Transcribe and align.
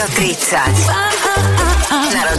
Rádio 0.00 0.14
30. 0.14 1.19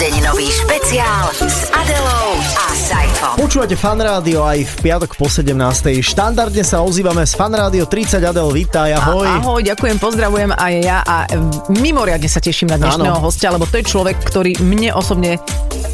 Narodeninový 0.01 0.49
špeciál 0.49 1.29
s 1.45 1.69
Adelou 1.69 2.33
a 2.57 2.73
Saifom. 2.73 3.37
Počúvate 3.37 3.77
Fan 3.77 4.01
Rádio 4.01 4.41
aj 4.41 4.65
v 4.65 4.73
piatok 4.81 5.13
po 5.13 5.29
17. 5.29 5.53
Štandardne 6.01 6.65
sa 6.65 6.81
ozývame 6.81 7.21
z 7.21 7.37
Fan 7.37 7.53
Rádio 7.53 7.85
30. 7.85 8.17
Adel, 8.17 8.49
vítaj, 8.49 8.97
ahoj. 8.97 9.29
A, 9.29 9.37
ahoj, 9.37 9.61
ďakujem, 9.61 10.01
pozdravujem 10.01 10.57
aj 10.57 10.73
ja 10.81 11.05
a 11.05 11.29
mimoriadne 11.69 12.25
sa 12.25 12.41
teším 12.41 12.73
na 12.73 12.81
dnešného 12.81 13.13
Áno. 13.13 13.21
hostia, 13.21 13.53
lebo 13.53 13.69
to 13.69 13.77
je 13.77 13.85
človek, 13.85 14.17
ktorý 14.25 14.57
mne 14.65 14.89
osobne 14.97 15.37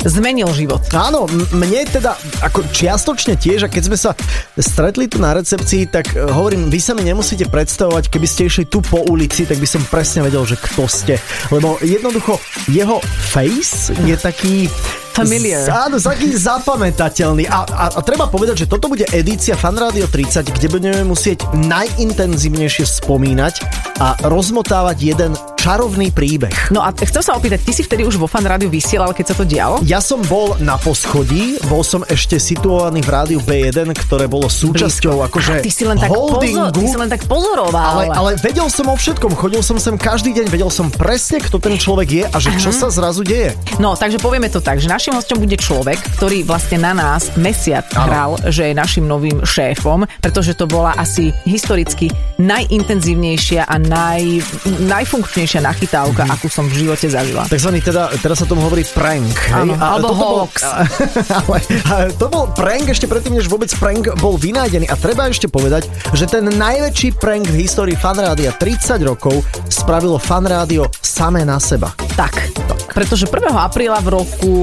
zmenil 0.07 0.47
život. 0.55 0.79
Áno, 0.95 1.27
mne 1.51 1.83
teda 1.83 2.15
ako 2.39 2.63
čiastočne 2.71 3.35
tiež 3.35 3.67
a 3.67 3.71
keď 3.71 3.91
sme 3.91 3.97
sa 3.99 4.11
stretli 4.55 5.11
tu 5.11 5.19
na 5.19 5.35
recepcii, 5.35 5.91
tak 5.91 6.15
e, 6.15 6.23
hovorím, 6.31 6.71
vy 6.71 6.79
sa 6.79 6.95
mi 6.95 7.03
nemusíte 7.03 7.51
predstavovať, 7.51 8.07
keby 8.07 8.27
ste 8.29 8.47
išli 8.47 8.71
tu 8.71 8.79
po 8.79 9.03
ulici, 9.03 9.43
tak 9.43 9.59
by 9.59 9.67
som 9.67 9.83
presne 9.91 10.23
vedel, 10.23 10.47
že 10.47 10.55
kto 10.55 10.87
ste. 10.87 11.19
Lebo 11.51 11.75
jednoducho 11.83 12.39
jeho 12.71 13.03
face 13.03 13.96
je 14.05 14.17
taký 14.17 14.69
Familiar. 15.17 15.65
Z, 15.65 15.73
áno, 15.73 15.95
taký 15.97 16.29
zapamätateľný. 16.37 17.49
A, 17.49 17.65
a, 17.65 17.85
a 17.97 17.99
treba 18.05 18.29
povedať, 18.29 18.65
že 18.65 18.69
toto 18.69 18.85
bude 18.85 19.01
edícia 19.09 19.57
Fan 19.57 19.73
Radio 19.73 20.05
30, 20.05 20.45
kde 20.45 20.67
budeme 20.69 21.01
musieť 21.01 21.41
najintenzívnejšie 21.57 22.85
spomínať 22.85 23.53
a 23.97 24.13
rozmotávať 24.29 24.97
jeden 25.01 25.33
čarovný 25.57 26.13
príbeh. 26.13 26.69
No 26.69 26.85
a 26.85 26.93
chcem 26.93 27.19
sa 27.19 27.33
opýtať, 27.35 27.65
ty 27.65 27.73
si 27.73 27.81
vtedy 27.83 28.05
už 28.05 28.15
vo 28.15 28.29
fan 28.29 28.45
rádiu 28.45 28.69
vysielal, 28.69 29.11
keď 29.11 29.33
sa 29.33 29.35
to 29.35 29.43
dialo? 29.43 29.81
Ja 29.83 29.99
som 29.99 30.21
bol 30.29 30.55
na 30.63 30.77
poschodí, 30.79 31.59
bol 31.67 31.81
som 31.81 32.05
ešte 32.07 32.37
situovaný 32.39 33.03
v 33.03 33.09
rádiu 33.09 33.39
B1, 33.43 33.89
ktoré 34.07 34.29
bolo 34.29 34.47
súčasťou 34.47 35.25
akože 35.27 35.65
Ty 35.65 35.71
si 35.73 35.83
len 35.83 35.97
tak, 35.99 36.13
pozor, 36.13 36.39
holdingu. 36.39 36.71
ty 36.71 36.87
si 36.87 36.95
len 36.95 37.09
tak 37.09 37.25
pozoroval. 37.25 37.83
ale, 37.99 38.03
ale 38.13 38.31
vedel 38.39 38.69
som 38.69 38.87
o 38.87 38.95
všetkom, 38.95 39.33
chodil 39.33 39.59
som 39.65 39.75
sem 39.81 39.97
každý 39.97 40.31
deň, 40.37 40.45
vedel 40.47 40.69
som 40.71 40.87
presne, 40.93 41.41
kto 41.41 41.57
ten 41.59 41.75
človek 41.75 42.07
je 42.07 42.23
a 42.29 42.37
že 42.37 42.53
čo 42.61 42.69
sa 42.71 42.87
zrazu 42.93 43.25
deje. 43.25 43.57
No, 43.81 43.97
takže 43.97 44.21
povieme 44.21 44.47
to 44.47 44.61
tak, 44.61 44.77
že 44.79 44.87
našim 45.07 45.23
hostom 45.23 45.39
bude 45.39 45.55
človek, 45.55 46.19
ktorý 46.19 46.43
vlastne 46.43 46.83
na 46.83 46.91
nás 46.91 47.31
mesiac 47.39 47.87
Áno. 47.95 48.03
hral, 48.03 48.31
že 48.51 48.67
je 48.67 48.73
našim 48.75 49.07
novým 49.07 49.39
šéfom, 49.39 50.03
pretože 50.19 50.51
to 50.51 50.67
bola 50.67 50.91
asi 50.99 51.31
historicky 51.47 52.11
najintenzívnejšia 52.35 53.71
a 53.71 53.75
naj, 53.79 54.43
najfunkčnejšia 54.83 55.63
nachytávka, 55.63 56.27
Mhm. 56.27 56.31
akú 56.35 56.51
som 56.51 56.67
v 56.67 56.83
živote 56.83 57.07
zažila. 57.07 57.47
Takzvaný 57.47 57.79
teda, 57.79 58.11
teraz 58.19 58.43
sa 58.43 58.47
tomu 58.51 58.67
hovorí 58.67 58.83
prank. 58.83 59.31
Áno, 59.47 59.79
alebo 59.79 60.11
hoax. 60.11 60.67
ale, 61.39 61.57
ale 61.87 62.05
to 62.11 62.27
bol 62.27 62.51
prank 62.51 62.91
ešte 62.91 63.07
predtým, 63.07 63.39
než 63.39 63.47
vôbec 63.47 63.71
prank 63.79 64.11
bol 64.19 64.35
vynájdený. 64.35 64.91
A 64.91 64.99
treba 64.99 65.31
ešte 65.31 65.47
povedať, 65.47 65.87
že 66.11 66.27
ten 66.27 66.43
najväčší 66.43 67.15
prank 67.15 67.47
v 67.47 67.63
histórii 67.63 67.95
fanrádia 67.95 68.51
30 68.51 68.99
rokov 69.07 69.39
spravilo 69.71 70.19
fanrádio 70.19 70.91
samé 70.99 71.47
na 71.47 71.63
seba. 71.63 71.95
Tak, 72.17 72.49
pretože 72.97 73.29
1. 73.29 73.45
apríla 73.53 74.01
v 74.01 74.17
roku 74.17 74.53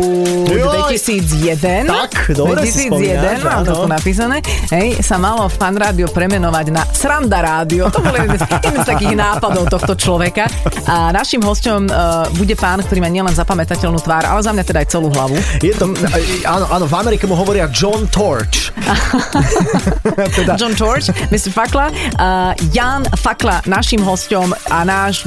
Joj. 0.50 0.90
2001 0.90 1.86
Tak, 1.86 2.34
dobre 2.34 2.66
si 2.66 2.90
2001, 2.90 2.90
spomínaš, 2.90 3.38
mám 3.46 3.62
to 3.62 3.74
tu 3.78 3.86
napísané, 3.86 4.36
hej, 4.74 4.98
sa 5.06 5.22
malo 5.22 5.46
fan 5.46 5.78
rádio 5.78 6.10
premenovať 6.10 6.66
na 6.74 6.82
Sranda 6.82 7.38
rádio. 7.38 7.86
To 7.94 8.02
bol 8.02 8.10
jeden 8.10 8.34
z, 8.34 8.42
jeden 8.58 8.80
z 8.82 8.88
takých 8.90 9.14
nápadov 9.14 9.70
tohto 9.70 9.94
človeka. 9.94 10.50
A 10.90 11.14
našim 11.14 11.46
hosťom 11.46 11.86
uh, 11.86 12.26
bude 12.34 12.58
pán, 12.58 12.82
ktorý 12.82 12.98
má 12.98 13.06
nielen 13.06 13.30
zapamätateľnú 13.30 14.02
tvár, 14.02 14.26
ale 14.26 14.42
za 14.42 14.50
mňa 14.50 14.64
teda 14.66 14.82
aj 14.82 14.88
celú 14.90 15.14
hlavu. 15.14 15.38
Je 15.62 15.70
to, 15.78 15.94
áno, 16.42 16.66
áno, 16.74 16.84
v 16.90 16.94
Amerike 17.06 17.30
mu 17.30 17.38
hovoria 17.38 17.70
John 17.70 18.10
Torch. 18.10 18.74
teda, 20.42 20.58
John 20.58 20.74
George, 20.74 21.14
Mr. 21.30 21.54
Fakla. 21.54 21.94
Uh, 22.18 22.50
Jan 22.74 23.06
Fakla, 23.14 23.62
našim 23.70 24.02
hosťom 24.02 24.50
a 24.74 24.82
náš, 24.82 25.22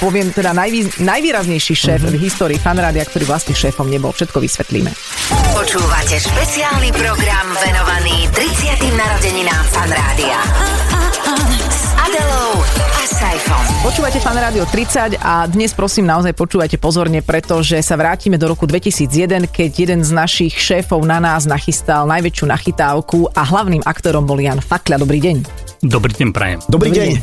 poviem 0.00 0.32
teda 0.32 0.56
najvý, 0.56 0.88
najvýraznejší 1.04 1.57
šéf 1.60 2.00
Mhm. 2.00 2.10
v 2.12 2.16
histórii 2.18 2.58
fanrádia, 2.58 3.02
ktorý 3.02 3.26
vlastne 3.26 3.52
šéfom 3.52 3.86
nebol. 3.86 4.10
Všetko 4.10 4.38
vysvetlíme. 4.38 4.90
Počúvate 5.52 6.16
špeciálny 6.16 6.90
program 6.94 7.46
venovaný 7.58 8.30
30. 8.32 8.94
narodeninám 8.94 9.64
Fan 9.68 9.90
Rádia. 9.90 10.38
S 11.68 11.92
Adelou 11.94 12.62
a 12.72 13.02
Saifom. 13.04 13.64
Počúvate 13.82 14.18
Fan 14.18 14.38
Rádio 14.38 14.64
30 14.64 15.20
a 15.20 15.44
dnes 15.44 15.76
prosím 15.76 16.08
naozaj 16.08 16.32
počúvajte 16.32 16.80
pozorne, 16.80 17.20
pretože 17.20 17.76
sa 17.84 17.94
vrátime 17.94 18.40
do 18.40 18.48
roku 18.48 18.64
2001, 18.64 19.44
keď 19.44 19.70
jeden 19.76 20.00
z 20.00 20.10
našich 20.10 20.56
šéfov 20.56 21.04
na 21.04 21.20
nás 21.20 21.44
nachystal 21.44 22.08
najväčšiu 22.08 22.44
nachytávku 22.48 23.28
a 23.34 23.42
hlavným 23.44 23.84
aktorom 23.84 24.24
bol 24.24 24.40
Jan 24.40 24.58
Fakla. 24.58 24.96
Dobrý 24.96 25.20
deň. 25.20 25.36
Dobrý 25.78 26.10
deň, 26.10 26.28
prajem. 26.34 26.58
Dobrý 26.66 26.90
Dobrý 26.90 26.98
deň. 26.98 27.10
E, 27.14 27.20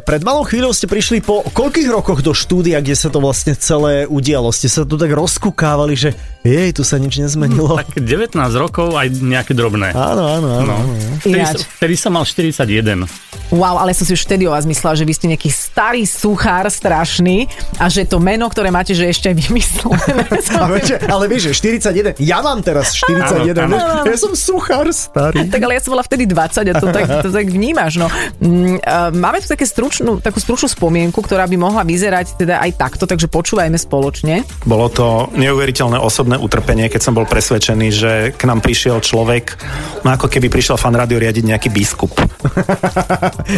Pred 0.00 0.22
malou 0.24 0.40
chvíľou 0.40 0.72
ste 0.72 0.88
prišli 0.88 1.20
po 1.20 1.44
koľkých 1.44 1.92
rokoch 1.92 2.24
do 2.24 2.32
štúdia, 2.32 2.80
kde 2.80 2.96
sa 2.96 3.12
to 3.12 3.20
vlastne 3.20 3.52
celé 3.52 4.08
udialo? 4.08 4.48
Ste 4.48 4.72
sa 4.72 4.88
tu 4.88 4.96
tak 4.96 5.12
rozkúkávali, 5.12 5.92
že 5.92 6.16
jej, 6.40 6.72
tu 6.72 6.88
sa 6.88 6.96
nič 6.96 7.20
nezmenilo. 7.20 7.76
Tak 7.76 8.00
19 8.00 8.32
rokov 8.56 8.96
aj 8.96 9.12
nejaké 9.12 9.52
drobné. 9.52 9.92
Áno, 9.92 10.24
áno, 10.24 10.48
áno. 10.56 10.64
No. 10.64 10.76
Vtedy, 11.20 11.44
som- 11.44 11.68
vtedy 11.76 11.94
som 12.00 12.10
mal 12.16 12.24
41. 12.24 13.04
Wow, 13.48 13.80
ale 13.80 13.92
som 13.92 14.04
si 14.04 14.12
už 14.12 14.24
vtedy 14.24 14.44
o 14.44 14.52
vás 14.52 14.64
myslela, 14.64 14.92
že 14.92 15.04
vy 15.04 15.12
ste 15.12 15.26
nejaký 15.28 15.48
starý 15.48 16.04
suchár 16.04 16.68
strašný 16.68 17.44
a 17.76 17.88
že 17.88 18.04
to 18.04 18.16
meno, 18.16 18.48
ktoré 18.48 18.68
máte, 18.68 18.92
že 18.92 19.04
ešte 19.04 19.32
aj 19.32 19.36
vymyslené. 19.36 20.24
Ale 21.12 21.24
vieš, 21.28 21.52
že 21.52 21.80
41, 21.80 22.20
ja 22.20 22.40
mám 22.40 22.60
teraz 22.60 22.92
41, 22.92 23.56
Áno, 23.56 23.76
áno. 23.76 24.04
ja 24.04 24.16
som 24.16 24.32
suchár 24.32 24.88
starý. 24.92 25.48
Tak 25.48 25.60
ale 25.60 25.76
ja 25.76 25.82
som 25.84 25.92
bola 25.92 26.04
vtedy 26.04 26.28
20 26.28 26.60
a 26.60 26.74
to 26.76 26.86
tak, 26.88 27.04
to 27.24 27.30
tak 27.32 27.46
vnímaš. 27.48 27.97
No. 27.98 28.06
Mm, 28.38 28.78
Máme 29.18 29.42
tu 29.42 29.50
také 29.50 29.66
stručnú, 29.66 30.22
takú 30.22 30.38
stručnú 30.38 30.70
spomienku, 30.70 31.18
ktorá 31.18 31.50
by 31.50 31.56
mohla 31.58 31.82
vyzerať 31.82 32.38
teda 32.38 32.62
aj 32.62 32.78
takto, 32.78 33.04
takže 33.10 33.26
počúvajme 33.26 33.74
spoločne. 33.74 34.46
Bolo 34.62 34.86
to 34.86 35.26
neuveriteľné 35.34 35.98
osobné 35.98 36.38
utrpenie, 36.38 36.86
keď 36.86 37.00
som 37.02 37.16
bol 37.18 37.26
presvedčený, 37.26 37.88
že 37.90 38.12
k 38.38 38.42
nám 38.46 38.62
prišiel 38.62 39.02
človek, 39.02 39.58
no 40.06 40.14
ako 40.14 40.30
keby 40.30 40.46
prišiel 40.46 40.78
fan 40.78 40.94
rádio 40.94 41.18
riadiť 41.18 41.44
nejaký 41.44 41.68
biskup. 41.74 42.14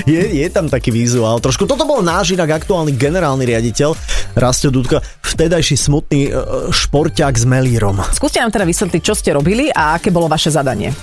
Je, 0.06 0.22
je 0.42 0.48
tam 0.48 0.70
taký 0.70 0.94
vizuál 0.94 1.38
trošku. 1.42 1.66
Toto 1.68 1.84
bol 1.84 2.00
náš 2.00 2.32
inak 2.32 2.62
aktuálny 2.62 2.94
generálny 2.94 3.44
riaditeľ 3.44 3.92
Rastio 4.38 4.72
Dudka, 4.72 5.02
vtedajší 5.20 5.76
smutný 5.76 6.30
e, 6.30 6.32
šporťák 6.72 7.34
s 7.36 7.44
Melírom. 7.44 8.00
Skúste 8.14 8.40
nám 8.40 8.54
teda 8.54 8.64
vysvetliť, 8.64 9.02
čo 9.02 9.14
ste 9.14 9.34
robili 9.34 9.68
a 9.68 9.98
aké 9.98 10.08
bolo 10.14 10.30
vaše 10.30 10.48
zadanie. 10.48 10.94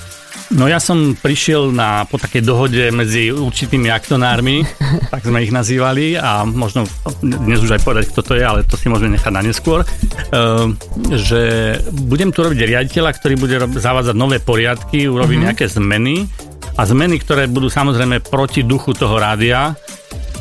No 0.47 0.63
ja 0.65 0.79
som 0.79 1.11
prišiel 1.13 1.75
na, 1.75 2.07
po 2.07 2.15
takej 2.15 2.39
dohode 2.39 2.87
medzi 2.95 3.29
určitými 3.29 3.91
aktonármi, 3.91 4.63
tak 5.13 5.27
sme 5.27 5.43
ich 5.43 5.51
nazývali 5.51 6.15
a 6.15 6.47
možno 6.47 6.87
dnes 7.19 7.59
už 7.59 7.75
aj 7.75 7.81
povedať, 7.83 8.05
kto 8.15 8.21
to 8.23 8.33
je, 8.39 8.43
ale 8.47 8.63
to 8.63 8.79
si 8.79 8.87
môžeme 8.87 9.15
nechať 9.15 9.31
na 9.33 9.43
neskôr, 9.43 9.83
Ehm, 10.27 10.75
že 11.15 11.75
budem 11.91 12.35
tu 12.35 12.43
robiť 12.43 12.59
riaditeľa, 12.59 13.15
ktorý 13.15 13.35
bude 13.39 13.55
zavádzať 13.79 14.11
nové 14.11 14.43
poriadky, 14.43 15.07
urobí 15.07 15.39
Mhm. 15.39 15.43
nejaké 15.47 15.65
zmeny 15.71 16.27
a 16.75 16.83
zmeny, 16.83 17.15
ktoré 17.17 17.47
budú 17.47 17.71
samozrejme 17.71 18.19
proti 18.27 18.67
duchu 18.67 18.91
toho 18.91 19.15
rádia, 19.15 19.71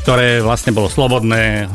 ktoré 0.06 0.39
vlastne 0.39 0.71
bolo 0.71 0.87
slobodné, 0.87 1.67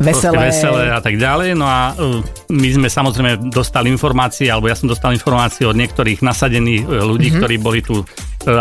Veselé. 0.00 0.48
veselé 0.48 0.88
a 0.88 1.04
tak 1.04 1.20
ďalej. 1.20 1.52
No 1.52 1.68
a 1.68 1.92
uh, 1.92 2.24
my 2.48 2.68
sme 2.72 2.88
samozrejme 2.88 3.52
dostali 3.52 3.92
informácie, 3.92 4.48
alebo 4.48 4.72
ja 4.72 4.76
som 4.80 4.88
dostal 4.88 5.12
informácie 5.12 5.68
od 5.68 5.76
niektorých 5.76 6.24
nasadených 6.24 6.88
uh, 6.88 7.04
ľudí, 7.04 7.28
mm-hmm. 7.28 7.40
ktorí 7.44 7.56
boli 7.60 7.84
tu 7.84 8.00
uh, 8.00 8.04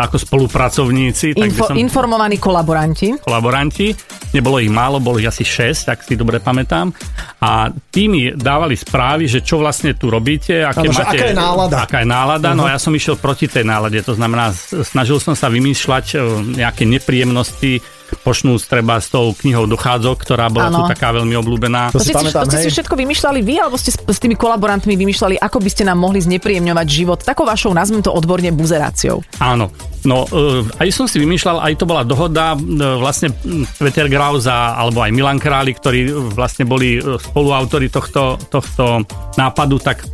ako 0.03 0.19
spolupracovníci, 0.19 1.31
Info, 1.31 1.71
som 1.71 1.79
informovaní 1.79 2.35
kolaboranti. 2.43 3.15
kolaboranti. 3.23 3.95
Nebolo 4.35 4.59
ich 4.59 4.67
málo, 4.67 4.99
bolo 4.99 5.23
ich 5.23 5.31
asi 5.31 5.47
6, 5.47 5.95
ak 5.95 6.03
si 6.03 6.19
dobre 6.19 6.43
pamätám. 6.43 6.91
A 7.39 7.71
tí 7.71 8.11
mi 8.11 8.35
dávali 8.35 8.75
správy, 8.75 9.31
že 9.31 9.39
čo 9.39 9.63
vlastne 9.63 9.95
tu 9.95 10.11
robíte, 10.11 10.59
aké 10.67 10.91
že 10.91 10.99
máte, 10.99 11.15
aká 11.15 11.27
je 11.31 11.37
nálada. 11.39 11.75
Aká 11.87 11.97
je 12.03 12.07
nálada, 12.11 12.49
no 12.51 12.67
a 12.67 12.75
ja 12.75 12.79
som 12.83 12.91
išiel 12.91 13.15
proti 13.15 13.47
tej 13.47 13.63
nálade. 13.63 14.03
To 14.03 14.11
znamená, 14.11 14.51
snažil 14.83 15.23
som 15.23 15.39
sa 15.39 15.47
vymýšľať 15.47 16.05
e, 16.13 16.15
nejaké 16.59 16.83
nepríjemnosti, 16.83 17.79
počnúť 18.25 18.59
treba 18.69 18.97
s 18.99 19.09
tou 19.09 19.31
knihou 19.33 19.69
dochádzok, 19.69 20.15
ktorá 20.21 20.49
bola 20.49 20.69
Áno. 20.69 20.83
tu 20.83 20.91
taká 20.91 21.13
veľmi 21.15 21.35
obľúbená. 21.39 21.93
To 21.93 22.01
To 22.01 22.05
si 22.05 22.13
pamätám, 22.13 22.45
to 22.45 22.55
ste 22.55 22.67
si 22.67 22.71
všetko 22.73 22.95
vymýšľali 22.97 23.39
vy, 23.41 23.55
alebo 23.61 23.75
ste 23.77 23.93
s, 23.93 23.97
s 23.99 24.19
tými 24.19 24.35
kolaborantmi 24.35 24.93
vymýšľali, 24.95 25.39
ako 25.39 25.57
by 25.61 25.69
ste 25.69 25.83
nám 25.87 26.01
mohli 26.01 26.19
znepríjemňovať 26.23 26.87
život 26.87 27.19
takou 27.21 27.45
vašou, 27.45 27.71
nazvem 27.73 28.01
to 28.03 28.11
odborne, 28.11 28.51
buzeráciou. 28.53 29.21
Áno. 29.39 29.71
No, 30.07 30.23
e, 30.31 30.63
aj 30.79 30.89
som 30.95 31.05
si 31.11 31.19
vymýšľal, 31.19 31.59
aj 31.59 31.73
to 31.75 31.85
bola 31.85 32.07
dohoda, 32.07 32.55
e, 32.55 32.59
vlastne 32.97 33.35
m, 33.43 33.67
Peter 33.83 34.07
Graus 34.07 34.47
a, 34.47 34.79
alebo 34.79 35.03
aj 35.03 35.11
Milan 35.11 35.39
Králi, 35.39 35.75
ktorí 35.75 36.07
e, 36.07 36.11
vlastne 36.31 36.63
boli 36.63 36.99
spoluautori 36.99 37.91
tohto, 37.91 38.39
tohto 38.47 39.03
nápadu, 39.35 39.75
tak, 39.83 40.07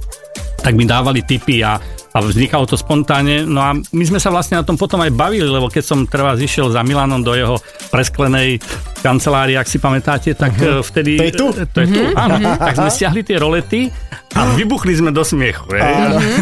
tak 0.61 0.73
mi 0.73 0.89
dávali 0.89 1.21
tipy 1.21 1.61
a, 1.61 1.77
a 2.15 2.23
vznikalo 2.23 2.63
to 2.63 2.79
spontánne. 2.79 3.43
No 3.43 3.59
a 3.59 3.75
my 3.75 4.03
sme 4.07 4.23
sa 4.23 4.31
vlastne 4.31 4.55
na 4.55 4.63
tom 4.63 4.79
potom 4.79 5.03
aj 5.03 5.11
bavili, 5.11 5.43
lebo 5.43 5.67
keď 5.67 5.83
som 5.83 5.99
treba 6.07 6.39
zišiel 6.39 6.71
za 6.71 6.79
Milanom 6.79 7.19
do 7.19 7.35
jeho 7.35 7.59
presklenej 7.91 8.63
kancelárie, 9.03 9.59
ak 9.59 9.67
si 9.67 9.77
pamätáte, 9.83 10.31
tak 10.33 10.55
uh-huh. 10.55 10.79
vtedy... 10.79 11.19
To 11.19 11.25
je 11.27 11.33
tu? 11.35 11.47
To 11.51 11.79
je 11.83 11.87
tu, 11.91 12.01
áno. 12.15 12.39
Tak 12.55 12.73
sme 12.79 12.89
stiahli 12.89 13.21
tie 13.21 13.35
rolety 13.35 13.91
A 14.35 14.51
vybuchli 14.55 14.95
sme 14.95 15.15
do 15.15 15.23
smiechu, 15.23 15.63
hej. 15.71 15.83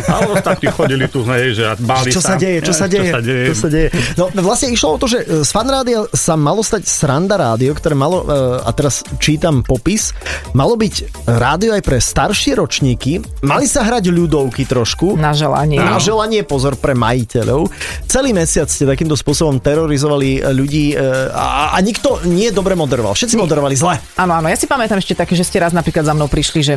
A 0.09 0.13
ostatní 0.33 0.69
chodili 0.73 1.05
tu, 1.09 1.21
hej, 1.29 1.57
že 1.57 1.77
báli 1.85 2.09
Čo 2.09 2.21
sa 2.21 2.37
deje, 2.37 2.61
čo 2.65 2.73
sa 2.73 2.85
deje, 2.89 3.09
Čo 3.09 3.17
sa 3.17 3.21
deje. 3.21 3.45
čo 3.49 3.55
sa 3.57 3.69
deje. 3.69 3.89
No 4.17 4.23
vlastne 4.41 4.73
išlo 4.73 4.95
o 4.95 4.97
to, 4.97 5.05
že 5.05 5.25
z 5.25 5.49
fan 5.53 5.69
rádia 5.69 6.05
sa 6.13 6.33
malo 6.33 6.65
stať 6.65 6.85
sranda 6.89 7.37
rádio, 7.37 7.73
ktoré 7.77 7.93
malo, 7.97 8.25
a 8.61 8.69
teraz 8.73 9.05
čítam 9.21 9.61
popis, 9.61 10.09
malo 10.57 10.73
byť 10.73 11.25
rádio 11.37 11.77
aj 11.77 11.83
pre 11.85 11.97
staršie 12.01 12.57
ročníky, 12.57 13.21
mali 13.45 13.65
sa 13.69 13.85
hrať 13.85 14.09
ľudovky 14.09 14.65
trošku. 14.65 15.13
Na 15.13 15.35
želanie. 15.37 15.62
Na 15.65 16.00
želanie, 16.00 16.44
pozor, 16.44 16.75
pre 16.75 16.94
majiteľov. 16.94 17.71
Celý 18.07 18.36
mesiac 18.36 18.68
ste 18.68 18.83
takýmto 18.83 19.15
spôsobom 19.15 19.57
terorizovali 19.63 20.44
ľudí 20.54 20.94
e, 20.94 21.00
a, 21.31 21.74
a 21.74 21.77
nikto 21.80 22.24
nie 22.27 22.51
dobre 22.51 22.75
moderoval. 22.75 23.15
Všetci 23.15 23.36
moderovali 23.39 23.75
zle. 23.77 23.98
Áno, 24.19 24.38
áno, 24.38 24.48
ja 24.51 24.57
si 24.60 24.68
pamätám 24.68 25.00
ešte 25.00 25.15
také, 25.15 25.33
že 25.38 25.48
ste 25.48 25.62
raz 25.62 25.71
napríklad 25.71 26.04
za 26.04 26.13
mnou 26.13 26.27
prišli, 26.27 26.62
že 26.62 26.74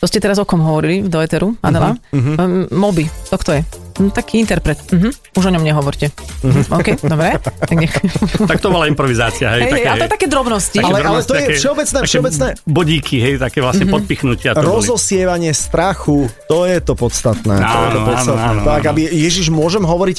to 0.00 0.08
ste 0.08 0.16
teraz 0.16 0.40
o 0.40 0.48
kom 0.48 0.64
hovorili 0.64 1.04
do 1.04 1.20
Eteru, 1.20 1.60
Adela? 1.60 1.92
Uh-huh, 1.92 2.16
uh-huh. 2.16 2.72
Moby, 2.72 3.04
to 3.28 3.36
kto 3.36 3.60
je? 3.60 3.89
Hm, 3.98 4.10
taký 4.14 4.38
interpret. 4.38 4.78
Uh-huh. 4.90 5.10
Už 5.36 5.44
o 5.46 5.50
ňom 5.50 5.64
nehovorte. 5.64 6.12
Uh-huh. 6.42 6.78
OK, 6.78 7.00
dobre. 7.02 7.38
Tak, 7.40 7.70
nech... 7.74 7.94
tak 8.50 8.58
to 8.62 8.68
bola 8.70 8.86
improvizácia, 8.86 9.50
hej. 9.56 9.66
Hej, 9.66 9.72
také, 9.72 9.88
ale 9.88 9.98
to 9.98 10.12
také 10.14 10.26
drobnosti. 10.30 10.78
Také 10.78 10.86
ale, 10.86 10.98
ale 11.02 11.20
to 11.26 11.34
je 11.34 11.46
všeobecné, 11.58 11.98
také 12.00 12.10
všeobecné. 12.10 12.46
Bodíky, 12.66 13.16
hej, 13.18 13.34
také 13.40 13.58
vlastne 13.64 13.86
uh-huh. 13.88 13.96
podpichnutia. 13.98 14.54
To 14.54 14.62
Rozosievanie 14.62 15.52
boli. 15.52 15.62
strachu, 15.62 16.18
to 16.46 16.68
je 16.68 16.78
to 16.82 16.92
podstatné. 16.94 17.54
Áno, 17.58 17.66
to 17.66 17.80
je 17.80 17.90
to 17.90 18.00
podstatné. 18.06 18.40
Áno, 18.40 18.60
áno, 18.62 18.68
tak, 18.68 18.82
aby, 18.90 19.00
Ježiš, 19.10 19.46
môžem 19.50 19.82
hovoriť, 19.82 20.18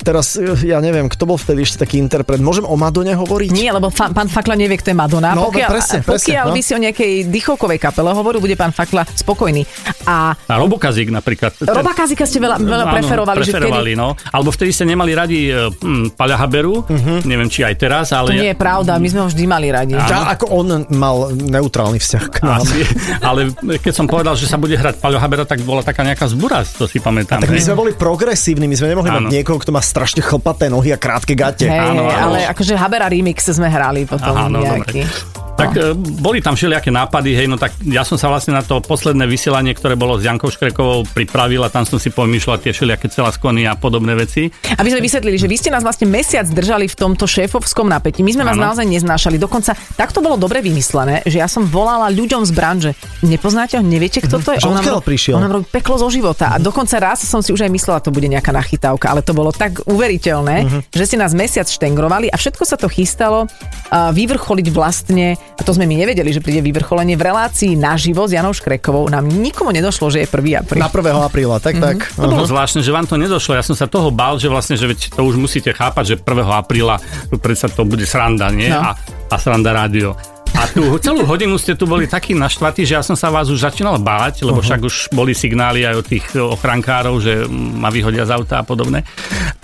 teraz, 0.00 0.36
ja 0.64 0.78
neviem, 0.80 1.08
kto 1.08 1.24
bol 1.28 1.38
vtedy 1.40 1.64
ešte 1.64 1.84
taký 1.84 1.96
interpret, 2.00 2.40
môžem 2.40 2.64
o 2.64 2.74
Madone 2.76 3.12
hovoriť? 3.16 3.50
Nie, 3.52 3.72
lebo 3.72 3.88
fa- 3.88 4.12
pán 4.12 4.28
Fakla 4.28 4.54
nevie, 4.56 4.76
kto 4.78 4.92
je 4.92 4.96
Madonna. 4.96 5.32
No, 5.32 5.48
pokiaľ, 5.48 5.68
presne, 5.70 5.98
presne, 6.00 6.32
pokiaľ 6.32 6.46
no. 6.50 6.54
by 6.54 6.60
si 6.60 6.72
o 6.76 6.80
nejakej 6.80 7.12
dychovkovej 7.28 7.78
kapele 7.80 8.10
hovoril, 8.12 8.40
bude 8.40 8.56
pán 8.56 8.72
Fakla 8.72 9.04
spokojný. 9.08 9.64
A, 10.04 10.32
a 10.34 10.54
Robokazík 10.58 11.08
napríklad. 11.12 11.56
Roba 11.60 11.92
Kazika 11.92 12.24
ste 12.24 12.38
veľa, 12.40 12.60
veľa 12.60 12.84
áno, 12.86 12.94
preferovali. 13.24 13.44
preferovali 13.44 13.92
že 13.92 13.96
kedy... 13.96 14.02
no. 14.02 14.08
Alebo 14.32 14.50
vtedy 14.52 14.70
ste 14.74 14.84
nemali 14.88 15.12
radi 15.12 15.38
hm, 15.50 16.14
Paľa 16.14 16.36
Haberu, 16.40 16.84
uh-huh. 16.84 17.24
neviem, 17.24 17.48
či 17.48 17.64
aj 17.64 17.74
teraz, 17.78 18.06
ale... 18.16 18.32
To 18.32 18.40
nie 18.40 18.52
je 18.52 18.58
pravda, 18.58 18.96
my 18.96 19.08
sme 19.08 19.20
ho 19.24 19.28
vždy 19.28 19.44
mali 19.46 19.68
radi. 19.70 19.92
Ja, 19.96 20.32
ako 20.32 20.44
on 20.52 20.66
mal 20.92 21.32
neutrálny 21.34 21.98
vzťah 22.00 22.24
k 22.30 22.36
nám. 22.44 22.62
Asi, 22.62 22.80
ale 23.20 23.40
keď 23.80 23.92
som 23.94 24.06
povedal, 24.08 24.34
že 24.36 24.46
sa 24.48 24.56
bude 24.56 24.74
hrať 24.74 24.98
Paľo 25.00 25.18
Habera, 25.20 25.44
tak 25.44 25.62
bola 25.64 25.80
taká 25.84 26.04
nejaká 26.04 26.26
zbúra, 26.30 26.62
to 26.64 26.86
si 26.88 26.98
pamätám. 27.02 27.40
A 27.40 27.46
tak 27.46 27.52
my 27.52 27.62
sme 27.62 27.76
boli 27.76 27.92
progresívni, 27.96 28.66
my 28.68 28.76
sme 28.76 28.92
nemohli 28.92 29.10
áno. 29.10 29.26
mať 29.26 29.40
niekoho, 29.40 29.58
kto 29.60 29.70
má 29.74 29.82
strašne 29.82 30.24
chlpaté 30.24 30.68
nohy 30.72 30.94
a 30.94 30.98
krátke 30.98 31.34
gate. 31.34 31.66
Hey, 31.66 31.78
áno, 31.78 32.06
áno. 32.06 32.32
Ale 32.32 32.48
akože 32.48 32.76
Habera 32.76 33.10
remix 33.10 33.44
sme 33.46 33.68
hrali 33.68 34.06
potom 34.06 34.34
nejaký. 34.60 35.04
Dobre. 35.04 35.49
Tak 35.60 35.76
no. 35.76 35.92
boli 36.24 36.40
tam 36.40 36.56
všelijaké 36.56 36.88
nápady, 36.88 37.36
hej, 37.36 37.46
no 37.46 37.60
tak 37.60 37.76
ja 37.84 38.00
som 38.00 38.16
sa 38.16 38.32
vlastne 38.32 38.56
na 38.56 38.64
to 38.64 38.80
posledné 38.80 39.28
vysielanie, 39.28 39.76
ktoré 39.76 39.92
bolo 39.92 40.16
s 40.16 40.24
Jankou 40.24 40.48
Škrekovou 40.48 41.04
pripravil 41.12 41.60
a 41.60 41.68
tam 41.68 41.84
som 41.84 42.00
si 42.00 42.08
pomýšľal 42.08 42.64
tie 42.64 42.72
všelijaké 42.72 43.12
celaskony 43.12 43.68
a 43.68 43.76
podobné 43.76 44.16
veci. 44.16 44.48
Aby 44.80 44.88
sme 44.96 45.04
vysvetlili, 45.04 45.36
že 45.36 45.44
vy 45.44 45.56
ste 45.60 45.68
nás 45.68 45.84
vlastne 45.84 46.08
mesiac 46.08 46.48
držali 46.48 46.88
v 46.88 46.96
tomto 46.96 47.28
šéfovskom 47.28 47.86
napätí. 47.92 48.24
My 48.24 48.32
sme 48.32 48.48
vás 48.48 48.56
naozaj 48.56 48.88
neznášali. 48.88 49.36
Dokonca 49.36 49.76
takto 50.00 50.24
bolo 50.24 50.40
dobre 50.40 50.64
vymyslené, 50.64 51.20
že 51.28 51.44
ja 51.44 51.48
som 51.50 51.68
volala 51.68 52.08
ľuďom 52.08 52.42
z 52.48 52.52
branže. 52.56 52.90
Nepoznáte 53.20 53.76
ho, 53.76 53.84
neviete, 53.84 54.24
kto 54.24 54.40
to 54.40 54.56
je? 54.56 54.64
On 54.64 54.72
nám, 54.72 55.04
prišiel. 55.04 55.36
On 55.36 55.44
nám 55.44 55.60
robí 55.60 55.66
peklo 55.68 56.00
zo 56.00 56.08
života. 56.08 56.54
A 56.54 56.56
dokonca 56.56 56.96
raz 56.96 57.20
som 57.20 57.44
si 57.44 57.52
už 57.52 57.68
aj 57.68 57.72
myslela, 57.72 58.00
to 58.00 58.14
bude 58.14 58.26
nejaká 58.30 58.54
nachytávka, 58.54 59.12
ale 59.12 59.20
to 59.20 59.36
bolo 59.36 59.52
tak 59.52 59.84
uveriteľné, 59.84 60.56
uh-huh. 60.64 60.80
že 60.88 61.04
ste 61.04 61.16
nás 61.20 61.36
mesiac 61.36 61.68
štengrovali 61.68 62.32
a 62.32 62.36
všetko 62.40 62.62
sa 62.64 62.80
to 62.80 62.88
chystalo 62.88 63.44
uh, 63.44 64.10
vyvrcholiť 64.14 64.66
vlastne 64.72 65.36
a 65.56 65.60
to 65.60 65.76
sme 65.76 65.84
my 65.84 65.96
nevedeli, 66.06 66.30
že 66.30 66.40
príde 66.40 66.64
vyvrcholenie 66.64 67.18
v 67.18 67.22
relácii 67.26 67.76
naživo 67.76 68.24
s 68.24 68.32
Janou 68.32 68.54
Škrekovou. 68.54 69.10
Nám 69.10 69.28
nikomu 69.28 69.74
nedošlo, 69.74 70.08
že 70.08 70.24
je 70.24 70.28
1. 70.28 70.62
apríl. 70.64 70.80
Na 70.80 70.88
1. 70.88 71.20
apríla, 71.20 71.56
tak, 71.60 71.76
mm-hmm. 71.76 71.86
tak. 71.86 71.98
To 72.16 72.24
uh-huh. 72.24 72.32
bolo 72.32 72.46
zvláštne, 72.48 72.80
že 72.80 72.90
vám 72.94 73.04
to 73.04 73.20
nedošlo. 73.20 73.58
Ja 73.58 73.64
som 73.64 73.76
sa 73.76 73.90
toho 73.90 74.08
bál, 74.14 74.40
že 74.40 74.48
vlastne, 74.48 74.80
že 74.80 74.88
veď 74.88 75.12
to 75.12 75.20
už 75.26 75.36
musíte 75.36 75.74
chápať, 75.74 76.04
že 76.04 76.14
1. 76.22 76.46
apríla 76.48 76.96
predsa 77.40 77.68
to 77.72 77.84
bude 77.84 78.04
sranda, 78.08 78.48
nie? 78.52 78.70
No. 78.70 78.80
A, 78.82 78.90
a 79.30 79.36
sranda 79.36 79.72
rádio. 79.72 80.14
A 80.60 80.68
tú 80.68 81.00
celú 81.00 81.24
hodinu 81.24 81.56
ste 81.56 81.72
tu 81.72 81.88
boli 81.88 82.04
takí 82.04 82.36
naštvatí, 82.36 82.84
že 82.84 83.00
ja 83.00 83.00
som 83.00 83.16
sa 83.16 83.32
vás 83.32 83.48
už 83.48 83.64
začínal 83.64 83.96
báť, 83.96 84.44
lebo 84.44 84.60
uh-huh. 84.60 84.68
však 84.68 84.80
už 84.84 84.94
boli 85.08 85.32
signály 85.32 85.88
aj 85.88 85.94
od 85.96 86.06
tých 86.06 86.26
ochrankárov, 86.36 87.16
že 87.16 87.48
ma 87.48 87.88
vyhodia 87.88 88.28
z 88.28 88.36
auta 88.36 88.60
a 88.60 88.64
podobné. 88.68 89.08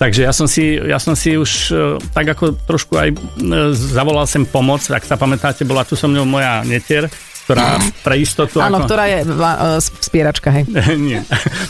Takže 0.01 0.25
ja 0.25 0.33
som 0.33 0.49
si, 0.49 0.73
ja 0.73 0.97
som 0.97 1.13
si 1.13 1.37
už 1.37 1.51
e, 1.69 2.01
tak 2.17 2.33
ako 2.33 2.57
trošku 2.65 2.97
aj 2.97 3.09
e, 3.13 3.17
zavolal 3.77 4.25
sem 4.25 4.41
pomoc, 4.41 4.81
ak 4.89 5.05
sa 5.05 5.21
pamätáte, 5.21 5.69
bola 5.69 5.85
tu 5.85 5.93
so 5.93 6.09
mnou 6.09 6.25
moja 6.25 6.65
netier, 6.65 7.05
ktorá 7.47 7.79
pre 8.03 8.19
istotu... 8.19 8.59
Áno, 8.59 8.83
ako... 8.83 8.91
ktorá 8.91 9.07
je 9.07 9.19
uh, 9.23 9.79
spieračka, 9.79 10.51
hej. 10.51 10.67
Nie. 11.07 11.23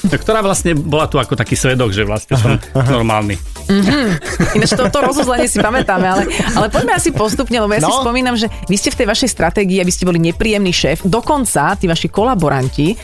ktorá 0.10 0.42
vlastne 0.42 0.74
bola 0.74 1.06
tu 1.06 1.22
ako 1.22 1.38
taký 1.38 1.54
svedok, 1.54 1.94
že 1.94 2.02
vlastne 2.02 2.34
som 2.34 2.58
normálny. 2.74 3.38
Mm-hmm. 3.70 4.58
Ináč 4.58 4.74
to, 4.74 4.90
to 4.90 5.00
rozuzlenie 5.06 5.46
si 5.46 5.62
pamätáme, 5.62 6.10
ale, 6.10 6.24
ale 6.58 6.74
poďme 6.74 6.98
asi 6.98 7.14
postupne, 7.14 7.62
lebo 7.62 7.70
ja 7.78 7.86
no. 7.86 7.94
si 7.94 7.94
spomínam, 8.02 8.34
že 8.34 8.50
vy 8.66 8.74
ste 8.74 8.90
v 8.90 9.06
tej 9.06 9.08
vašej 9.14 9.30
stratégii, 9.38 9.78
aby 9.78 9.94
ste 9.94 10.10
boli 10.10 10.18
nepríjemný 10.18 10.74
šéf, 10.74 11.06
dokonca 11.06 11.78
tí 11.78 11.86
vaši 11.86 12.10
kolaboranti 12.10 12.98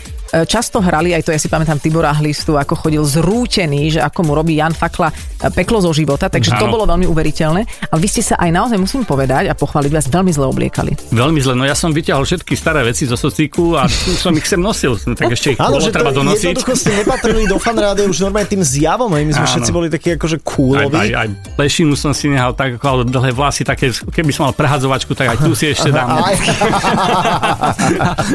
často 0.50 0.82
hrali, 0.82 1.14
aj 1.14 1.22
to 1.26 1.30
ja 1.30 1.38
si 1.38 1.46
pamätám 1.46 1.78
Tibora 1.78 2.10
Hlistu, 2.18 2.58
ako 2.58 2.74
chodil 2.74 3.06
zrútený, 3.06 3.94
že 3.94 4.02
ako 4.02 4.26
mu 4.26 4.34
robí 4.34 4.58
Jan 4.58 4.74
Fakla 4.74 5.14
e, 5.14 5.46
peklo 5.54 5.78
zo 5.78 5.94
života, 5.94 6.26
takže 6.26 6.58
ano. 6.58 6.60
to 6.60 6.66
bolo 6.74 6.90
veľmi 6.90 7.06
uveriteľné. 7.06 7.62
Ale 7.94 8.00
vy 8.02 8.10
ste 8.10 8.26
sa 8.26 8.42
aj 8.42 8.50
naozaj, 8.50 8.82
musím 8.82 9.06
povedať 9.06 9.46
a 9.50 9.54
pochváliť 9.54 9.92
vás, 9.94 10.10
veľmi 10.10 10.34
zle 10.34 10.50
obliekali. 10.50 10.98
Veľmi 11.14 11.38
zle, 11.38 11.54
no 11.54 11.70
ja 11.70 11.78
som 11.78 11.94
vyťahol 11.94 12.26
všetky 12.26 12.58
staré 12.58 12.82
veci 12.82 13.06
zo 13.06 13.14
sociku 13.14 13.78
a 13.78 13.86
som 13.92 14.34
ich 14.34 14.50
sem 14.50 14.58
nosil, 14.58 14.98
no, 15.06 15.14
tak 15.14 15.38
ešte 15.38 15.54
ich 15.54 15.62
Áno, 15.62 15.78
že 15.78 15.94
treba 15.94 16.10
to, 16.10 16.26
donosiť. 16.26 16.58
Jednoducho 16.58 16.74
ste 16.74 16.98
nepatrili 16.98 17.46
do 17.46 17.62
fanrádia 17.62 18.10
už 18.10 18.26
normálne 18.26 18.50
tým 18.50 18.66
zjavom, 18.66 19.14
my 19.14 19.30
sme 19.30 19.46
Áno. 19.46 19.54
všetci 19.54 19.70
boli 19.70 19.94
takí 19.94 20.18
akože 20.18 20.42
cooloví. 20.42 20.98
Aj, 20.98 21.14
aj, 21.14 21.16
aj 21.22 21.30
plešinu 21.54 21.94
som 21.94 22.10
si 22.10 22.34
nehal 22.34 22.58
tak, 22.58 22.82
ako 22.82 23.06
dlhé 23.06 23.38
vlasy, 23.38 23.62
také, 23.62 23.94
keby 23.94 24.34
som 24.34 24.50
mal 24.50 24.58
prehadzovačku, 24.58 25.14
tak 25.14 25.30
aj 25.36 25.38
tu 25.46 25.54
si 25.54 25.70
ešte 25.70 25.94
dám. 25.94 26.10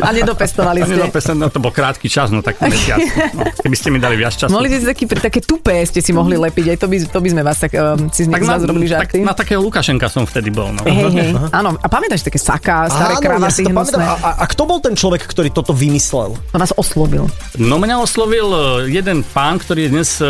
a 0.06 0.08
nedopestovali 0.14 0.86
ste. 0.86 0.94
Nedopestovali, 0.94 1.42
no 1.42 1.50
to 1.50 1.58
bol 1.58 1.74
krátky 1.88 2.08
čas, 2.12 2.28
no 2.28 2.44
tak 2.44 2.60
mesiac. 2.60 3.00
No, 3.38 3.44
keby 3.44 3.76
ste 3.76 3.88
mi 3.88 3.98
dali 4.02 4.20
viac 4.20 4.36
času. 4.36 4.52
Mohli 4.52 4.68
ste 4.68 4.78
si 4.82 4.86
taký, 4.88 5.04
také 5.08 5.40
tupé 5.40 5.80
ste 5.88 6.04
si 6.04 6.12
mohli 6.12 6.36
lepiť, 6.36 6.74
aj 6.74 6.78
to 6.80 6.86
by, 6.90 6.96
to 7.00 7.18
by 7.22 7.28
sme 7.32 7.42
vás 7.46 7.56
tak, 7.56 7.72
um, 7.76 8.10
si 8.12 8.28
tak 8.28 8.44
na, 8.44 8.60
robili 8.60 8.88
žarty. 8.90 9.22
Tak, 9.22 9.24
na 9.24 9.36
takého 9.36 9.60
Lukašenka 9.62 10.10
som 10.10 10.26
vtedy 10.26 10.52
bol. 10.52 10.68
No. 10.74 10.84
Hej, 10.84 11.08
hej, 11.16 11.30
áno. 11.54 11.78
A 11.78 11.86
pamätáš 11.86 12.26
také 12.26 12.36
saká, 12.36 12.90
staré 12.92 13.16
kravaty 13.22 13.64
ja 13.64 13.72
hnusné? 13.72 14.04
A, 14.04 14.14
a, 14.18 14.30
a, 14.42 14.44
kto 14.44 14.68
bol 14.68 14.82
ten 14.82 14.92
človek, 14.92 15.24
ktorý 15.24 15.48
toto 15.54 15.72
vymyslel? 15.72 16.36
To 16.36 16.56
vás 16.58 16.72
oslovil. 16.76 17.30
No 17.56 17.78
mňa 17.78 17.96
oslovil 18.02 18.48
e, 18.50 18.60
jeden 18.92 19.24
pán, 19.32 19.62
ktorý 19.62 19.86
je 19.86 19.90
dnes 19.94 20.08
uh, 20.20 20.28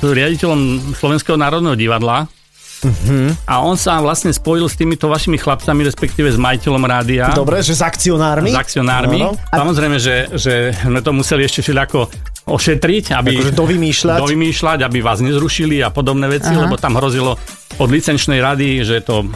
riaditeľom 0.00 0.94
Slovenského 0.96 1.36
národného 1.36 1.74
divadla, 1.76 2.30
Uh-huh. 2.82 3.30
A 3.46 3.62
on 3.62 3.78
sa 3.78 4.02
vlastne 4.02 4.34
spojil 4.34 4.66
s 4.66 4.74
týmito 4.74 5.06
vašimi 5.06 5.38
chlapcami, 5.38 5.86
respektíve 5.86 6.34
s 6.34 6.38
majiteľom 6.38 6.82
rádia. 6.82 7.30
Dobre, 7.30 7.62
že 7.62 7.78
s 7.78 7.82
akcionármi. 7.82 8.50
S 8.50 8.58
akcionármi. 8.58 9.22
No, 9.22 9.38
no. 9.38 9.50
Samozrejme, 9.54 9.96
že, 10.02 10.26
že 10.34 10.74
sme 10.74 10.98
to 10.98 11.14
museli 11.14 11.46
ešte 11.46 11.62
všelijako 11.62 12.10
ošetriť, 12.42 13.14
aby... 13.14 13.38
Akože 13.38 13.54
dovymýšľať. 13.54 14.18
Dovymýšľať, 14.18 14.78
aby 14.82 14.98
vás 14.98 15.22
nezrušili 15.22 15.78
a 15.78 15.94
podobné 15.94 16.26
veci, 16.26 16.50
Aha. 16.50 16.66
lebo 16.66 16.74
tam 16.74 16.98
hrozilo 16.98 17.38
od 17.78 17.88
licenčnej 17.88 18.42
rady, 18.42 18.82
že 18.82 18.98
to 19.06 19.30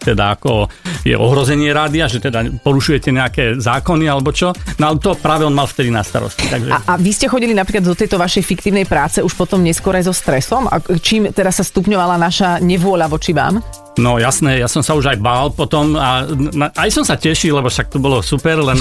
teda 0.00 0.34
ako 0.34 0.66
je 1.04 1.12
ohrozenie 1.16 1.70
rádia, 1.70 2.08
že 2.08 2.20
teda 2.20 2.44
porušujete 2.64 3.12
nejaké 3.12 3.44
zákony 3.60 4.08
alebo 4.08 4.32
čo. 4.32 4.56
No 4.80 4.92
ale 4.92 4.96
to 4.98 5.16
práve 5.16 5.44
on 5.44 5.52
mal 5.52 5.68
vtedy 5.68 5.92
na 5.92 6.00
starosti. 6.00 6.48
Takže... 6.48 6.70
A, 6.72 6.78
a 6.84 6.94
vy 6.96 7.12
ste 7.12 7.28
chodili 7.28 7.52
napríklad 7.52 7.84
do 7.84 7.96
tejto 7.96 8.16
vašej 8.16 8.44
fiktívnej 8.44 8.88
práce 8.88 9.20
už 9.20 9.32
potom 9.36 9.60
neskôr 9.60 9.96
aj 9.96 10.08
so 10.08 10.14
stresom? 10.16 10.66
A 10.66 10.80
čím 11.00 11.28
teraz 11.30 11.60
sa 11.60 11.64
stupňovala 11.64 12.16
naša 12.16 12.58
nevôľa 12.64 13.06
voči 13.12 13.36
vám? 13.36 13.60
No 13.98 14.22
jasné, 14.22 14.62
ja 14.62 14.70
som 14.70 14.86
sa 14.86 14.94
už 14.94 15.10
aj 15.10 15.18
bál 15.18 15.50
potom 15.50 15.98
a 15.98 16.22
na, 16.30 16.70
aj 16.78 16.90
som 16.94 17.02
sa 17.02 17.18
tešil, 17.18 17.58
lebo 17.58 17.66
však 17.66 17.90
to 17.90 17.98
bolo 17.98 18.22
super, 18.22 18.62
len, 18.62 18.78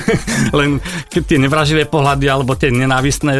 len 0.58 0.78
tie 1.10 1.38
nevraživé 1.42 1.90
pohľady 1.90 2.30
alebo 2.30 2.54
tie 2.54 2.70
nenávistné 2.70 3.34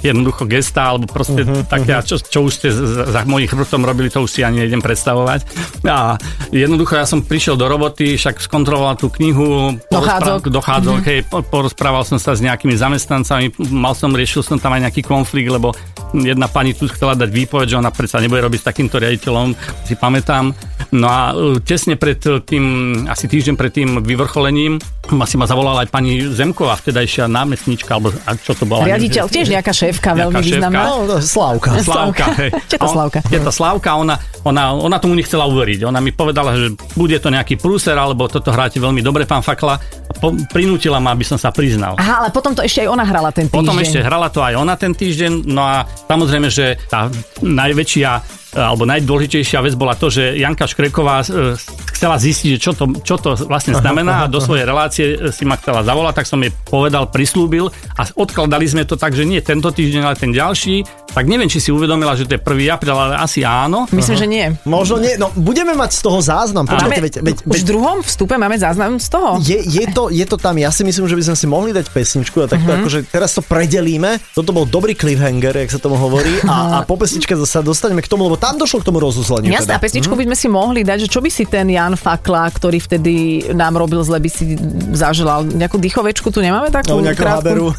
jednoducho 0.00 0.48
gesta 0.48 0.96
alebo 0.96 1.04
proste 1.12 1.44
uh-huh, 1.44 1.68
také, 1.68 1.92
uh-huh. 1.92 2.08
Čo, 2.08 2.16
čo 2.18 2.38
už 2.48 2.52
ste 2.52 2.68
za, 2.72 3.12
za 3.12 3.20
mojich 3.28 3.52
chrbtom 3.52 3.84
robili, 3.84 4.08
to 4.08 4.24
už 4.24 4.30
si 4.32 4.40
ani 4.40 4.64
nejdem 4.64 4.80
predstavovať. 4.80 5.44
A 5.84 6.16
jednoducho 6.48 6.96
ja 6.96 7.04
som 7.04 7.20
prišiel 7.20 7.60
do 7.60 7.68
roboty, 7.68 8.16
však 8.16 8.40
skontroloval 8.40 8.96
tú 8.96 9.12
knihu, 9.20 9.76
dochádzok, 9.92 10.48
dochádzok 10.48 11.00
uh-huh. 11.04 11.12
hej, 11.12 11.28
porozprával 11.28 12.08
som 12.08 12.16
sa 12.16 12.32
s 12.32 12.40
nejakými 12.40 12.72
zamestnancami, 12.72 13.52
mal 13.68 13.92
som, 13.92 14.08
riešil 14.08 14.40
som 14.40 14.56
tam 14.56 14.72
aj 14.72 14.88
nejaký 14.88 15.04
konflikt, 15.04 15.52
lebo 15.52 15.76
jedna 16.12 16.46
pani 16.48 16.76
tu 16.76 16.88
chcela 16.88 17.16
dať 17.16 17.28
výpoveď, 17.32 17.76
že 17.76 17.80
ona 17.80 17.88
predsa 17.88 18.20
nebude 18.20 18.44
robiť 18.44 18.60
s 18.60 18.68
takýmto 18.68 19.00
riaditeľom, 19.00 19.56
si 19.88 19.94
pamätám. 19.96 20.52
No 20.92 21.06
a 21.08 21.32
e, 21.32 21.58
tesne 21.64 21.96
pred 21.96 22.20
tým, 22.20 22.64
asi 23.08 23.24
týždeň 23.24 23.54
pred 23.56 23.72
tým 23.72 24.04
vyvrcholením, 24.04 24.76
asi 25.08 25.34
ma 25.40 25.48
zavolala 25.48 25.82
aj 25.82 25.88
pani 25.90 26.20
Zemková, 26.30 26.78
vtedajšia 26.78 27.26
námestnička, 27.26 27.96
alebo 27.96 28.12
a 28.24 28.30
čo 28.36 28.52
to 28.52 28.68
bola? 28.68 28.86
Riaditeľ, 28.86 29.24
tiež 29.26 29.48
nejaká 29.50 29.72
šéfka, 29.72 30.12
nejaká 30.12 30.20
veľmi 30.20 30.34
šéfka. 30.44 30.48
významná. 30.52 30.84
No, 30.84 31.16
Slávka. 31.18 31.68
Slávka, 31.80 32.24
hej. 32.38 32.50
To 32.82 32.88
Slávka? 32.88 33.18
Je 33.28 33.38
to 33.40 33.52
Slávka, 33.52 33.88
ona, 33.96 34.16
ona, 34.44 34.72
ona 34.74 34.96
tomu 35.02 35.14
nechcela 35.18 35.46
uveriť. 35.46 35.86
Ona 35.86 35.98
mi 36.02 36.10
povedala, 36.14 36.54
že 36.56 36.74
bude 36.96 37.16
to 37.18 37.28
nejaký 37.30 37.56
prúser, 37.58 37.94
alebo 37.94 38.28
toto 38.28 38.50
hráte 38.54 38.78
veľmi 38.78 39.00
dobre, 39.00 39.26
pán 39.26 39.42
Fakla, 39.42 39.78
po, 40.20 40.34
prinútila 40.50 41.02
ma, 41.02 41.12
aby 41.16 41.26
som 41.26 41.36
sa 41.40 41.50
priznal. 41.50 41.98
Aha, 41.98 42.24
ale 42.24 42.28
potom 42.30 42.54
to 42.54 42.62
ešte 42.62 42.86
aj 42.86 42.88
ona 42.92 43.04
hrala 43.04 43.30
ten 43.34 43.48
týždeň. 43.50 43.58
Potom 43.58 43.76
ešte 43.80 44.00
hrala 44.00 44.28
to 44.30 44.40
aj 44.44 44.54
ona 44.54 44.74
ten 44.78 44.92
týždeň, 44.94 45.32
no 45.50 45.62
a 45.62 45.84
samozrejme, 46.06 46.48
že 46.50 46.78
tá 46.90 47.08
najväčšia 47.42 48.41
alebo 48.54 48.84
najdôležitejšia 48.84 49.58
vec 49.60 49.74
bola 49.74 49.92
to, 49.92 50.06
že 50.06 50.36
Janka 50.36 50.64
Škreková 50.64 51.20
e, 51.20 51.56
chcela 51.90 52.16
zistiť, 52.16 52.56
čo 52.56 52.72
to, 52.72 52.84
čo 53.00 53.16
to 53.16 53.32
vlastne 53.42 53.72
znamená 53.72 54.24
a 54.24 54.30
do 54.30 54.38
svojej 54.38 54.62
relácie 54.62 55.06
e, 55.12 55.30
si 55.30 55.42
ma 55.42 55.56
chcela 55.56 55.80
zavolať, 55.80 56.14
tak 56.14 56.26
som 56.26 56.36
jej 56.36 56.52
povedal, 56.62 57.08
prislúbil 57.08 57.68
a 57.96 58.02
odkladali 58.12 58.64
sme 58.64 58.84
to 58.84 58.94
tak, 58.94 59.12
že 59.12 59.24
nie 59.24 59.40
tento 59.40 59.68
týždeň, 59.68 60.02
ale 60.02 60.16
ten 60.16 60.30
ďalší. 60.30 60.84
Tak 61.12 61.24
neviem, 61.24 61.44
či 61.44 61.60
si 61.60 61.68
uvedomila, 61.68 62.12
že 62.12 62.24
to 62.24 62.34
je 62.34 62.40
1. 62.40 62.48
apríl, 62.70 62.92
ale 62.92 63.16
asi 63.16 63.44
áno. 63.44 63.84
Myslím, 63.88 64.16
že 64.16 64.26
nie. 64.26 64.46
Možno 64.64 64.96
nie, 64.96 65.16
no 65.16 65.28
budeme 65.32 65.72
mať 65.72 65.92
z 65.92 66.00
toho 66.00 66.18
záznam. 66.20 66.64
Počkajte, 66.64 66.88
Máme, 66.88 67.04
veď, 67.04 67.14
veď, 67.20 67.36
už 67.42 67.52
veď, 67.52 67.60
v 67.60 67.66
druhom 67.66 67.96
vstupe 68.00 68.34
máme 68.34 68.56
záznam 68.56 68.96
z 68.96 69.08
toho. 69.08 69.36
je, 69.38 69.60
je, 69.60 69.84
to, 69.92 70.08
je 70.08 70.24
to 70.24 70.36
tam, 70.36 70.56
ja 70.56 70.72
si 70.72 70.80
myslím, 70.82 71.04
že 71.04 71.16
by 71.16 71.24
sme 71.26 71.36
si 71.36 71.46
mohli 71.46 71.70
dať 71.70 71.86
pesničku 71.88 72.36
a 72.40 72.46
takto 72.48 72.64
Mhm. 72.64 72.80
akože 72.80 72.98
teraz 73.08 73.32
to 73.32 73.44
predelíme. 73.44 74.20
Toto 74.32 74.52
bol 74.52 74.64
dobrý 74.64 74.96
cliffhanger, 74.96 75.52
jak 75.54 75.70
sa 75.70 75.78
tomu 75.78 75.96
hovorí 75.96 76.32
a, 76.44 76.80
a 76.80 76.88
po 76.88 76.96
pesničke 76.96 77.36
sa 77.44 77.60
dostaneme 77.60 78.00
k 78.00 78.08
tomu, 78.08 78.24
lebo 78.24 78.40
tam 78.42 78.58
došlo 78.58 78.82
k 78.82 78.90
tomu 78.90 78.98
rozuzleniu. 78.98 79.48
Jasná, 79.48 79.78
teda. 79.78 79.84
pesničku 79.86 80.10
by 80.12 80.26
sme 80.26 80.34
si 80.34 80.48
mohli 80.48 80.82
dať, 80.82 81.06
že 81.06 81.08
čo 81.08 81.22
by 81.22 81.30
si 81.30 81.46
ten 81.46 81.70
Jan 81.70 81.94
Fakla, 81.94 82.50
ktorý 82.50 82.82
vtedy 82.82 83.14
nám 83.54 83.78
robil 83.78 84.02
zle, 84.02 84.18
by 84.18 84.26
si 84.26 84.58
zaželal. 84.90 85.46
Nejakú 85.46 85.78
dýchovečku 85.78 86.28
tu 86.28 86.42
nemáme 86.42 86.68
takú? 86.68 86.98
No, 86.98 87.06
nejakú 87.06 87.22
krátku? 87.22 87.38
haberu. 87.38 87.66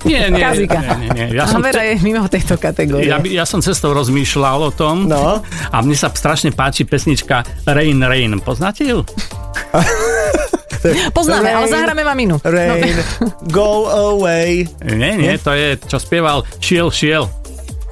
Nie, 0.00 0.30
nie, 0.30 0.40
nie, 0.40 0.64
nie, 0.64 1.08
nie. 1.12 1.26
Ja 1.34 1.44
som, 1.44 1.60
Havera 1.60 1.84
je 1.84 2.00
mimo 2.00 2.24
tejto 2.24 2.56
kategórie. 2.56 3.04
ja, 3.04 3.18
by- 3.18 3.28
ja 3.28 3.44
som 3.44 3.60
cestou 3.60 3.92
rozmýšľal 3.92 4.58
o 4.62 4.72
tom 4.72 5.04
No. 5.04 5.42
a 5.44 5.76
mne 5.80 5.92
sa 5.92 6.08
strašne 6.08 6.50
páči 6.50 6.82
pesnička 6.82 7.42
Rain 7.66 7.98
Rain. 7.98 8.38
Poznáte 8.38 8.86
ju? 8.86 9.02
Poznáme, 11.12 11.52
ale 11.52 11.66
Rain, 11.66 11.74
zahráme 11.74 12.02
vám 12.02 12.18
inú. 12.18 12.36
Rain, 12.40 12.96
go 13.50 13.84
away. 13.86 14.64
Nie, 14.80 15.12
nie, 15.12 15.36
to 15.36 15.52
je, 15.52 15.76
čo 15.78 15.98
spieval 15.98 16.48
Šiel, 16.56 16.88
šiel. 16.88 17.28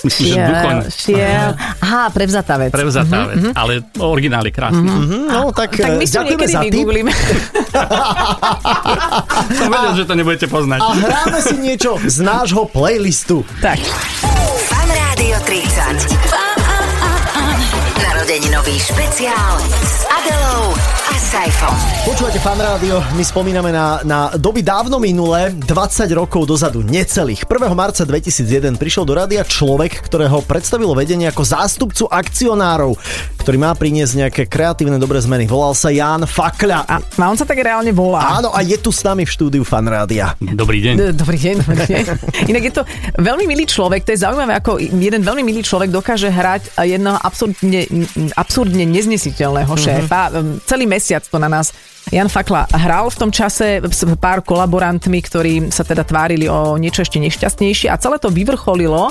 Myslím, 0.00 0.28
že 0.28 0.44
Duchoň. 0.44 0.76
Šiel. 0.88 1.48
Aha, 1.80 2.08
prevzatá 2.08 2.56
vec. 2.56 2.70
Prevzatá 2.70 3.26
vec, 3.26 3.42
ale 3.52 3.82
originál 3.98 4.42
je 4.42 4.50
krásny. 4.50 4.84
Hm, 4.84 5.26
No, 5.28 5.50
tak, 5.50 5.72
Tak 5.72 5.94
my 5.94 6.00
eh, 6.00 6.04
si 6.04 6.14
ďakujeme 6.14 6.38
niekedy 6.38 6.48
za 6.48 6.60
tip. 6.60 6.72
vygooglíme. 6.72 7.10
Som 9.54 9.68
vedel, 9.68 9.92
že 9.94 10.04
to 10.04 10.14
nebudete 10.14 10.46
poznať. 10.46 10.78
A 10.80 10.94
hráme 10.94 11.38
si 11.40 11.56
niečo 11.56 11.96
z 12.00 12.20
nášho 12.20 12.64
playlistu. 12.64 13.44
tak. 13.58 13.78
Fan 14.64 14.88
Rádio 14.88 15.36
30. 15.42 16.47
Narodeninový 17.98 18.78
špeciál 18.78 19.58
s 19.82 20.06
Adelou 20.06 20.70
a 21.10 21.14
Saifom. 21.18 21.74
Počúvate 22.06 22.38
fan 22.38 22.54
rádio, 22.54 23.02
my 23.18 23.24
spomíname 23.26 23.74
na, 23.74 23.98
na 24.06 24.30
doby 24.38 24.62
dávno 24.62 25.02
minulé, 25.02 25.50
20 25.50 26.06
rokov 26.14 26.46
dozadu, 26.46 26.86
necelých. 26.86 27.42
1. 27.50 27.74
marca 27.74 28.06
2001 28.06 28.78
prišiel 28.78 29.02
do 29.02 29.18
rádia 29.18 29.42
človek, 29.42 29.98
ktorého 30.06 30.46
predstavilo 30.46 30.94
vedenie 30.94 31.26
ako 31.26 31.42
zástupcu 31.42 32.06
akcionárov, 32.06 32.94
ktorý 33.48 33.64
má 33.64 33.72
priniesť 33.72 34.12
nejaké 34.20 34.42
kreatívne 34.44 35.00
dobré 35.00 35.24
zmeny. 35.24 35.48
Volal 35.48 35.72
sa 35.72 35.88
Ján 35.88 36.20
Fakľa. 36.28 36.84
A, 36.84 37.00
a 37.00 37.24
on 37.32 37.32
sa 37.32 37.48
tak 37.48 37.56
reálne 37.64 37.96
volá. 37.96 38.36
Áno, 38.36 38.52
a 38.52 38.60
je 38.60 38.76
tu 38.76 38.92
s 38.92 39.00
nami 39.00 39.24
v 39.24 39.32
štúdiu 39.32 39.64
fan 39.64 39.88
rádia. 39.88 40.36
Dobrý 40.36 40.84
deň. 40.84 41.16
Dobrý 41.16 41.40
deň, 41.40 41.54
dobrý 41.64 41.80
deň. 41.88 42.04
Inak 42.52 42.62
je 42.68 42.72
to 42.76 42.82
veľmi 43.16 43.48
milý 43.48 43.64
človek, 43.64 44.04
to 44.04 44.12
je 44.12 44.20
zaujímavé, 44.20 44.52
ako 44.52 44.76
jeden 44.76 45.24
veľmi 45.24 45.40
milý 45.40 45.64
človek 45.64 45.88
dokáže 45.88 46.28
hrať 46.28 46.76
jedného 46.76 47.16
absurdne, 47.24 47.88
absurdne 48.36 48.84
neznesiteľného 48.84 49.72
šéfa. 49.80 50.28
Um, 50.36 50.60
Celý 50.68 50.84
mesiac 50.84 51.24
to 51.24 51.40
na 51.40 51.48
nás 51.48 51.72
Jan 52.12 52.28
Fakla 52.28 52.68
hral 52.68 53.08
v 53.08 53.16
tom 53.16 53.30
čase 53.32 53.80
s 53.80 54.04
pár 54.20 54.44
kolaborantmi, 54.44 55.24
ktorí 55.24 55.72
sa 55.72 55.88
teda 55.88 56.04
tvárili 56.04 56.52
o 56.52 56.76
niečo 56.76 57.00
ešte 57.00 57.16
nešťastnejšie 57.16 57.88
a 57.88 57.96
celé 57.96 58.20
to 58.20 58.28
vyvrcholilo 58.28 59.08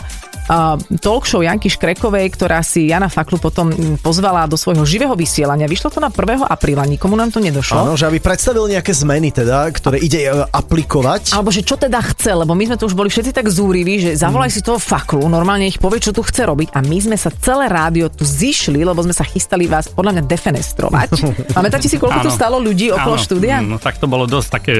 talk 1.04 1.27
show 1.27 1.44
Janky 1.44 1.68
Škrekovej, 1.68 2.32
ktorá 2.32 2.63
si 2.63 2.88
Jana 2.88 3.12
Faklu 3.12 3.36
potom 3.36 3.68
mm, 3.68 4.00
pozvala 4.00 4.48
do 4.48 4.56
svojho 4.56 4.88
živého 4.88 5.12
vysielania. 5.13 5.68
Vyšlo 5.68 5.92
to 5.92 6.00
na 6.00 6.08
1. 6.08 6.48
apríla, 6.48 6.88
nikomu 6.88 7.20
nám 7.20 7.36
to 7.36 7.44
nedošlo. 7.44 7.84
Áno, 7.84 7.94
že 8.00 8.08
aby 8.08 8.24
predstavil 8.24 8.72
nejaké 8.72 8.96
zmeny 8.96 9.36
teda, 9.36 9.68
ktoré 9.75 10.00
ide 10.00 10.32
e, 10.32 10.48
aplikovať. 10.48 11.36
Alebo 11.36 11.51
že 11.51 11.68
čo 11.68 11.75
teda 11.75 12.00
chce, 12.00 12.32
lebo 12.32 12.56
my 12.56 12.63
sme 12.72 12.77
tu 12.80 12.88
už 12.88 12.96
boli 12.96 13.12
všetci 13.12 13.36
tak 13.36 13.51
zúriví, 13.51 14.00
že 14.00 14.16
zavolaj 14.16 14.56
si 14.56 14.63
toho 14.63 14.80
faklu, 14.80 15.27
normálne 15.27 15.68
ich 15.68 15.77
povie, 15.77 16.00
čo 16.00 16.16
tu 16.16 16.24
chce 16.24 16.48
robiť 16.48 16.72
a 16.72 16.80
my 16.80 16.98
sme 17.04 17.18
sa 17.20 17.27
celé 17.30 17.68
rádio 17.68 18.08
tu 18.08 18.24
zišli, 18.24 18.88
lebo 18.88 19.04
sme 19.04 19.12
sa 19.12 19.27
chystali 19.27 19.68
vás 19.68 19.92
podľa 19.92 20.20
mňa 20.20 20.24
defenestrovať. 20.25 21.10
Pamätáte 21.58 21.92
si, 21.92 22.00
koľko 22.00 22.24
tu 22.24 22.32
Áno. 22.32 22.38
stalo 22.38 22.58
ľudí 22.63 22.96
okolo 22.96 23.20
Áno, 23.20 23.24
štúdia? 23.24 23.60
No 23.60 23.77
tak 23.77 24.00
to 24.00 24.08
bolo 24.08 24.24
dosť 24.24 24.50
také 24.50 24.74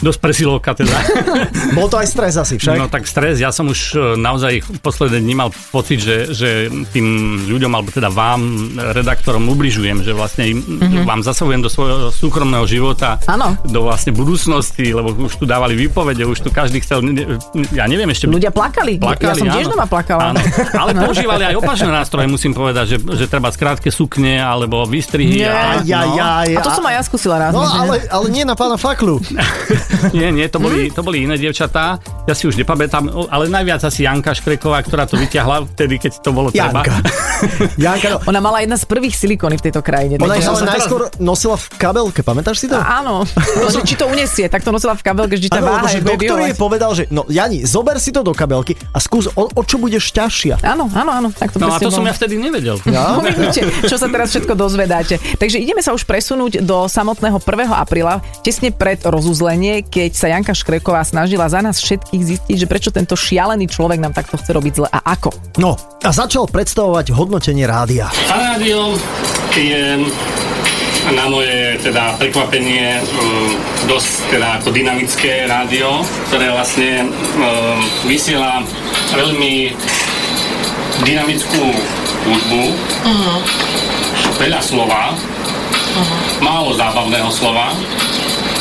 dosť 0.00 0.18
presilovka 0.22 0.72
teda. 0.72 0.96
Bol 1.76 1.90
to 1.92 2.00
aj 2.00 2.08
stres 2.08 2.34
asi 2.38 2.56
však. 2.56 2.76
No 2.78 2.86
tak 2.88 3.04
stres, 3.04 3.42
ja 3.42 3.52
som 3.52 3.68
už 3.68 3.80
e, 3.94 3.98
naozaj 4.16 4.64
posledné 4.80 5.20
dní 5.20 5.34
mal 5.36 5.50
pocit, 5.74 6.00
že, 6.00 6.32
že 6.32 6.72
tým 6.92 7.06
ľuďom, 7.50 7.72
alebo 7.72 7.92
teda 7.92 8.08
vám, 8.08 8.40
redaktorom, 8.96 9.44
ubližujem, 9.52 10.00
že 10.04 10.12
vlastne 10.14 10.48
im, 10.48 10.58
mm-hmm. 10.62 11.04
vám 11.04 11.20
zasahujem 11.24 11.60
do 11.60 11.70
svojho 11.70 12.08
súkromného 12.14 12.64
života, 12.64 13.20
Áno. 13.28 13.58
do 13.66 13.84
vlastne 13.84 14.14
budúcnosti, 14.14 14.92
lebo 14.92 15.12
už 15.26 15.36
tu 15.36 15.44
dávali 15.44 15.74
výpovede, 15.76 16.24
už 16.24 16.44
tu 16.44 16.48
každý 16.48 16.80
chcel, 16.80 17.02
ja 17.74 17.84
neviem 17.90 18.08
ešte... 18.08 18.30
Ľudia 18.30 18.54
plakali. 18.54 18.96
ja 19.00 19.34
som 19.34 19.48
tiež 19.48 19.68
doma 19.72 19.86
plakala. 19.88 20.32
Áno. 20.32 20.40
Ale 20.76 20.90
používali 21.04 21.42
aj 21.48 21.54
opačné 21.58 21.90
nástroje, 21.90 22.26
musím 22.30 22.52
povedať, 22.54 22.96
že, 22.96 22.98
že 23.00 23.24
treba 23.26 23.50
skrátke 23.50 23.90
sukne 23.90 24.38
alebo 24.38 24.84
výstrihy. 24.86 25.42
Nie. 25.42 25.50
a, 25.50 25.82
Ja, 25.82 26.00
no. 26.06 26.14
ja, 26.16 26.30
ja. 26.46 26.58
A 26.58 26.62
to 26.62 26.70
som 26.70 26.84
aj 26.86 26.94
ja 27.00 27.02
skúsila 27.02 27.36
raz. 27.38 27.50
No 27.52 27.64
ale, 27.64 28.04
ale 28.06 28.26
nie 28.30 28.44
na 28.46 28.54
pána 28.54 28.76
Faklu. 28.76 29.18
Nie, 30.12 30.28
nie, 30.28 30.46
to 30.46 30.58
boli, 30.58 30.88
Mhm. 30.88 30.94
to 30.94 31.00
boli 31.00 31.16
iné 31.20 31.34
dievčatá. 31.34 31.96
Ja 32.22 32.32
si 32.32 32.44
už 32.44 32.54
nepamätám, 32.56 33.08
o- 33.08 33.26
ale 33.26 33.46
najviac 33.46 33.82
asi 33.82 34.02
Janka 34.02 34.32
Škreková, 34.32 34.80
ktorá 34.80 35.04
to 35.04 35.14
vyťahla 35.14 35.66
vtedy, 35.68 35.98
keď 35.98 36.12
to 36.18 36.30
bolo 36.30 36.48
treba. 36.48 36.82
Janka. 36.82 36.94
Janka, 37.78 38.08
no. 38.08 38.18
Ona 38.24 38.40
mala 38.40 38.58
jedna 38.58 38.74
z 38.74 38.84
prvých 38.84 39.12
silikóny 39.12 39.56
v 39.56 39.64
tejto 39.64 39.80
krajine. 39.80 40.16
Ona 40.16 40.34
ich 40.34 40.42
ale 40.42 40.48
som 40.48 40.56
teraz- 40.60 40.74
najskôr 40.80 41.02
nosila 41.18 41.56
v 41.56 41.66
kabelke, 41.72 42.20
pamätáš 42.20 42.56
si 42.58 42.66
to? 42.66 42.76
Áno, 42.76 43.22
no, 43.24 43.66
že 43.72 43.80
či 43.82 43.94
to 43.94 44.06
unesie, 44.06 44.46
tak 44.46 44.60
to 44.60 44.70
nosila 44.70 44.92
v 44.92 45.02
kabelke, 45.02 45.34
že 45.34 45.46
tá 45.46 45.58
lebo 45.58 45.72
váha 45.72 45.88
je 45.88 46.00
doktor 46.00 46.38
jej 46.40 46.54
povedal, 46.54 46.90
že 46.92 47.04
no 47.08 47.24
Jani, 47.24 47.62
zober 47.62 47.96
si 47.96 48.10
to 48.10 48.20
do 48.20 48.32
kabelky 48.32 48.74
a 48.90 48.98
skús, 48.98 49.26
o, 49.28 49.48
o 49.48 49.62
čo 49.62 49.76
budeš 49.76 50.10
ťažšia. 50.10 50.62
Áno, 50.62 50.86
áno, 50.88 51.10
áno. 51.12 51.28
Tak 51.30 51.50
to 51.50 51.58
No 51.58 51.70
a 51.70 51.78
to 51.78 51.88
som 51.88 52.02
bolo. 52.02 52.10
ja 52.10 52.14
vtedy 52.14 52.34
nevedel. 52.36 52.76
Ja? 52.84 53.14
No 53.14 53.22
vidíte, 53.22 53.62
čo 53.82 53.94
sa 53.94 54.06
teraz 54.06 54.30
všetko 54.30 54.52
dozvedáte. 54.52 55.16
Takže 55.32 55.56
ideme 55.56 55.80
sa 55.80 55.90
už 55.90 56.02
presunúť 56.02 56.60
do 56.60 56.84
samotného 56.84 57.38
1. 57.38 57.46
apríla, 57.72 58.14
tesne 58.42 58.70
pred 58.70 58.98
rozuzlenie, 59.00 59.71
keď 59.80 60.10
sa 60.12 60.28
Janka 60.28 60.52
Škreková 60.52 61.00
snažila 61.00 61.48
za 61.48 61.64
nás 61.64 61.80
všetkých 61.80 62.22
zistiť, 62.22 62.56
že 62.60 62.68
prečo 62.68 62.92
tento 62.92 63.16
šialený 63.16 63.64
človek 63.72 63.96
nám 63.96 64.12
takto 64.12 64.36
chce 64.36 64.52
robiť 64.52 64.72
zle 64.76 64.88
a 64.92 65.00
ako. 65.16 65.32
No 65.56 65.80
a 66.04 66.12
začal 66.12 66.44
predstavovať 66.44 67.16
hodnotenie 67.16 67.64
rádia. 67.64 68.12
Rádio 68.28 69.00
je 69.56 70.04
na 71.16 71.26
moje 71.26 71.80
teda 71.82 72.14
prekvapenie 72.20 73.00
um, 73.00 73.50
dosť 73.90 74.10
teda 74.30 74.48
ako 74.60 74.68
dynamické 74.70 75.48
rádio, 75.50 76.04
ktoré 76.30 76.52
vlastne 76.52 77.08
um, 77.08 77.80
vysiela 78.06 78.62
veľmi 79.16 79.74
dynamickú 81.02 81.64
hudbu, 82.22 82.62
veľa 84.38 84.60
slova, 84.62 85.18
málo 86.38 86.70
zábavného 86.78 87.30
slova 87.34 87.74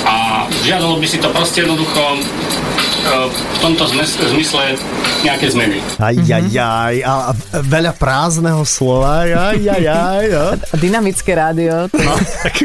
a 0.06 0.48
žiadalo 0.66 0.98
by 0.98 1.08
si 1.08 1.18
to 1.22 1.30
proste 1.30 1.64
jednoducho 1.64 2.02
uh, 2.02 3.28
v 3.30 3.58
tomto 3.62 3.84
zmysle 3.88 4.78
nejaké 5.22 5.54
zmeny. 5.54 5.78
Aj, 6.02 6.16
aj, 6.18 6.46
aj, 6.50 6.96
a 7.06 7.14
a 7.32 7.60
veľa 7.62 7.94
prázdneho 7.96 8.66
slova, 8.66 9.26
aj, 9.26 9.58
aj, 9.62 9.84
aj, 9.86 10.26
no. 10.34 10.46
A 10.58 10.76
dynamické 10.86 11.32
rádio. 11.38 11.88
No, 11.94 12.14
tak 12.18 12.56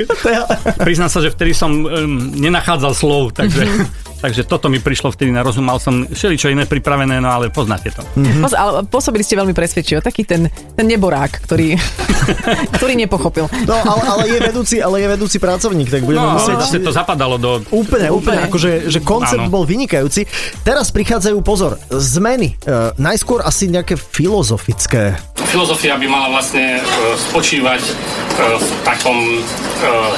priznám 0.80 1.10
sa, 1.12 1.20
že 1.20 1.32
vtedy 1.32 1.52
som 1.52 1.84
um, 1.84 2.32
nenachádzal 2.36 2.92
slov, 2.96 3.36
takže, 3.36 3.68
takže 4.26 4.42
toto 4.42 4.66
mi 4.66 4.78
prišlo 4.78 5.08
vtedy 5.08 5.30
na 5.30 5.40
rozum. 5.40 5.62
Mal 5.62 5.78
som 5.78 6.02
všeličo 6.02 6.50
iné 6.50 6.66
pripravené, 6.66 7.22
no 7.22 7.30
ale 7.30 7.46
poznáte 7.48 7.94
to. 7.94 8.02
Pos- 8.42 8.52
ale 8.52 8.82
pôsobili 8.82 9.22
ste 9.22 9.34
veľmi 9.34 9.54
presvedčivo. 9.54 10.02
Taký 10.02 10.26
ten, 10.26 10.42
ten 10.50 10.82
neborák, 10.84 11.30
ktorý, 11.40 11.78
ktorý 12.76 12.98
nepochopil. 12.98 13.46
No, 13.62 13.78
ale, 13.78 14.02
ale, 14.02 14.24
je 14.26 14.38
vedúci, 14.42 14.76
ale 14.78 14.98
je 14.98 15.08
vedúci 15.08 15.38
pracovník, 15.38 15.86
tak 15.86 16.02
budeme 16.02 16.26
No, 16.26 16.34
musieť... 16.34 16.58
zase 16.60 16.78
to 16.82 16.90
zapadalo 16.90 17.38
do... 17.38 17.62
Úplne, 17.68 18.10
úplne, 18.10 18.42
Úplne. 18.42 18.48
akože 18.50 18.70
že 18.90 18.98
koncept 18.98 19.46
Áno. 19.46 19.52
bol 19.52 19.62
vynikajúci. 19.62 20.26
Teraz 20.60 20.90
prichádzajú, 20.90 21.38
pozor, 21.40 21.78
zmeny. 21.88 22.58
E, 22.58 22.74
najskôr 22.96 23.40
asi 23.40 23.70
nejaké 23.70 23.94
filozofické. 23.94 25.14
Filozofia 25.46 25.94
by 25.94 26.06
mala 26.06 26.32
vlastne 26.32 26.76
e, 26.76 26.80
spočívať 27.30 27.78
e, 27.78 27.92
v 28.56 28.66
takom 28.82 29.18
e, 29.36 29.40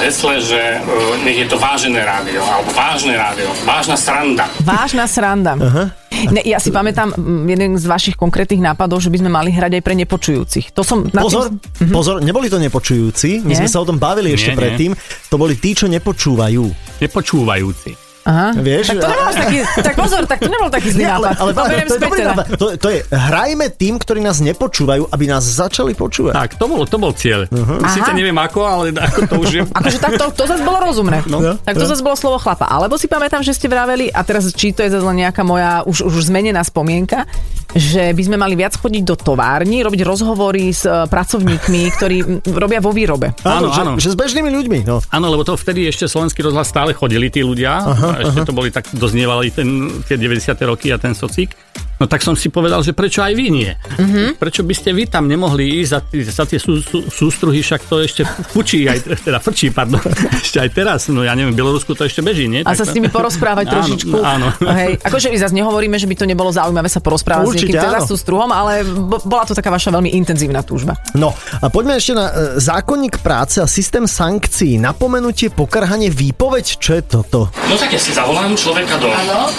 hesle, 0.01 0.39
že 0.39 0.57
e, 0.57 0.79
nech 1.21 1.37
je 1.37 1.47
to 1.47 1.59
vážené 1.59 2.01
rádio, 2.01 2.39
alebo 2.41 2.71
vážne 2.71 3.13
rádio, 3.13 3.45
vážna 3.61 3.98
sranda. 3.99 4.47
Vážna 4.63 5.05
sranda. 5.05 5.53
Uh-huh. 5.53 5.87
Ne, 6.31 6.41
ja 6.43 6.59
si 6.59 6.71
pamätám 6.71 7.11
mm, 7.13 7.43
jeden 7.47 7.71
z 7.75 7.85
vašich 7.85 8.15
konkrétnych 8.15 8.59
nápadov, 8.59 8.99
že 8.99 9.11
by 9.11 9.19
sme 9.19 9.31
mali 9.31 9.51
hrať 9.51 9.79
aj 9.79 9.83
pre 9.83 9.95
nepočujúcich. 9.99 10.71
To 10.73 10.81
som 10.83 11.05
Pozor, 11.07 11.51
tým... 11.51 11.91
pozor, 11.91 12.19
neboli 12.19 12.47
to 12.47 12.59
nepočujúci, 12.59 13.43
my 13.43 13.53
Nie? 13.53 13.59
sme 13.63 13.69
sa 13.71 13.79
o 13.79 13.87
tom 13.87 13.99
bavili 13.99 14.33
ešte 14.33 14.51
Nie, 14.51 14.55
nie. 14.55 14.61
predtým, 14.63 14.91
to 15.29 15.35
boli 15.35 15.55
tí, 15.55 15.75
čo 15.75 15.87
nepočúvajú. 15.87 16.63
Nepočúvajúci. 16.99 18.08
Aha. 18.29 18.47
Vieš? 18.53 18.85
Tak 18.93 18.97
to 19.01 19.07
nebol 19.09 19.25
až 19.25 19.37
taký, 19.41 19.57
tak 19.81 19.93
pozor, 19.97 20.21
tak 20.29 20.37
to 20.37 20.49
nebol 20.53 20.69
taký 20.69 20.89
zlý 20.93 21.01
Nie, 21.01 21.11
ale, 21.17 21.27
nápad. 21.33 21.41
ale 21.41 21.49
to 21.49 21.61
beriem 21.65 21.87
to, 21.89 21.95
je 21.95 22.01
dobrý 22.05 22.19
teda. 22.21 22.29
nápad. 22.29 22.45
to, 22.53 22.65
to 22.77 22.87
je, 22.93 22.99
hrajme 23.09 23.65
tým, 23.73 23.93
ktorí 23.97 24.19
nás 24.21 24.37
nepočúvajú, 24.37 25.03
aby 25.09 25.25
nás 25.25 25.41
začali 25.41 25.97
počúvať. 25.97 26.33
Tak, 26.37 26.49
to 26.61 26.65
bol, 26.69 26.85
to 26.85 26.97
bol 27.01 27.11
cieľ. 27.17 27.49
Uh-huh. 27.49 27.81
Sice 27.89 28.11
neviem 28.13 28.37
ako, 28.37 28.59
ale 28.69 28.93
ako 28.93 29.19
to 29.25 29.35
už 29.41 29.49
je... 29.49 29.61
Akože 29.79 29.97
tak 29.97 30.21
to, 30.21 30.25
to 30.29 30.43
zase 30.45 30.61
bolo 30.61 30.77
rozumné. 30.77 31.25
No. 31.25 31.57
tak 31.57 31.73
to 31.73 31.85
zase 31.89 32.05
bolo 32.05 32.13
slovo 32.13 32.37
chlapa. 32.37 32.69
Alebo 32.69 33.01
si 33.01 33.09
pamätám, 33.09 33.41
že 33.41 33.57
ste 33.57 33.65
vraveli, 33.65 34.13
a 34.13 34.21
teraz 34.21 34.53
či 34.53 34.69
to 34.77 34.85
je 34.85 34.93
zase 34.93 35.01
nejaká 35.01 35.41
moja 35.41 35.81
už, 35.89 36.05
už 36.05 36.29
zmenená 36.29 36.61
spomienka, 36.61 37.25
že 37.69 38.17
by 38.17 38.21
sme 38.25 38.37
mali 38.41 38.57
viac 38.57 38.73
chodiť 38.73 39.03
do 39.05 39.13
továrny, 39.13 39.85
robiť 39.85 40.01
rozhovory 40.01 40.73
s 40.73 40.89
e, 40.89 41.05
pracovníkmi, 41.05 41.81
ktorí 41.93 42.17
robia 42.49 42.81
vo 42.81 42.89
výrobe. 42.89 43.37
Áno, 43.45 43.69
že, 43.69 43.81
áno. 43.85 43.93
že 44.01 44.09
s 44.09 44.17
bežnými 44.17 44.49
ľuďmi. 44.49 44.79
No. 44.89 44.97
Áno, 45.13 45.25
lebo 45.29 45.45
to 45.45 45.53
vtedy 45.53 45.85
ešte 45.85 46.09
slovenský 46.09 46.41
rozhlas 46.41 46.65
stále 46.65 46.97
chodili 46.97 47.29
tí 47.29 47.45
ľudia. 47.45 47.77
Aha, 47.77 48.18
a 48.19 48.27
ešte 48.27 48.43
aha. 48.43 48.47
to 48.47 48.53
boli 48.53 48.69
tak, 48.69 48.91
doznievali 48.91 49.49
ten, 49.49 49.67
tie 50.03 50.19
90. 50.19 50.51
roky 50.67 50.91
a 50.91 50.99
ten 50.99 51.15
socík. 51.15 51.55
No 51.99 52.07
tak 52.07 52.23
som 52.23 52.31
si 52.31 52.47
povedal, 52.47 52.79
že 52.79 52.95
prečo 52.95 53.19
aj 53.19 53.35
vy 53.35 53.51
nie? 53.51 53.71
Uh-huh. 53.75 54.31
Prečo 54.39 54.63
by 54.63 54.71
ste 54.71 54.95
vy 54.95 55.11
tam 55.11 55.27
nemohli 55.27 55.83
ísť 55.83 55.89
za, 55.91 55.99
za 56.31 56.43
tie 56.47 56.55
sú, 56.55 56.79
sú, 56.79 57.03
sústruhy, 57.11 57.59
však 57.59 57.91
to 57.91 57.99
ešte 57.99 58.23
fučí, 58.55 58.87
aj, 58.87 59.03
teda 59.19 59.43
frčí, 59.43 59.67
pardon, 59.67 59.99
ešte 60.39 60.63
aj 60.63 60.69
teraz. 60.71 61.11
No 61.11 61.27
ja 61.27 61.35
neviem, 61.35 61.51
v 61.51 61.59
Bielorusku 61.59 61.91
to 61.99 62.07
ešte 62.07 62.23
beží, 62.23 62.47
nie? 62.47 62.63
A 62.63 62.71
Tak 62.71 62.79
sa 62.79 62.85
to- 62.87 62.91
s 62.91 62.95
nimi 62.95 63.11
porozprávať 63.11 63.65
Áno, 63.67 63.73
trošičku. 63.83 64.15
áno. 64.15 64.47
Hej, 64.79 64.95
akože 65.03 65.27
my 65.27 65.37
zase 65.43 65.53
nehovoríme, 65.59 65.99
že 65.99 66.07
by 66.07 66.15
to 66.15 66.23
nebolo 66.23 66.55
zaujímavé 66.55 66.87
sa 66.87 67.03
porozprávať 67.03 67.43
Určite 67.51 67.67
s 67.67 67.75
niekým 67.75 67.83
teda 67.83 67.99
áno. 67.99 68.07
sú 68.07 68.15
struhom, 68.15 68.47
ale 68.47 68.87
bo- 68.87 69.19
bola 69.27 69.43
to 69.43 69.51
taká 69.51 69.67
vaša 69.67 69.91
veľmi 69.91 70.15
intenzívna 70.15 70.63
túžba. 70.63 70.95
no 71.19 71.35
a 71.59 71.67
poďme 71.67 71.99
ešte 71.99 72.15
na 72.15 72.31
e, 72.31 72.63
zákonník 72.63 73.19
práce 73.19 73.59
a 73.59 73.67
systém 73.67 74.07
sankcií. 74.07 74.79
Napomenutie, 74.79 75.51
pokarhanie, 75.51 76.07
výpoveď, 76.07 76.79
čo 76.79 76.95
je 76.95 77.03
toto? 77.03 77.51
No 77.67 77.75
tak 77.75 77.91
ja 77.91 77.98
si 77.99 78.15
zavolám 78.15 78.55
človeka 78.55 78.95
do 78.95 79.11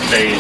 tej 0.09 0.33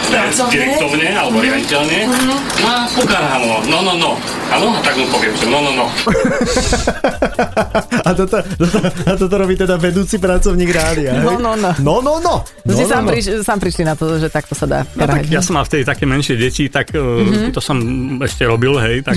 direktovne 0.48 1.12
alebo 1.12 1.36
riaditeľne 1.44 2.08
no 2.08 2.36
a 2.64 2.88
pokarhám 2.88 3.44
ho. 3.44 3.56
No, 3.68 3.84
no, 3.84 3.92
no. 4.00 4.10
Áno, 4.50 4.72
a 4.72 4.80
tak 4.80 4.96
mu 4.96 5.04
poviem, 5.12 5.36
že 5.36 5.46
no, 5.46 5.60
no, 5.60 5.70
no. 5.76 5.86
A 8.10 8.14
toto, 8.18 8.42
toto, 8.42 8.78
a 8.82 9.14
toto 9.14 9.34
robí 9.38 9.54
teda 9.54 9.78
vedúci 9.78 10.18
pracovník 10.18 10.70
rádia. 10.74 11.14
hej? 11.14 11.22
No, 11.22 11.38
no, 11.38 11.54
no. 11.54 11.70
No, 11.78 12.02
no, 12.02 12.18
no. 12.18 12.42
No, 12.66 12.74
no, 12.74 12.82
no, 12.82 12.90
sám, 12.90 13.06
no. 13.06 13.10
priš, 13.14 13.24
sám 13.46 13.58
prišli 13.62 13.82
na 13.86 13.94
to, 13.94 14.18
že 14.18 14.26
takto 14.26 14.58
sa 14.58 14.66
dá. 14.66 14.80
No 14.98 15.06
tak 15.06 15.30
ja 15.30 15.38
som 15.38 15.54
mal 15.54 15.62
vtedy 15.62 15.86
také 15.86 16.10
menšie 16.10 16.34
deti, 16.34 16.66
tak 16.66 16.90
mm-hmm. 16.90 17.54
to 17.54 17.62
som 17.62 17.78
ešte 18.18 18.42
robil, 18.50 18.74
hej, 18.82 19.06
tak, 19.06 19.14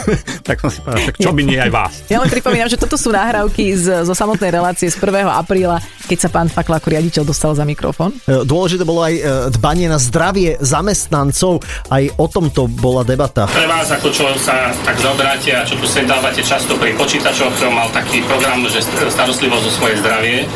tak 0.48 0.58
som 0.58 0.74
si 0.74 0.82
povedal, 0.82 1.06
tak 1.06 1.16
čo 1.22 1.30
by 1.30 1.42
nie 1.46 1.58
aj 1.62 1.70
vás. 1.70 1.92
Ja 2.10 2.18
len 2.18 2.26
pripomínam, 2.26 2.66
že 2.66 2.74
toto 2.74 2.98
sú 2.98 3.14
nahrávky 3.14 3.78
z, 3.78 4.02
zo 4.02 4.14
samotnej 4.14 4.50
relácie 4.50 4.90
z 4.90 4.98
1. 4.98 5.22
apríla, 5.22 5.78
keď 6.10 6.18
sa 6.18 6.28
pán 6.28 6.50
Fakla 6.50 6.82
ako 6.82 6.88
riaditeľ 6.90 7.22
dostal 7.22 7.54
za 7.54 7.62
mikrofón. 7.62 8.10
E, 8.26 8.42
Dôležité 8.42 8.82
bolo 8.82 9.06
aj 9.06 9.14
e, 9.14 9.22
dbanie 9.54 9.86
na 9.86 10.02
zdravie 10.02 10.58
zamestnancov, 10.58 11.62
aj 11.94 12.10
o 12.18 12.26
tomto 12.26 12.66
bola 12.66 13.06
debata. 13.06 13.46
Pre 13.46 13.66
vás, 13.70 13.86
ako 13.94 14.10
čo 14.10 14.26
sa 14.34 14.74
tak 14.82 14.98
zaoberáte 14.98 15.54
a 15.54 15.62
čo 15.62 15.78
tu 15.78 15.86
sedávate 15.86 16.42
často 16.42 16.74
pri 16.74 16.90
počítačoch, 16.98 17.54
som 17.54 17.70
mal 17.70 17.86
taký 17.94 18.24
program, 18.32 18.64
že 18.64 18.80
starostlivosť 19.12 19.64
o 19.68 19.72
svoje 19.76 20.00
zdravie. 20.00 20.48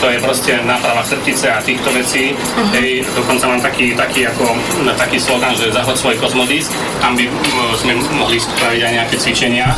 To 0.00 0.08
je 0.08 0.16
proste 0.24 0.56
náprava 0.64 1.04
chrbtice 1.04 1.52
a 1.52 1.60
týchto 1.60 1.92
vecí. 1.92 2.32
Hej, 2.72 3.04
dokonca 3.12 3.44
mám 3.52 3.60
taký, 3.60 3.92
taký, 3.92 4.24
ako, 4.24 4.56
taký 4.96 5.20
slogan, 5.20 5.52
že 5.52 5.68
zahod 5.68 5.92
svoj 5.92 6.16
kozmodisk. 6.16 6.72
Tam 7.04 7.12
by 7.12 7.28
sme 7.76 8.00
mohli 8.16 8.40
spraviť 8.40 8.80
aj 8.80 8.92
nejaké 8.96 9.16
cvičenia. 9.20 9.68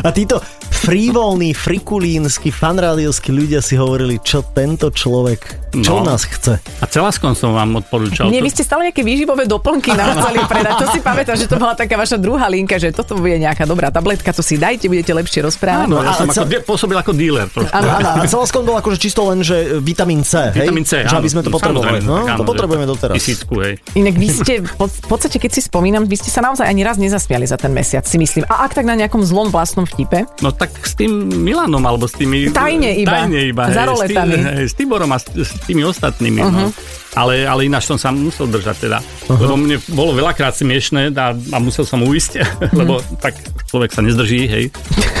A 0.00 0.08
títo 0.08 0.40
frivolní, 0.82 1.54
frikulínsky, 1.54 2.50
fanrádiovskí 2.50 3.30
ľudia 3.30 3.62
si 3.62 3.78
hovorili, 3.78 4.18
čo 4.18 4.42
tento 4.42 4.90
človek, 4.90 5.70
čo 5.78 6.02
No. 6.02 6.04
nás 6.04 6.26
chce. 6.26 6.58
A 6.82 6.90
celaskom 6.90 7.38
som 7.38 7.54
vám 7.54 7.78
odporúčal. 7.78 8.26
Nie, 8.26 8.42
to- 8.42 8.46
vy 8.46 8.50
ste 8.50 8.62
stále 8.66 8.90
nejaké 8.90 9.06
výživové 9.06 9.46
doplnky 9.46 9.94
nám 9.94 10.18
chceli 10.18 10.42
predať. 10.42 10.74
To 10.82 10.86
si 10.90 10.98
pamätám, 10.98 11.38
že 11.38 11.46
to 11.46 11.54
bola 11.56 11.78
taká 11.78 11.94
vaša 11.94 12.18
druhá 12.18 12.50
linka, 12.50 12.82
že 12.82 12.90
toto 12.90 13.14
bude 13.14 13.38
nejaká 13.38 13.62
dobrá 13.62 13.94
tabletka, 13.94 14.34
to 14.34 14.42
si 14.42 14.58
dajte, 14.58 14.90
budete 14.90 15.14
lepšie 15.14 15.46
rozprávať. 15.46 15.86
Áno, 15.86 16.02
ja 16.02 16.10
a 16.10 16.18
som 16.18 16.26
cel- 16.28 16.50
ako, 16.50 16.66
pôsobil 16.66 16.98
ako 16.98 17.12
dealer 17.14 17.46
trošku. 17.46 17.70
Áno, 17.70 17.88
áno. 17.88 18.08
A 18.18 18.26
bol 18.62 18.76
akože 18.76 18.98
čisto 18.98 19.22
len, 19.30 19.46
že 19.46 19.78
vitamín 19.78 20.26
C, 20.26 20.50
hej? 20.50 20.66
Vitamín 20.66 20.82
C, 20.82 21.06
Že 21.06 21.14
aby 21.14 21.28
sme 21.30 21.40
to 21.46 21.50
potrebovali. 21.54 22.02
No, 22.02 22.26
áno, 22.26 22.42
to 22.42 22.44
potrebujeme 22.44 22.84
doteraz. 22.84 23.14
Tisícku, 23.14 23.54
hej. 23.62 23.78
Inak 23.94 24.18
vy 24.18 24.28
ste, 24.28 24.52
v 24.66 25.06
podstate 25.06 25.38
keď 25.38 25.50
si 25.54 25.60
spomínam, 25.62 26.10
vy 26.10 26.18
ste 26.18 26.34
sa 26.34 26.42
naozaj 26.42 26.66
ani 26.66 26.82
raz 26.82 26.98
nezasmiali 26.98 27.46
za 27.46 27.54
ten 27.54 27.70
mesiac, 27.70 28.02
si 28.02 28.18
myslím. 28.18 28.42
A 28.50 28.66
ak 28.66 28.74
tak 28.74 28.82
na 28.82 28.98
nejakom 28.98 29.22
zlom 29.22 29.46
vlastnom 29.46 29.86
vtipe, 29.86 30.26
No 30.42 30.50
tak 30.50 30.71
s 30.80 30.92
tým 30.96 31.12
Milanom, 31.44 31.82
alebo 31.84 32.08
s 32.08 32.16
tými... 32.16 32.48
Tajne 32.48 32.96
iba. 32.96 33.24
Tajne 33.24 33.40
iba. 33.52 33.68
Za 33.68 33.84
roletami. 33.84 34.34
S, 34.34 34.40
tým, 34.40 34.56
hej, 34.56 34.66
s 34.68 34.74
Tiborom 34.74 35.10
a 35.12 35.18
s, 35.20 35.26
s 35.28 35.52
tými 35.68 35.82
ostatnými. 35.84 36.40
Uh-huh. 36.40 36.66
No. 36.66 36.66
Ale, 37.12 37.44
ale 37.44 37.68
ináč 37.68 37.84
som 37.92 38.00
sa 38.00 38.08
musel 38.08 38.48
držať 38.48 38.88
teda. 38.88 38.98
Uh-huh. 39.00 39.36
Lebo 39.36 39.54
mne 39.60 39.76
bolo 39.92 40.16
veľakrát 40.16 40.56
smiešné 40.56 41.12
a, 41.12 41.36
a 41.36 41.56
musel 41.60 41.84
som 41.84 42.00
uísť, 42.00 42.40
lebo 42.80 43.04
tak 43.20 43.36
človek 43.68 43.92
sa 43.92 44.00
nezdrží, 44.00 44.48
hej. 44.48 44.64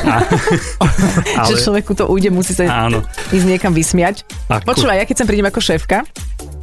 A, 0.08 0.24
ale... 1.40 1.48
že 1.52 1.60
človeku 1.60 1.92
to 1.92 2.08
ujde, 2.08 2.32
musí 2.32 2.56
sa 2.56 2.88
Áno. 2.88 3.04
ísť 3.32 3.46
niekam 3.46 3.72
vysmiať. 3.76 4.24
Ako- 4.48 4.66
Počúvaj, 4.72 5.00
ja 5.00 5.04
keď 5.04 5.16
sem 5.22 5.28
prídem 5.28 5.48
ako 5.48 5.60
šéfka, 5.60 6.04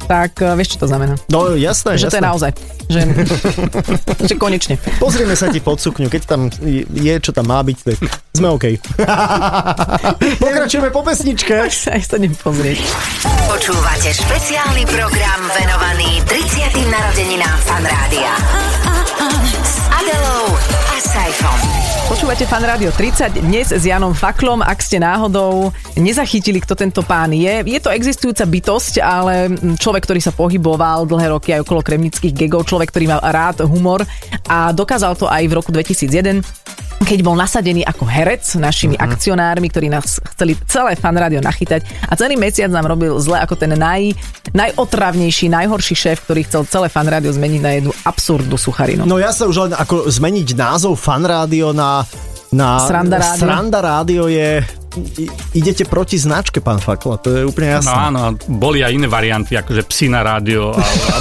tak 0.06 0.40
uh, 0.40 0.56
vieš, 0.56 0.76
čo 0.76 0.84
to 0.84 0.86
znamená? 0.88 1.14
No 1.28 1.54
jasné, 1.54 1.96
Že 2.00 2.06
to 2.08 2.16
je 2.16 2.20
jasné. 2.20 2.28
naozaj. 2.28 2.50
Že, 2.90 3.00
že 4.30 4.34
konečne. 4.40 4.74
Pozrieme 4.98 5.34
sa 5.38 5.52
ti 5.52 5.60
pod 5.62 5.78
sukňu, 5.78 6.10
keď 6.10 6.22
tam 6.26 6.50
je, 6.90 7.14
čo 7.22 7.30
tam 7.30 7.46
má 7.48 7.60
byť, 7.62 7.78
tak 7.84 7.96
sme 8.34 8.48
OK. 8.50 8.64
Pokračujeme 10.42 10.90
po 10.90 11.04
pesničke. 11.04 11.70
Sa 11.70 11.94
aj 11.94 12.02
sa 12.02 12.16
pozrieť. 12.42 12.82
Počúvate 13.46 14.10
špeciálny 14.10 14.84
program 14.90 15.40
venovaný 15.54 16.18
30. 16.26 16.90
narodeninám 16.90 17.58
Fan 17.62 17.84
Rádia. 17.86 18.32
S 19.62 19.69
Počúvate 22.10 22.42
Fan 22.42 22.66
Rádio 22.66 22.90
30 22.90 23.38
dnes 23.46 23.70
s 23.70 23.86
Janom 23.86 24.10
Faklom. 24.18 24.66
Ak 24.66 24.82
ste 24.82 24.98
náhodou 24.98 25.70
nezachytili, 25.94 26.58
kto 26.58 26.74
tento 26.74 27.06
pán 27.06 27.30
je, 27.30 27.62
je 27.62 27.78
to 27.78 27.86
existujúca 27.94 28.42
bytosť, 28.50 28.98
ale 28.98 29.54
človek, 29.78 30.10
ktorý 30.10 30.18
sa 30.18 30.34
pohyboval 30.34 31.06
dlhé 31.06 31.30
roky 31.30 31.54
aj 31.54 31.62
okolo 31.62 31.86
kremnických 31.86 32.34
gegov, 32.34 32.66
človek, 32.66 32.90
ktorý 32.90 33.14
mal 33.14 33.22
rád 33.22 33.62
humor 33.62 34.02
a 34.50 34.74
dokázal 34.74 35.14
to 35.14 35.30
aj 35.30 35.46
v 35.46 35.52
roku 35.54 35.70
2001 35.70 36.42
keď 37.10 37.26
bol 37.26 37.34
nasadený 37.34 37.82
ako 37.82 38.06
herec 38.06 38.54
našimi 38.54 38.94
uh-huh. 38.94 39.10
akcionármi, 39.10 39.66
ktorí 39.66 39.90
nás 39.90 40.22
chceli 40.30 40.54
celé 40.70 40.94
fan 40.94 41.18
rádio 41.18 41.42
nachytať 41.42 41.82
a 42.06 42.14
celý 42.14 42.38
mesiac 42.38 42.70
nám 42.70 42.86
robil 42.86 43.18
zle 43.18 43.42
ako 43.42 43.58
ten 43.58 43.74
naj, 43.74 44.14
najotravnejší, 44.54 45.50
najhorší 45.50 45.98
šéf, 45.98 46.22
ktorý 46.22 46.46
chcel 46.46 46.62
celé 46.70 46.86
fan 46.86 47.10
rádio 47.10 47.34
zmeniť 47.34 47.60
na 47.66 47.72
jednu 47.74 47.90
absurdnú 48.06 48.54
sucharinu. 48.54 49.02
No 49.10 49.18
ja 49.18 49.34
sa 49.34 49.50
už 49.50 49.66
len 49.66 49.72
ako 49.74 50.06
zmeniť 50.06 50.54
názov 50.54 50.94
fan 51.02 51.26
rádio 51.26 51.74
na 51.74 52.06
na 52.50 52.82
Sranda 52.82 53.18
rádio. 53.18 53.42
Sranda 53.42 53.78
rádio 53.78 54.22
je 54.26 54.62
idete 55.54 55.86
proti 55.86 56.18
značke, 56.18 56.58
pán 56.58 56.82
Fakla, 56.82 57.16
to 57.22 57.28
je 57.30 57.42
úplne 57.46 57.78
jasné. 57.78 57.90
No 57.90 57.94
áno, 58.10 58.20
boli 58.50 58.82
aj 58.82 58.90
iné 58.90 59.06
varianty, 59.06 59.54
akože 59.54 59.86
Psina 59.86 60.26
rádio. 60.26 60.74
A, 60.74 60.82
a, 60.82 61.16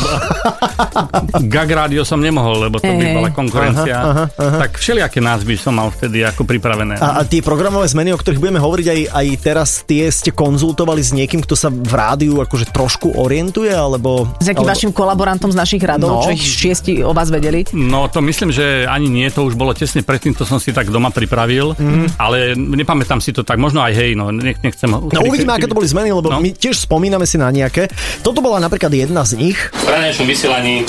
Gag 1.54 1.70
rádio 1.70 2.02
som 2.02 2.18
nemohol, 2.18 2.70
lebo 2.70 2.82
to 2.82 2.90
by 2.90 3.06
Hej. 3.06 3.16
bola 3.16 3.30
konkurencia. 3.30 3.96
Aha, 4.00 4.10
aha, 4.10 4.26
aha. 4.34 4.58
Tak 4.66 4.82
všelijaké 4.82 5.22
názvy 5.22 5.54
som 5.60 5.78
mal 5.78 5.94
vtedy 5.94 6.26
ako 6.26 6.50
pripravené. 6.50 6.98
A, 6.98 7.22
a 7.22 7.28
tie 7.28 7.46
programové 7.46 7.86
zmeny, 7.86 8.10
o 8.16 8.18
ktorých 8.18 8.42
budeme 8.42 8.58
hovoriť 8.58 8.88
aj, 8.90 9.00
aj 9.14 9.28
teraz, 9.44 9.70
tie 9.86 10.10
ste 10.10 10.34
konzultovali 10.34 11.02
s 11.06 11.14
niekým, 11.14 11.46
kto 11.46 11.54
sa 11.54 11.70
v 11.70 11.94
rádiu 11.94 12.42
akože 12.42 12.74
trošku 12.74 13.22
orientuje, 13.22 13.70
alebo... 13.70 14.26
S 14.42 14.50
akým 14.50 14.66
alebo... 14.66 14.74
vašim 14.74 14.92
kolaborantom 14.96 15.54
z 15.54 15.58
našich 15.58 15.84
radov, 15.86 16.10
No. 16.10 16.26
čo 16.26 16.34
ich 16.34 16.42
šiesti 16.42 17.06
o 17.06 17.14
vás 17.14 17.30
vedeli? 17.30 17.70
No 17.76 18.10
to 18.10 18.18
myslím, 18.26 18.50
že 18.50 18.90
ani 18.90 19.14
nie, 19.14 19.30
to 19.30 19.46
už 19.46 19.54
bolo 19.54 19.78
tesne 19.78 20.02
predtým, 20.02 20.34
to 20.34 20.42
som 20.42 20.58
si 20.58 20.74
tak 20.74 20.90
doma 20.90 21.14
pripravil, 21.14 21.78
mm. 21.78 22.18
ale 22.18 22.58
nepamätám 22.58 23.22
si 23.22 23.30
to 23.30 23.46
tak, 23.46 23.59
možno 23.60 23.84
aj 23.84 23.94
hej, 23.94 24.16
no 24.16 24.32
nech, 24.32 24.58
nechcem... 24.64 24.88
No 24.90 25.20
uvidíme, 25.28 25.54
aké 25.54 25.68
to 25.68 25.76
boli 25.76 25.86
zmeny, 25.86 26.10
lebo 26.10 26.32
No. 26.32 26.40
my 26.40 26.56
tiež 26.56 26.88
spomíname 26.88 27.28
si 27.28 27.36
na 27.36 27.52
nejaké. 27.52 27.92
Toto 28.24 28.40
bola 28.40 28.64
napríklad 28.64 28.90
jedna 28.96 29.28
z 29.28 29.36
nich. 29.36 29.58
V 29.60 29.90
ranejšom 29.90 30.26
vysielaní 30.26 30.82
e, 30.82 30.86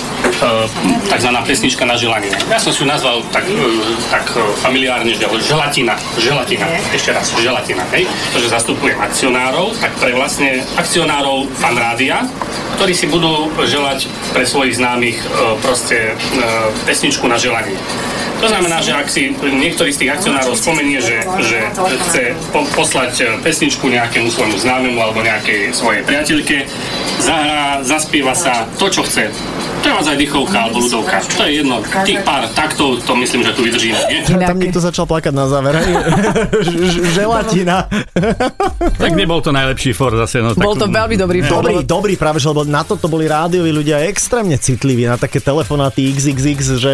tzv. 1.10 1.30
pesnička 1.42 1.82
na 1.82 1.98
želanie. 1.98 2.30
Ja 2.46 2.62
som 2.62 2.70
si 2.70 2.80
ju 2.82 2.86
nazval 2.86 3.26
tak, 3.34 3.44
e, 3.44 3.56
tak 4.08 4.24
e, 4.32 4.40
familiárne, 4.62 5.10
že 5.12 5.26
želatina. 5.42 5.98
Želatina. 6.16 6.66
Ešte 6.94 7.10
raz, 7.10 7.34
želatina. 7.34 7.82
Hej? 7.90 8.06
To, 8.32 8.38
že 8.38 8.48
zastupujem 8.52 8.96
akcionárov, 9.00 9.74
tak 9.82 9.90
pre 9.98 10.14
vlastne 10.14 10.62
akcionárov 10.78 11.50
fan 11.58 11.74
rádia, 11.74 12.22
ktorí 12.78 12.92
si 12.94 13.10
budú 13.10 13.50
želať 13.64 14.06
pre 14.30 14.46
svojich 14.46 14.78
známych 14.78 15.18
e, 15.18 15.26
proste 15.58 16.12
e, 16.12 16.42
pesničku 16.86 17.26
na 17.26 17.40
želanie. 17.40 17.74
To 18.40 18.48
znamená, 18.48 18.80
že 18.80 18.96
ak 18.96 19.08
si 19.12 19.36
niektorý 19.36 19.92
z 19.92 20.00
tých 20.00 20.10
akcionárov 20.16 20.56
spomenie, 20.56 20.96
že, 20.96 21.20
že 21.44 21.58
chce 22.08 22.32
po, 22.48 22.64
poslať 22.72 23.12
e, 23.20 23.24
pesničku 23.44 23.84
nejakému 23.84 24.32
svojmu 24.32 24.56
známemu 24.56 24.96
alebo 24.96 25.20
nejakej 25.20 25.76
svojej 25.76 26.00
priateľke, 26.08 26.64
zahrá, 27.20 27.84
zaspieva 27.84 28.32
sa 28.32 28.64
to, 28.80 28.88
čo 28.88 29.04
chce. 29.04 29.28
Treba 29.84 30.00
aj 30.00 30.16
dychovka 30.16 30.56
alebo 30.56 30.80
ľudovka. 30.80 31.20
To 31.36 31.42
je 31.44 31.60
jedno. 31.60 31.84
Tých 31.84 32.20
pár 32.24 32.48
taktov, 32.56 33.00
to 33.04 33.12
myslím, 33.20 33.44
že 33.44 33.52
tu 33.52 33.60
vydržíme, 33.64 34.00
nie? 34.08 34.20
Tam 34.24 34.56
niekto 34.56 34.80
začal 34.80 35.04
plakať 35.04 35.32
na 35.36 35.44
záver. 35.44 35.76
Želatina. 37.16 37.88
Tak 38.96 39.10
nebol 39.16 39.44
to 39.44 39.52
najlepší 39.52 39.92
for 39.92 40.16
zase. 40.16 40.40
No, 40.40 40.56
Bol 40.56 40.80
to 40.80 40.88
veľmi 40.88 41.16
dobrý 41.16 41.44
for. 41.44 41.60
Dobrý, 41.60 41.84
dobrý 41.84 42.14
práve, 42.16 42.40
že 42.40 42.48
lebo 42.48 42.64
na 42.64 42.84
toto 42.84 43.08
boli 43.08 43.28
rádioví 43.28 43.68
ľudia 43.72 44.04
extrémne 44.08 44.56
citliví, 44.56 45.04
na 45.04 45.20
také 45.20 45.40
telefonáty 45.40 46.08
XXX, 46.12 46.60
že 46.80 46.92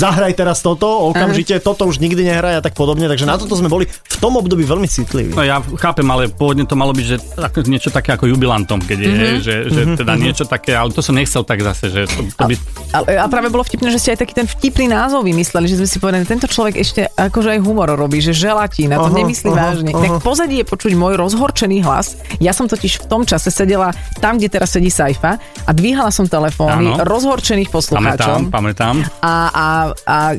zahraj 0.00 0.32
teraz 0.32 0.64
toto, 0.64 0.88
okamžite, 1.12 1.60
toto 1.60 1.84
už 1.84 2.00
nikdy 2.00 2.24
nehraj 2.24 2.58
a 2.58 2.62
tak 2.64 2.72
podobne, 2.72 3.04
takže 3.04 3.28
na 3.28 3.36
toto 3.36 3.52
sme 3.52 3.68
boli 3.68 3.84
v 3.84 4.16
tom 4.16 4.40
období 4.40 4.64
veľmi 4.64 4.88
citliví. 4.88 5.36
No 5.36 5.44
ja 5.44 5.60
chápem, 5.76 6.08
ale 6.08 6.32
pôvodne 6.32 6.64
to 6.64 6.72
malo 6.72 6.96
byť, 6.96 7.06
že 7.06 7.16
ako, 7.36 7.58
niečo 7.68 7.92
také 7.92 8.16
ako 8.16 8.32
jubilantom, 8.32 8.80
keď 8.80 8.98
je, 8.98 9.10
mm-hmm. 9.12 9.38
že, 9.44 9.54
že 9.68 9.80
teda 10.00 10.12
niečo 10.16 10.44
také, 10.48 10.72
ale 10.72 10.88
to 10.96 11.04
som 11.04 11.12
nechcel 11.12 11.44
tak 11.44 11.60
zase, 11.60 11.92
že 11.92 12.00
to, 12.08 12.24
to 12.32 12.42
by... 12.48 12.54
A, 12.96 12.98
a 13.22 13.26
práve 13.28 13.52
bolo 13.52 13.62
vtipné, 13.62 13.92
že 13.92 14.00
ste 14.00 14.16
aj 14.16 14.24
taký 14.24 14.34
ten 14.34 14.48
vtipný 14.48 14.88
názov 14.88 15.22
vymysleli, 15.28 15.68
že 15.68 15.76
sme 15.84 15.88
si 15.88 15.98
povedali, 16.00 16.24
tento 16.24 16.48
človek 16.48 16.80
ešte 16.80 17.06
akože 17.12 17.58
aj 17.58 17.60
humor 17.60 17.92
robí, 17.92 18.24
že 18.24 18.32
želatína, 18.32 18.96
to 18.96 19.10
Aha, 19.12 19.18
nemyslí 19.20 19.50
aha, 19.52 19.58
vážne. 19.60 19.90
aha. 19.92 20.00
Tak 20.00 20.12
pozadí 20.24 20.62
je 20.62 20.66
počuť 20.66 20.92
môj 20.96 21.20
rozhorčený 21.20 21.84
hlas. 21.84 22.16
Ja 22.40 22.56
som 22.56 22.70
totiž 22.70 23.04
v 23.04 23.06
tom 23.10 23.22
čase 23.28 23.52
sedela 23.52 23.92
tam, 24.22 24.40
kde 24.40 24.48
teraz 24.48 24.72
sedí 24.72 24.88
Saifa 24.88 25.36
a 25.66 25.70
dvíhala 25.74 26.08
som 26.14 26.24
telefóny 26.24 27.02
rozhorčených 27.02 27.68
poslucháčom. 27.68 28.50
Pamätám, 28.50 28.94
pamätám. 28.94 28.94
A, 29.20 29.34
a, 29.50 29.66
a 30.04 30.34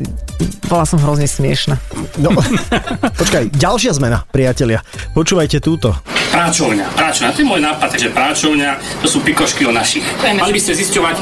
bola 0.68 0.86
som 0.88 1.00
hrozne 1.00 1.28
smiešna. 1.28 1.76
No, 2.20 2.32
počkaj, 3.20 3.52
ďalšia 3.56 3.96
zmena, 3.96 4.24
priatelia. 4.32 4.84
Počúvajte 5.16 5.60
túto. 5.64 5.96
Práčovňa. 6.32 6.86
Práčovňa. 6.96 7.30
To 7.36 7.39
je 7.44 7.48
môj 7.48 7.62
nápad, 7.62 7.88
takže 7.91 8.10
práčovňa, 8.15 8.70
to 9.04 9.08
sú 9.12 9.20
pikošky 9.20 9.67
o 9.67 9.72
našich. 9.76 10.04
Mali 10.24 10.52
by 10.56 10.60
ste 10.63 10.74
zisťovať 10.80 11.15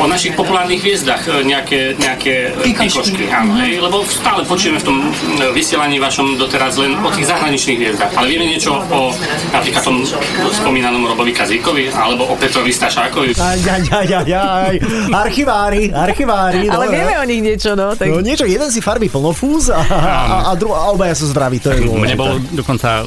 o 0.00 0.08
našich 0.08 0.32
populárnych 0.32 0.80
hviezdach 0.80 1.20
e, 1.28 1.44
nejaké, 1.44 2.00
nejaké 2.00 2.56
e, 2.64 2.72
pikošky. 2.72 3.28
Áno, 3.28 3.60
hej, 3.60 3.76
lebo 3.78 4.02
stále 4.08 4.40
počujeme 4.48 4.80
v 4.80 4.84
tom 4.88 4.96
e, 5.04 5.52
vysielaní 5.52 6.00
vašom 6.00 6.40
doteraz 6.40 6.80
len 6.80 6.96
o 6.96 7.08
tých 7.12 7.28
zahraničných 7.28 7.78
hviezdach. 7.78 8.10
Ale 8.16 8.26
vieme 8.32 8.48
niečo 8.48 8.80
o 8.80 9.12
napríklad 9.52 9.82
tom 9.84 10.00
spomínanom 10.48 11.04
Robovi 11.12 11.36
Kazíkovi 11.36 11.92
alebo 11.92 12.32
o 12.32 12.34
Petrovi 12.40 12.72
Stašákovi. 12.72 13.36
Aj, 13.36 13.60
aj, 13.60 13.82
aj, 13.92 14.08
aj, 14.08 14.30
aj. 14.32 14.74
Archivári, 15.12 15.92
archivári. 15.92 16.72
Ale 16.72 16.88
dobre. 16.88 16.96
vieme 16.96 17.14
o 17.20 17.24
nich 17.28 17.42
niečo, 17.44 17.76
no. 17.76 17.92
Tak... 17.92 18.08
No 18.08 18.24
niečo, 18.24 18.48
jeden 18.48 18.72
si 18.72 18.80
farbí 18.80 19.12
plnofúz 19.12 19.68
a, 19.68 19.80
a, 19.84 20.36
a, 20.48 20.52
dru, 20.56 20.72
a 20.72 20.88
obaja 20.88 21.12
sú 21.12 21.28
zdraví, 21.28 21.60
to 21.60 21.68
je 21.68 21.84
Mne 21.84 22.16
bol 22.16 22.40
dokonca 22.56 23.04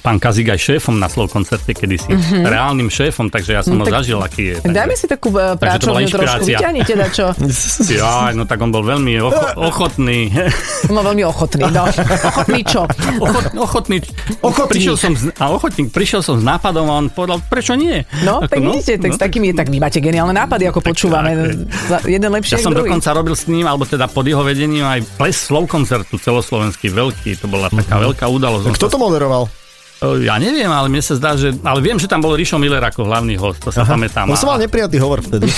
pán 0.00 0.22
Kazík 0.22 0.54
aj 0.54 0.59
šéfom 0.60 0.94
na 0.94 1.06
slow 1.06 1.26
koncerte 1.26 1.72
kedysi. 1.72 2.06
Mm-hmm. 2.06 2.44
Reálnym 2.44 2.86
šéfom, 2.86 3.26
takže 3.26 3.50
ja 3.52 3.62
som 3.62 3.74
ho 3.74 3.82
tak- 3.82 3.96
zažil, 3.96 4.18
aký 4.18 4.42
je. 4.46 4.56
Tak 4.60 4.72
dajme 4.72 4.94
si 4.94 5.06
takú 5.06 5.28
e, 5.30 5.56
Takže 5.56 5.78
to 5.80 5.86
bola 5.88 5.96
práčovňu 5.96 6.08
trošku. 6.10 6.44
Vyťahnite 6.46 6.94
dačo. 6.94 7.26
Ja, 7.90 8.30
no 8.30 8.44
tak 8.44 8.58
on 8.58 8.68
bol 8.68 8.82
veľmi 8.82 9.16
ocho- 9.18 9.56
ochotný. 9.70 10.30
No 10.86 11.00
veľmi 11.00 11.24
ochotný, 11.24 11.64
no. 11.66 11.88
Ochotný 12.22 12.60
čo? 12.62 12.84
Ochot, 13.24 13.44
ochotný. 13.54 13.96
Ochotník. 14.40 14.70
Prišiel 14.70 14.96
som 14.96 15.12
z, 15.12 15.32
a 15.34 15.48
ochotník, 15.48 15.88
prišiel 15.88 16.20
som 16.20 16.36
s 16.36 16.44
nápadom 16.44 16.84
a 16.84 16.94
on 16.96 17.08
povedal, 17.08 17.40
prečo 17.42 17.72
nie? 17.72 18.04
No, 18.20 18.38
Ako, 18.38 18.48
tak 18.48 18.58
vidíte, 18.60 18.92
tak 18.98 19.10
s 19.10 19.18
takými, 19.18 19.52
tak 19.52 19.66
vy 19.66 19.78
máte 19.78 19.98
geniálne 19.98 20.32
nápady, 20.32 20.66
ako 20.66 20.80
počúvame. 20.82 21.32
tak. 21.86 22.04
Jeden 22.04 22.30
lepší 22.30 22.54
Ja 22.54 22.60
som 22.60 22.72
druhý. 22.72 22.88
dokonca 22.88 23.08
robil 23.10 23.32
s 23.32 23.46
ním, 23.46 23.64
alebo 23.64 23.84
teda 23.84 24.06
pod 24.06 24.22
jeho 24.22 24.42
vedením 24.42 24.84
aj 24.84 25.00
ples 25.16 25.36
slow 25.36 25.64
koncertu 25.64 26.16
celoslovenský, 26.16 26.88
veľký. 26.88 27.38
To 27.38 27.46
bola 27.46 27.68
taká 27.68 27.96
veľká 27.96 28.26
udalosť. 28.26 28.72
Kto 28.72 28.86
to 28.88 28.98
moderoval? 28.98 29.46
E, 30.00 30.24
Ja 30.24 30.40
neviem, 30.40 30.68
ale 30.68 30.88
mne 30.88 31.04
sa 31.04 31.14
zdá, 31.16 31.36
že... 31.36 31.52
Ale 31.60 31.80
viem, 31.84 32.00
že 32.00 32.08
tam 32.08 32.24
bol 32.24 32.32
Rišo 32.32 32.56
Miller 32.56 32.80
ako 32.80 33.04
hlavný 33.04 33.36
host, 33.36 33.60
to 33.60 33.70
sa 33.70 33.84
pamätám. 33.84 34.28
No 34.28 34.36
som 34.36 34.48
mal 34.48 34.56
neprijatý 34.56 34.96
hovor 34.96 35.20
vtedy. 35.20 35.48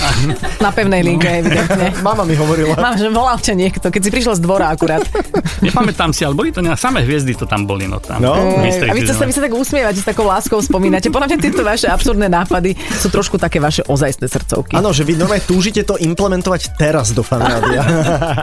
Na 0.58 0.74
pevnej 0.74 1.06
linke, 1.06 1.30
evidentne. 1.42 1.94
Mama 2.02 2.26
mi 2.26 2.34
hovorila. 2.34 2.74
Mám, 2.74 2.98
že 2.98 3.06
volal 3.08 3.38
ťa 3.38 3.54
niekto, 3.54 3.86
keď 3.88 4.00
si 4.02 4.10
prišiel 4.10 4.34
z 4.34 4.42
dvora 4.42 4.74
akurát. 4.74 5.02
Nepamätám 5.66 6.10
si, 6.10 6.26
ale 6.26 6.34
boli 6.34 6.50
to 6.50 6.58
nejaké 6.58 6.82
samé 6.82 7.06
hviezdy, 7.06 7.38
to 7.38 7.46
tam 7.46 7.64
boli. 7.64 7.86
No, 7.86 8.02
tam. 8.02 8.18
No. 8.18 8.34
Misteri 8.58 8.90
A 8.90 8.94
vy, 8.98 9.06
sa, 9.06 9.22
vy 9.22 9.32
sa 9.34 9.42
tak 9.46 9.54
usmievate, 9.54 10.02
s 10.02 10.06
takou 10.06 10.26
láskou 10.26 10.58
spomínate. 10.58 11.06
Podľa 11.10 11.30
mňa 11.30 11.38
tieto 11.38 11.62
vaše 11.62 11.86
absurdné 11.86 12.26
nápady 12.26 12.74
sú 12.98 13.10
trošku 13.14 13.38
také 13.38 13.62
vaše 13.62 13.86
ozajstné 13.86 14.26
srdcovky. 14.26 14.74
Áno, 14.74 14.90
že 14.90 15.06
vy 15.06 15.14
normálne 15.14 15.46
túžite 15.46 15.86
to 15.86 15.94
implementovať 15.94 16.74
teraz 16.74 17.14
do 17.14 17.22
fanrádia. 17.22 17.82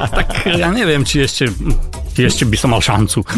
Tak 0.09 0.47
ja 0.55 0.71
neviem, 0.71 1.03
či 1.03 1.23
ešte, 1.23 1.51
ešte 2.17 2.43
by 2.47 2.57
som 2.57 2.71
mal 2.73 2.81
šancu. 2.81 3.21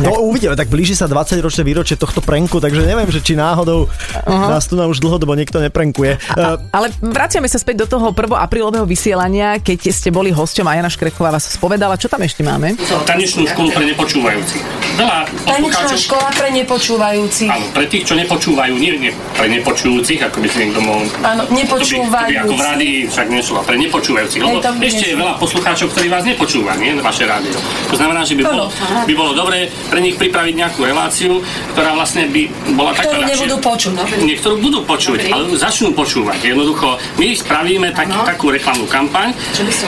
No 0.00 0.32
uvidíme, 0.32 0.56
tak 0.56 0.72
blíži 0.72 0.96
sa 0.96 1.04
20 1.10 1.42
ročné 1.44 1.62
výročie 1.66 1.98
tohto 1.98 2.24
prenku, 2.24 2.56
takže 2.62 2.86
neviem, 2.88 3.10
že 3.12 3.20
či 3.20 3.36
náhodou 3.36 3.90
nás 4.24 4.64
tu 4.64 4.78
na 4.78 4.88
už 4.88 5.02
dlhodobo 5.02 5.36
niekto 5.36 5.60
neprenkuje. 5.60 6.16
Uh, 6.32 6.56
Ale 6.72 6.88
vraciame 7.04 7.50
sa 7.50 7.60
späť 7.60 7.84
do 7.84 7.86
toho 7.98 8.06
1. 8.14 8.32
aprílového 8.32 8.86
vysielania, 8.88 9.60
keď 9.60 9.92
ste 9.92 10.08
boli 10.08 10.32
hosťom 10.32 10.64
a 10.64 10.78
Jana 10.78 10.88
Škreková 10.88 11.34
vás 11.34 11.52
spovedala. 11.52 12.00
Čo 12.00 12.08
tam 12.08 12.24
ešte 12.24 12.40
máme? 12.40 12.80
Tanečnú 13.04 13.44
školu 13.50 13.68
pre 13.76 13.84
nepočúvajúcich. 13.92 14.62
Veľa 14.96 15.18
Tanečná 15.44 15.94
škola 15.98 16.28
pre 16.32 16.48
nepočúvajúcich. 16.54 17.50
Áno, 17.50 17.66
pre 17.76 17.84
tých, 17.86 18.02
čo 18.08 18.14
nepočúvajú, 18.16 18.72
nie, 18.80 18.92
nie 18.96 19.12
pre 19.36 19.46
nepočujúcich, 19.46 20.20
ako 20.26 20.36
by 20.42 20.48
si 20.50 20.56
niekto 20.64 20.80
mohol... 20.80 21.04
Áno, 21.22 21.42
To 21.46 21.76
by, 21.76 21.86
to 21.86 22.24
by 22.26 22.34
ako 22.40 22.54
v 22.56 22.62
rádii 22.62 22.96
však 23.06 23.26
nešlo, 23.30 23.58
pre 23.62 23.76
nepočúvajúcich. 23.78 24.40
Lebo 24.40 24.58
ešte 24.80 25.04
je 25.12 25.14
veľa 25.16 25.34
poslucháčov, 25.38 25.86
ktorí 25.94 26.06
vás 26.10 26.24
nepočúva, 26.26 26.74
nie? 26.76 26.92
Vaše 26.98 27.24
rádio. 27.24 27.56
To 27.88 27.96
znamená, 27.96 28.09
že 28.26 28.34
by 28.34 28.42
bolo, 28.44 28.66
by 29.06 29.14
bolo 29.14 29.32
dobré 29.32 29.70
pre 29.88 30.00
nich 30.02 30.18
pripraviť 30.18 30.54
nejakú 30.58 30.80
reláciu, 30.82 31.38
ktorá 31.74 31.94
vlastne 31.94 32.26
by 32.28 32.42
bola 32.74 32.92
taká 32.94 33.14
Ktorú 33.14 33.22
nebudú 33.26 33.56
počuť. 33.62 33.92
Niektorú 34.20 34.56
budú 34.58 34.78
počuť, 34.84 35.18
ale 35.30 35.44
začnú 35.54 35.94
počúvať. 35.94 36.38
Jednoducho, 36.42 36.98
my 37.16 37.28
spravíme 37.34 37.88
tak, 37.94 38.10
takú 38.26 38.50
reklamnú 38.50 38.86
kampaň, 38.90 39.32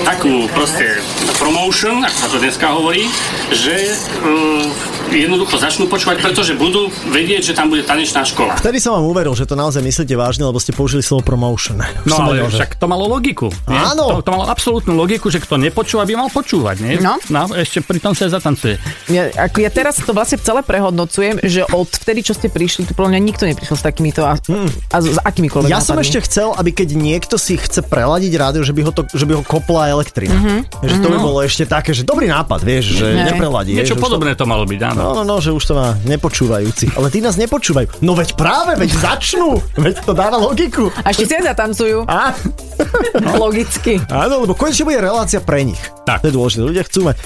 takú 0.07 0.47
proste 0.55 1.03
promotion, 1.37 2.03
ako 2.07 2.17
sa 2.17 2.29
to 2.31 2.39
dneska 2.39 2.67
hovorí, 2.71 3.11
že 3.51 3.99
uh, 4.23 5.02
jednoducho 5.11 5.59
začnú 5.59 5.89
počúvať, 5.89 6.23
pretože 6.23 6.53
budú 6.55 6.87
vedieť, 7.09 7.51
že 7.51 7.53
tam 7.53 7.69
bude 7.69 7.83
tanečná 7.83 8.23
škola. 8.23 8.55
vtedy 8.57 8.79
som 8.79 8.95
vám 8.95 9.05
uveril, 9.07 9.33
že 9.33 9.45
to 9.45 9.55
naozaj 9.55 9.81
myslíte 9.81 10.15
vážne, 10.15 10.45
lebo 10.45 10.59
ste 10.59 10.71
použili 10.71 11.01
slovo 11.01 11.25
promotion. 11.25 11.81
Už 12.05 12.09
No 12.09 12.15
ale 12.23 12.39
vedel, 12.39 12.49
že- 12.53 12.59
však 12.63 12.71
to 12.77 12.87
malo 12.87 13.09
logiku. 13.09 13.49
Nie? 13.67 13.81
Áno. 13.93 14.21
To, 14.21 14.23
to 14.23 14.31
malo 14.31 14.47
absolútnu 14.47 14.93
logiku, 14.95 15.29
že 15.29 15.41
kto 15.41 15.57
nepočúva, 15.57 16.05
by 16.05 16.15
mal 16.17 16.29
počúvať. 16.29 16.77
Nie? 16.79 16.93
No. 17.01 17.17
no. 17.29 17.51
ešte 17.53 17.81
pri 17.83 17.99
tom 17.99 18.13
sa 18.13 18.29
aj 18.29 18.39
zatancuje. 18.39 18.75
Ja, 19.09 19.29
ako 19.33 19.57
ja 19.61 19.71
teraz 19.73 19.99
to 19.99 20.13
vlastne 20.13 20.39
celé 20.39 20.61
prehodnocujem, 20.63 21.41
že 21.43 21.65
od 21.69 21.89
vtedy, 21.89 22.21
čo 22.23 22.37
ste 22.37 22.53
prišli, 22.53 22.87
to 22.87 22.93
podľa 22.93 23.17
mňa 23.17 23.21
nikto 23.23 23.45
neprišiel 23.49 23.77
s 23.79 23.85
takýmito 23.85 24.23
a, 24.23 24.37
a 24.37 24.97
s, 25.01 25.07
s 25.07 25.19
akýmikoľvek 25.21 25.71
Ja 25.71 25.81
som 25.81 25.97
ešte 25.97 26.21
chcel, 26.25 26.53
aby 26.53 26.71
keď 26.73 26.95
niekto 26.95 27.37
si 27.41 27.57
chce 27.57 27.81
preladiť 27.83 28.33
rádio, 28.37 28.63
že 28.63 28.73
by 28.77 28.81
ho, 28.85 28.93
to, 28.93 29.03
že 29.13 29.25
by 29.25 29.33
ho 29.39 29.43
kopla 29.43 29.89
elektrina. 29.89 30.35
Mm-hmm. 30.35 30.61
Že 30.85 30.97
to 31.01 31.09
by 31.09 31.19
bolo 31.19 31.39
ešte 31.41 31.65
také, 31.65 31.91
že 31.93 32.03
dobrý 32.05 32.29
nápad, 32.29 32.61
vieš, 32.61 32.99
že 33.01 33.07
Ne. 33.13 33.29
nepreladí. 33.29 33.73
Niečo 33.73 33.97
podobné 33.97 34.33
to 34.35 34.45
malo 34.45 34.65
byť, 34.65 34.81
áno. 34.85 34.92
No, 34.93 35.17
no, 35.17 35.23
no, 35.25 35.37
že 35.41 35.51
už 35.51 35.65
to 35.65 35.75
má 35.75 35.97
nepočúvajúci. 36.05 36.93
Ale 36.95 37.09
tí 37.09 37.21
nás 37.21 37.37
nepočúvajú. 37.37 38.03
No 38.05 38.13
veď 38.13 38.37
práve, 38.37 38.77
veď 38.77 38.91
začnú. 38.99 39.59
Veď 39.77 40.05
to 40.05 40.13
dáva 40.13 40.37
logiku. 40.37 40.93
A 41.03 41.11
ešte 41.11 41.29
si 41.29 41.35
aj 41.39 41.55
zatancujú. 41.55 42.05
Á, 42.05 42.37
Logicky. 43.43 44.01
áno, 44.11 44.45
lebo 44.45 44.53
konečne 44.53 44.85
bude 44.87 45.01
relácia 45.01 45.39
pre 45.41 45.63
nich. 45.65 45.81
Tak. 46.05 46.23
To 46.23 46.29
je 46.29 46.35
dôležité. 46.35 46.61
Ľudia 46.63 46.85
chcú 46.87 47.01
mať. 47.09 47.17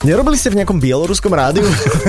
Nerobili 0.00 0.40
ste 0.40 0.48
v 0.48 0.64
nejakom 0.64 0.80
bieloruskom 0.80 1.28
rádiu? 1.28 1.68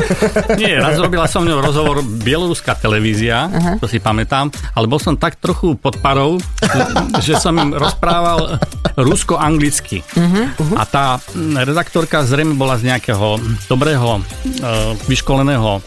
Nie, 0.61 0.79
raz 0.79 0.95
robila 0.95 1.27
som 1.27 1.43
mňou 1.43 1.59
rozhovor 1.59 1.99
bieloruská 1.99 2.79
televízia, 2.79 3.51
to 3.83 3.87
si 3.89 3.99
pamätám, 3.99 4.47
ale 4.79 4.87
bol 4.87 4.95
som 4.95 5.19
tak 5.19 5.35
trochu 5.35 5.75
pod 5.75 5.99
parou, 5.99 6.39
že 7.19 7.35
som 7.35 7.51
im 7.59 7.75
rozprával 7.75 8.63
rusko-anglicky. 8.95 10.07
A 10.79 10.87
tá 10.87 11.19
redaktorka 11.67 12.23
zrejme 12.23 12.55
bola 12.55 12.79
z 12.79 12.95
nejakého 12.95 13.35
dobrého 13.67 14.19
e, 14.19 14.21
vyškoleného 15.11 15.79
e, 15.79 15.81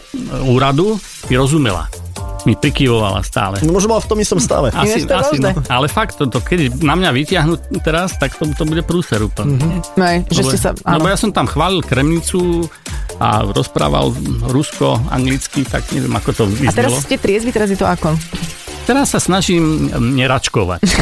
úradu, 0.45 1.01
mi 1.25 1.35
rozumela. 1.37 1.89
Mi 2.45 2.53
prikyvovala 2.53 3.25
stále. 3.25 3.57
No 3.65 3.73
možno 3.73 3.97
mal 3.97 4.01
v 4.01 4.09
tom 4.09 4.19
istom 4.21 4.37
stave. 4.37 4.69
Asi, 4.69 5.05
to 5.05 5.17
asi 5.17 5.41
no. 5.41 5.49
Ale 5.65 5.89
fakt, 5.89 6.17
to, 6.21 6.29
to, 6.29 6.37
keď 6.37 6.77
na 6.77 6.93
mňa 6.93 7.09
vyťahnú 7.09 7.53
teraz, 7.81 8.15
tak 8.21 8.37
to, 8.37 8.45
to 8.53 8.63
bude 8.69 8.85
prúser 8.85 9.17
úplne. 9.25 9.57
Mm-hmm. 9.57 9.97
No, 9.97 10.05
že 10.29 10.41
Lebo, 10.45 10.49
ste 10.53 10.57
sa... 10.61 10.69
lebo 10.77 11.09
Áno. 11.09 11.13
ja 11.13 11.17
som 11.17 11.33
tam 11.33 11.49
chválil 11.49 11.81
Kremnicu 11.81 12.69
a 13.17 13.41
rozprával 13.49 14.13
rusko, 14.51 15.01
anglicky, 15.09 15.65
tak 15.65 15.87
neviem, 15.89 16.13
ako 16.13 16.29
to 16.35 16.43
A 16.45 16.69
teraz 16.69 16.93
vyznelo. 16.93 17.01
ste 17.01 17.15
triezvi, 17.17 17.49
teraz 17.49 17.69
je 17.71 17.79
to 17.79 17.87
ako? 17.87 18.13
Teraz 18.85 19.17
sa 19.17 19.19
snažím 19.19 19.89
neračkovať. 20.13 20.81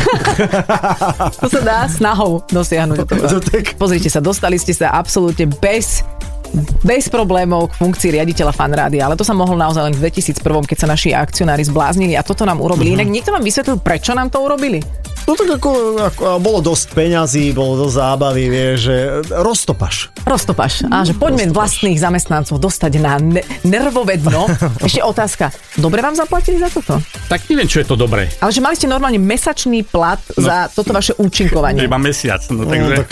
To 1.43 1.47
sa 1.51 1.59
dá 1.59 1.79
snahou 1.91 2.39
dosiahnuť. 2.47 3.03
Pozrite 3.81 4.07
sa, 4.07 4.23
dostali 4.23 4.55
ste 4.55 4.71
sa 4.71 4.95
absolútne 4.95 5.51
bez 5.59 6.07
bez 6.85 7.09
problémov 7.09 7.73
k 7.73 7.77
funkcii 7.81 8.09
riaditeľa 8.19 8.53
fanrádia, 8.53 9.09
ale 9.09 9.17
to 9.17 9.25
sa 9.25 9.33
mohlo 9.33 9.57
naozaj 9.57 9.89
len 9.89 9.95
v 9.97 10.09
2001, 10.09 10.69
keď 10.69 10.77
sa 10.77 10.87
naši 10.87 11.09
akcionári 11.11 11.65
zbláznili 11.65 12.13
a 12.13 12.21
toto 12.21 12.45
nám 12.45 12.61
urobili. 12.61 12.93
Mhm. 12.93 12.95
Inak 13.01 13.09
niekto 13.09 13.31
vám 13.33 13.43
vysvetlil, 13.43 13.77
prečo 13.81 14.13
nám 14.13 14.29
to 14.29 14.41
urobili? 14.41 14.79
No 15.23 15.39
tak 15.39 15.55
ako, 15.55 15.69
ako 16.03 16.23
bolo 16.41 16.59
dosť 16.59 16.87
peňazí, 16.91 17.55
bolo 17.55 17.85
dosť 17.85 17.95
zábavy, 17.95 18.43
vieš, 18.47 18.77
že 18.83 18.95
roztopaš. 19.31 20.11
Roztopaš. 20.23 20.87
A 20.89 21.03
že 21.03 21.13
poďme 21.13 21.47
vlastných 21.47 21.95
zamestnancov 21.95 22.57
dostať 22.57 22.91
na 22.97 23.15
ne- 23.19 23.45
nervové 23.63 24.19
dno. 24.19 24.49
Ešte 24.87 24.99
otázka. 24.99 25.45
Dobre 25.75 26.01
vám 26.01 26.13
zaplatili 26.13 26.57
za 26.57 26.67
toto? 26.67 26.99
Tak 27.29 27.47
neviem, 27.47 27.67
čo 27.67 27.79
je 27.79 27.87
to 27.87 27.95
dobré. 27.95 28.27
Ale 28.39 28.51
že 28.51 28.59
mali 28.59 28.75
ste 28.75 28.85
normálne 28.85 29.15
mesačný 29.15 29.83
plat 29.83 30.19
za 30.33 30.67
toto 30.67 30.91
vaše 30.91 31.15
účinkovanie. 31.15 31.85
Iba 31.85 31.95
mesiac, 31.97 32.43
no 32.49 32.63
No, 32.63 32.71
takže... 32.71 32.95
tak, 33.03 33.11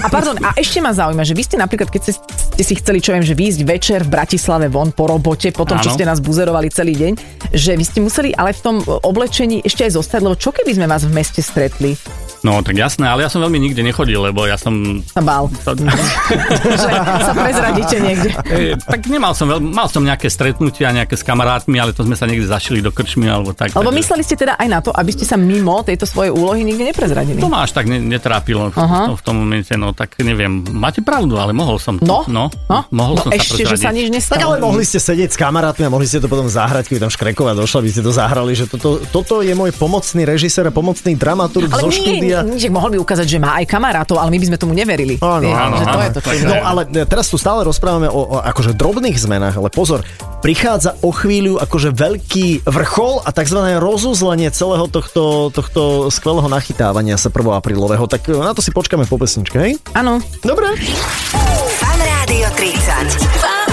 A 0.00 0.08
pardon, 0.08 0.36
a 0.38 0.54
ešte 0.54 0.78
ma 0.78 0.90
zaujíma, 0.90 1.22
že 1.22 1.34
vy 1.34 1.42
ste 1.42 1.56
napríklad, 1.56 1.90
keď 1.90 2.00
ste, 2.00 2.12
ste 2.54 2.62
si 2.62 2.74
chceli, 2.78 2.98
čo 2.98 3.10
viem, 3.10 3.22
že 3.22 3.34
výjsť 3.34 3.60
večer 3.62 4.00
v 4.02 4.10
Bratislave 4.10 4.70
von 4.70 4.94
po 4.94 5.10
robote, 5.10 5.50
po 5.50 5.66
tom, 5.66 5.78
čo 5.78 5.90
ste 5.90 6.06
nás 6.06 6.22
buzerovali 6.22 6.70
celý 6.70 6.94
deň, 6.94 7.12
že 7.50 7.74
vy 7.74 7.82
ste 7.82 7.98
museli 7.98 8.30
ale 8.30 8.54
v 8.54 8.60
tom 8.62 8.76
oblečení 9.02 9.60
ešte 9.60 9.82
aj 9.82 9.98
zostať, 9.98 10.20
lebo 10.22 10.34
čo 10.34 10.50
keby 10.50 10.78
sme 10.78 10.86
vás 10.86 11.02
v 11.02 11.12
meste 11.12 11.42
stretli? 11.44 11.96
No 12.44 12.60
tak 12.60 12.76
jasné, 12.76 13.08
ale 13.08 13.24
ja 13.24 13.32
som 13.32 13.40
veľmi 13.40 13.56
nikde 13.56 13.80
nechodil, 13.80 14.20
lebo 14.20 14.44
ja 14.44 14.60
som... 14.60 15.00
Sa 15.08 15.24
bál, 15.24 15.48
To, 15.64 15.72
že 16.84 16.90
sa 17.24 17.32
prezradíte 17.32 17.96
niekde. 18.04 18.36
e, 18.52 18.76
tak 18.76 19.08
nemal 19.08 19.32
som 19.32 19.48
veľ, 19.48 19.64
mal 19.64 19.88
som 19.88 20.04
nejaké 20.04 20.28
stretnutia, 20.28 20.92
nejaké 20.92 21.16
s 21.16 21.24
kamarátmi, 21.24 21.80
ale 21.80 21.96
to 21.96 22.04
sme 22.04 22.12
sa 22.12 22.28
niekde 22.28 22.44
zašili 22.44 22.84
do 22.84 22.92
krčmy 22.92 23.32
alebo 23.32 23.56
tak. 23.56 23.72
Alebo 23.72 23.88
takže 23.88 24.00
mysleli 24.04 24.22
ste 24.28 24.36
teda 24.36 24.60
aj 24.60 24.68
na 24.68 24.84
to, 24.84 24.92
aby 24.92 25.10
ste 25.16 25.24
sa 25.24 25.40
mimo 25.40 25.80
tejto 25.80 26.04
svojej 26.04 26.36
úlohy 26.36 26.68
nikde 26.68 26.92
neprezradili? 26.92 27.40
To 27.40 27.48
ma 27.48 27.64
až 27.64 27.72
tak 27.72 27.88
ne, 27.88 27.96
netrápilo 27.96 28.68
v, 28.68 28.76
Aha. 28.76 29.16
v, 29.16 29.22
tom, 29.24 29.40
momente, 29.40 29.72
no 29.80 29.96
tak 29.96 30.20
neviem, 30.20 30.60
máte 30.68 31.00
pravdu, 31.00 31.40
ale 31.40 31.56
mohol 31.56 31.80
som. 31.80 31.96
No, 32.04 32.28
no, 32.28 32.52
no, 32.68 32.78
mohol 32.92 33.16
no 33.16 33.24
som 33.24 33.30
ešte, 33.32 33.64
sa 33.64 33.72
že 33.72 33.88
sa 33.88 33.88
prezradiť. 33.88 34.12
nič 34.12 34.24
Tak 34.28 34.44
ale 34.44 34.60
nestalo. 34.60 34.68
mohli 34.68 34.84
ste 34.84 35.00
sedieť 35.00 35.30
s 35.32 35.38
kamarátmi 35.40 35.88
a 35.88 35.90
mohli 35.90 36.04
ste 36.04 36.20
to 36.20 36.28
potom 36.28 36.44
zahrať, 36.44 36.92
keby 36.92 37.08
tam 37.08 37.08
Škreková 37.08 37.56
došla, 37.56 37.80
by 37.80 37.88
ste 37.88 38.02
to 38.04 38.12
zahrali, 38.12 38.52
že 38.52 38.68
toto, 38.68 39.00
toto 39.08 39.40
je 39.40 39.56
môj 39.56 39.72
pomocný 39.72 40.28
režisér 40.28 40.68
a 40.68 40.72
pomocný 40.76 41.16
dramaturg 41.16 41.72
Ale 41.72 41.80
zo 41.80 41.88
nie, 41.88 41.96
štúdia. 41.96 42.33
Nie, 42.42 42.58
nie, 42.58 42.70
mohol 42.72 42.90
by 42.96 42.98
ukázať, 42.98 43.26
že 43.28 43.38
má 43.38 43.54
aj 43.62 43.70
kamarátov, 43.70 44.18
ale 44.18 44.34
my 44.34 44.38
by 44.42 44.46
sme 44.50 44.58
tomu 44.58 44.72
neverili. 44.74 45.20
Áno, 45.22 45.46
Vieš, 45.46 45.54
áno, 45.54 45.74
že 45.78 45.84
to 45.84 45.90
áno, 45.94 46.02
je 46.02 46.10
to, 46.10 46.20
čo 46.20 46.28
tak 46.28 46.34
je. 46.34 46.46
No 46.48 46.56
ale 46.58 46.80
teraz 47.06 47.26
tu 47.30 47.36
stále 47.38 47.60
rozprávame 47.62 48.08
o, 48.10 48.20
o 48.34 48.36
akože 48.42 48.74
drobných 48.74 49.14
zmenách, 49.14 49.54
ale 49.60 49.68
pozor, 49.70 50.02
prichádza 50.42 50.98
o 51.04 51.14
chvíľu 51.14 51.62
akože 51.62 51.94
veľký 51.94 52.66
vrchol 52.66 53.22
a 53.22 53.30
tzv. 53.30 53.60
rozuzlenie 53.78 54.50
celého 54.50 54.90
tohto, 54.90 55.54
tohto 55.54 56.08
skvelého 56.10 56.48
nachytávania 56.50 57.20
sa 57.20 57.30
1. 57.30 57.44
aprílového. 57.54 58.04
Tak 58.10 58.28
na 58.32 58.52
to 58.52 58.60
si 58.60 58.74
počkáme 58.74 59.06
po 59.06 59.16
pesničke, 59.20 59.56
hej? 59.60 59.72
Áno. 59.94 60.18
Dobre. 60.42 60.74
Fan 61.80 62.00
Rádio 62.00 62.48
30. 62.56 63.63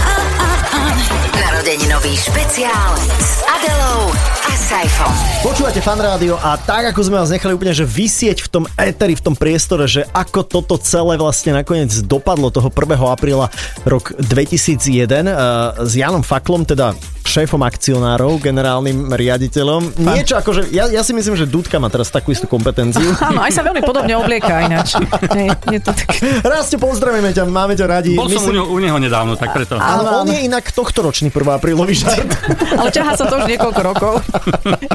Narodeninový 1.71 2.19
špeciál 2.19 2.91
s 2.99 3.47
Adelou 3.47 4.11
a 4.43 4.51
Saifom. 4.59 5.07
Počúvate 5.39 5.79
fan 5.79 6.03
rádio 6.03 6.35
a 6.35 6.59
tak 6.59 6.91
ako 6.91 6.99
sme 6.99 7.23
vás 7.23 7.31
nechali 7.31 7.55
úplne, 7.55 7.71
že 7.71 7.87
vysieť 7.87 8.43
v 8.43 8.49
tom 8.51 8.63
éteri, 8.75 9.15
v 9.15 9.23
tom 9.23 9.39
priestore, 9.39 9.87
že 9.87 10.03
ako 10.11 10.43
toto 10.43 10.75
celé 10.75 11.15
vlastne 11.15 11.55
nakoniec 11.55 11.95
dopadlo 12.03 12.51
toho 12.51 12.67
1. 12.67 12.75
apríla 13.07 13.47
rok 13.87 14.11
2001 14.19 14.83
uh, 15.31 15.79
s 15.87 15.95
Janom 15.95 16.27
Faklom, 16.27 16.67
teda 16.67 16.91
šéfom 17.31 17.63
akcionárov, 17.63 18.43
generálnym 18.43 19.07
riaditeľom. 19.07 19.95
Niečo 20.03 20.35
ako, 20.35 20.51
že 20.51 20.61
ja, 20.75 20.91
ja 20.91 20.99
si 20.99 21.15
myslím, 21.15 21.39
že 21.39 21.47
Dudka 21.47 21.79
má 21.79 21.87
teraz 21.87 22.11
takú 22.11 22.35
istú 22.35 22.51
kompetenciu. 22.51 23.15
Áno, 23.31 23.39
aj 23.39 23.51
sa 23.55 23.63
veľmi 23.63 23.79
podobne 23.87 24.19
oblieka 24.19 24.67
ináč. 24.67 24.99
Nie, 25.31 25.55
je 25.71 25.79
to 25.79 25.95
tak... 25.95 26.11
Raz 26.43 26.67
te 26.67 26.75
pozdravíme 26.75 27.31
ťa, 27.31 27.47
máme 27.47 27.79
ťa 27.79 27.85
radi. 27.87 28.13
Bol 28.19 28.27
som 28.27 28.43
u 28.43 28.51
neho, 28.51 28.67
u 28.67 28.77
neho 28.83 28.97
nedávno, 28.99 29.39
tak 29.39 29.55
preto. 29.55 29.79
Áno, 29.79 30.27
on 30.27 30.27
je 30.27 30.43
inak 30.43 30.67
tohto 30.75 31.07
ročný 31.07 31.31
1. 31.31 31.39
aprílový 31.55 31.95
žart. 31.95 32.27
Ale 32.79 32.91
ťahá 32.91 33.15
sa 33.15 33.23
to 33.31 33.39
už 33.39 33.47
niekoľko 33.47 33.81
rokov. 33.81 34.13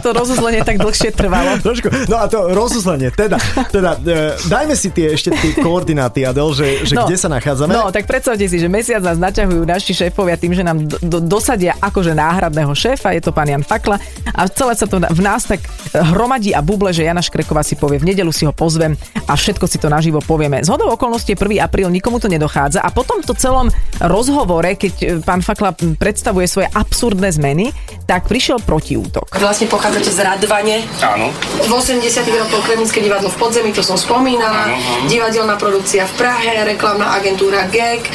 To 0.04 0.08
rozuzlenie 0.12 0.60
tak 0.60 0.76
dlhšie 0.76 1.16
trvalo. 1.16 1.56
Trošku, 1.64 1.88
no 2.12 2.16
a 2.20 2.28
to 2.28 2.52
rozuzlenie, 2.52 3.08
teda, 3.14 3.40
teda 3.72 3.96
e, 4.04 4.36
dajme 4.44 4.74
si 4.76 4.92
tie 4.92 5.16
ešte 5.16 5.32
tie 5.32 5.56
koordináty, 5.58 6.22
Adel, 6.22 6.52
že, 6.52 6.84
že 6.84 6.94
kde 6.94 7.16
sa 7.16 7.32
nachádzame. 7.32 7.72
No, 7.72 7.88
tak 7.88 8.04
predstavte 8.04 8.44
si, 8.44 8.56
že 8.60 8.68
mesiac 8.68 9.00
nás 9.00 9.16
naťahujú 9.16 9.62
naši 9.64 9.92
šéfovia 9.96 10.36
tým, 10.36 10.52
že 10.52 10.62
nám 10.66 10.84
do, 10.84 10.96
do, 11.00 11.18
dosadia 11.22 11.78
akože 11.80 12.12
náhradného 12.26 12.74
šéfa, 12.74 13.14
je 13.14 13.22
to 13.22 13.30
pán 13.30 13.46
Jan 13.46 13.62
Fakla 13.62 14.02
a 14.34 14.50
celé 14.50 14.74
sa 14.74 14.90
to 14.90 14.98
v 14.98 15.20
nás 15.22 15.46
tak 15.46 15.62
hromadí 15.94 16.50
a 16.50 16.60
buble, 16.60 16.90
že 16.90 17.06
Jana 17.06 17.22
Škreková 17.22 17.62
si 17.62 17.78
povie, 17.78 18.02
v 18.02 18.10
nedelu 18.10 18.34
si 18.34 18.42
ho 18.42 18.52
pozvem 18.52 18.98
a 19.30 19.32
všetko 19.38 19.64
si 19.70 19.78
to 19.78 19.86
naživo 19.86 20.18
povieme. 20.18 20.60
Z 20.66 20.74
hodou 20.74 20.90
okolností 20.90 21.32
je 21.32 21.38
1. 21.38 21.62
apríl, 21.62 21.86
nikomu 21.86 22.18
to 22.18 22.26
nedochádza 22.26 22.82
a 22.82 22.90
potom 22.90 23.22
to 23.22 23.32
celom 23.38 23.70
rozhovore, 24.02 24.74
keď 24.74 24.94
e, 24.98 25.06
pán 25.22 25.40
Fakla 25.40 25.72
predstavuje 25.76 26.50
svoje 26.50 26.68
absurdné 26.74 27.30
zmeny, 27.30 27.70
tak 28.04 28.26
prišiel 28.26 28.58
protiútok. 28.62 29.38
Vlastne 29.38 29.70
pochádzate 29.70 30.10
z 30.10 30.18
Radvane. 30.22 30.76
Áno. 31.02 31.30
V 31.62 31.70
80 31.70 32.02
rokoch 32.26 32.62
Kreminské 32.66 32.98
divadlo 33.02 33.30
v 33.30 33.38
podzemí, 33.38 33.70
to 33.70 33.84
som 33.84 33.94
spomínala. 33.94 34.72
Áno, 34.72 34.76
áno. 34.76 35.06
Divadelná 35.06 35.54
produkcia 35.60 36.08
v 36.08 36.14
Prahe, 36.18 36.64
reklamná 36.66 37.14
agentúra 37.14 37.68
GEG. 37.70 38.08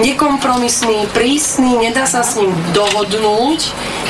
Nekompromisný, 0.00 1.04
prísny, 1.12 1.76
nedá 1.76 2.08
sa 2.08 2.24
s 2.24 2.40
ním 2.40 2.54
dohodnúť. 2.72 3.41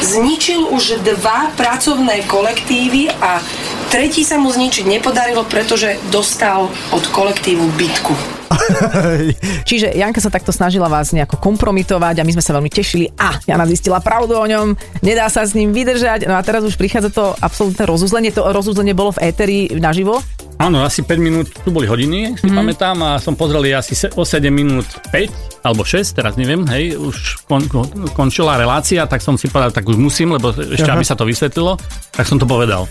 Zničil 0.02 0.68
už 0.68 1.00
dva 1.00 1.48
pracovné 1.56 2.28
kolektívy 2.28 3.08
a 3.08 3.40
tretí 3.88 4.26
sa 4.26 4.36
mu 4.36 4.52
zničiť 4.52 4.84
nepodarilo, 4.84 5.48
pretože 5.48 5.96
dostal 6.12 6.68
od 6.92 7.04
kolektívu 7.08 7.64
bitku. 7.80 8.12
Čiže 9.68 9.96
Janka 9.96 10.20
sa 10.20 10.30
takto 10.32 10.52
snažila 10.52 10.88
vás 10.88 11.12
nejako 11.12 11.40
kompromitovať 11.40 12.20
a 12.20 12.26
my 12.26 12.32
sme 12.36 12.44
sa 12.44 12.52
veľmi 12.56 12.70
tešili 12.70 13.08
a 13.16 13.40
Jana 13.48 13.64
zistila 13.64 13.98
pravdu 14.02 14.36
o 14.36 14.44
ňom, 14.44 14.76
nedá 15.00 15.26
sa 15.32 15.44
s 15.44 15.56
ním 15.56 15.72
vydržať, 15.72 16.28
no 16.28 16.36
a 16.36 16.42
teraz 16.44 16.64
už 16.64 16.76
prichádza 16.76 17.10
to 17.12 17.32
absolútne 17.40 17.84
rozuzlenie, 17.88 18.34
to 18.34 18.44
rozuzlenie 18.44 18.92
bolo 18.92 19.14
v 19.16 19.32
éteri 19.32 19.58
naživo. 19.72 20.20
Áno, 20.62 20.86
asi 20.86 21.02
5 21.02 21.18
minút, 21.18 21.50
tu 21.50 21.74
boli 21.74 21.90
hodiny, 21.90 22.38
si 22.38 22.46
mm. 22.46 22.54
pamätám, 22.54 22.94
a 23.02 23.10
som 23.18 23.34
pozrel 23.34 23.74
asi 23.74 23.98
se- 23.98 24.14
o 24.14 24.22
7 24.22 24.46
minút 24.46 24.86
5 25.10 25.66
alebo 25.66 25.82
6, 25.82 26.14
teraz 26.14 26.38
neviem, 26.38 26.62
hej, 26.70 26.94
už 26.94 27.42
kon, 27.50 27.66
kon, 27.66 27.90
končila 28.14 28.54
relácia, 28.54 29.02
tak 29.10 29.26
som 29.26 29.34
si 29.34 29.50
povedal, 29.50 29.74
tak 29.74 29.82
už 29.90 29.98
musím, 29.98 30.38
lebo 30.38 30.54
ešte 30.54 30.86
Aha. 30.86 30.94
aby 30.94 31.02
sa 31.02 31.18
to 31.18 31.26
vysvetlilo, 31.26 31.74
tak 32.14 32.30
som 32.30 32.38
to 32.38 32.46
povedal. 32.46 32.86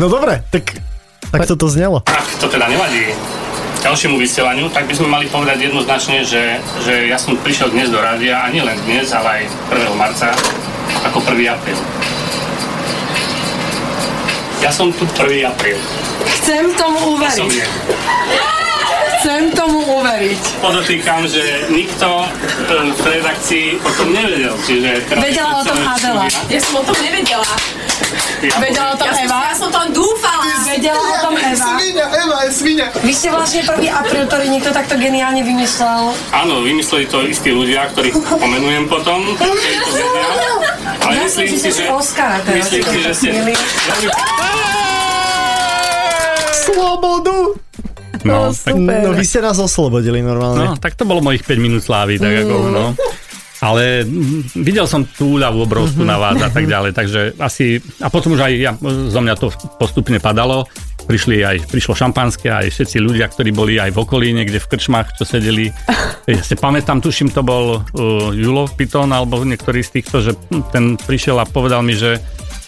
No 0.00 0.08
dobre, 0.08 0.40
tak, 0.48 0.80
tak 1.28 1.44
toto 1.44 1.68
znelo. 1.68 2.00
Ak 2.08 2.24
to 2.40 2.48
teda 2.48 2.64
nevadí 2.64 3.12
ďalšiemu 3.84 4.16
vysielaniu, 4.16 4.72
tak 4.72 4.88
by 4.88 4.96
sme 4.96 5.08
mali 5.08 5.28
povedať 5.28 5.60
jednoznačne, 5.60 6.24
že, 6.24 6.64
že 6.80 7.12
ja 7.12 7.20
som 7.20 7.36
prišiel 7.36 7.76
dnes 7.76 7.92
do 7.92 8.00
rádia, 8.00 8.40
a 8.40 8.48
nielen 8.48 8.76
dnes, 8.88 9.12
ale 9.12 9.44
aj 9.44 9.44
1. 9.68 10.00
marca, 10.00 10.32
ako 11.04 11.20
1. 11.28 11.44
apríl. 11.44 11.76
Ja 14.64 14.72
som 14.72 14.92
tu 14.96 15.04
1. 15.04 15.44
apríl. 15.44 15.76
Chcem 16.38 16.64
tomu 16.78 16.98
Som 16.98 17.12
uveriť. 17.18 17.52
Chcem 19.20 19.52
tomu 19.52 19.84
uveriť. 20.00 20.42
Podotýkam, 20.64 21.28
že 21.28 21.68
nikto 21.68 22.24
v 22.72 23.04
redakcii 23.04 23.76
o 23.84 23.90
tom 23.92 24.16
nevedel. 24.16 24.56
Čiže 24.64 25.12
Vedela 25.12 25.60
o 25.60 25.64
tom 25.66 25.76
Adela. 25.76 26.24
Ja 26.48 26.60
som 26.62 26.80
o 26.80 26.84
tom 26.88 26.96
nevedela. 27.04 27.52
Ja 28.40 28.56
Vedela 28.56 28.88
o 28.92 28.96
tom 28.96 29.12
Eva. 29.12 29.52
Ja 29.52 29.54
som 29.54 29.68
to 29.68 29.80
dúfala. 29.92 30.64
Vedela 30.64 30.96
o 30.96 31.16
tom 31.20 31.36
Eva. 31.36 31.76
Svinia, 31.76 32.06
Eva 32.08 32.36
je 32.48 32.50
svinia. 32.56 32.86
Vy 33.04 33.12
ste 33.12 33.28
vlastne 33.28 33.60
1. 33.60 33.76
apríl, 33.92 34.24
ktorý 34.24 34.48
niekto 34.48 34.72
takto 34.72 34.96
geniálne 34.96 35.44
vymyslel. 35.44 36.16
Áno, 36.32 36.64
vymysleli 36.64 37.04
to 37.04 37.20
istí 37.28 37.52
ľudia, 37.52 37.92
ktorých 37.92 38.16
pomenujem 38.16 38.88
potom. 38.88 39.20
Ale 41.04 41.12
Ja 41.12 41.22
myslím 41.28 41.46
som, 41.52 41.60
si, 41.60 41.68
že... 41.76 41.84
Teraz. 41.92 42.40
Myslím 42.48 42.82
si, 42.88 42.98
že 43.04 43.12
ste... 43.12 43.28
Slobodu! 46.66 47.36
No, 48.20 48.52
No, 48.52 48.52
tak, 48.52 48.76
super. 48.76 49.00
No 49.00 49.16
vy 49.16 49.24
ste 49.24 49.40
nás 49.40 49.56
oslobodili 49.56 50.20
normálne. 50.20 50.60
no, 50.60 50.76
tak 50.76 50.92
to 50.92 51.08
bolo 51.08 51.24
mojich 51.24 51.40
5 51.40 51.56
minút 51.56 51.80
slávy, 51.80 52.20
tak 52.20 52.44
ako, 52.44 52.54
no. 52.68 52.84
Ale 53.60 54.04
mm, 54.08 54.56
videl 54.60 54.88
som 54.88 55.04
tú 55.04 55.36
úľavu 55.36 55.64
obrovskú 55.68 56.04
na 56.04 56.16
vás 56.16 56.36
a 56.40 56.48
tak 56.52 56.68
ďalej, 56.72 56.92
takže 56.96 57.20
asi, 57.40 57.80
a 58.00 58.08
potom 58.12 58.36
už 58.36 58.44
aj 58.44 58.52
ja, 58.56 58.72
zo 59.08 59.20
mňa 59.20 59.34
to 59.36 59.52
postupne 59.76 60.16
padalo, 60.20 60.68
prišli 61.04 61.40
aj, 61.40 61.56
prišlo 61.72 61.96
šampanské, 61.96 62.52
aj 62.52 62.72
všetci 62.72 63.00
ľudia, 63.00 63.28
ktorí 63.28 63.52
boli 63.56 63.80
aj 63.80 63.92
v 63.92 64.00
okolí, 64.00 64.32
niekde 64.36 64.60
v 64.60 64.68
krčmách, 64.68 65.16
čo 65.16 65.24
sedeli. 65.24 65.72
Ja 66.30 66.44
si 66.46 66.54
pamätám, 66.54 67.02
tuším, 67.02 67.32
to 67.34 67.42
bol 67.42 67.82
uh, 67.82 68.30
Julo 68.30 68.70
Piton, 68.70 69.10
alebo 69.10 69.42
niektorý 69.42 69.82
z 69.82 69.98
týchto, 69.98 70.22
že 70.22 70.36
ten 70.70 70.94
prišiel 70.94 71.40
a 71.40 71.48
povedal 71.48 71.82
mi, 71.82 71.96
že 71.98 72.22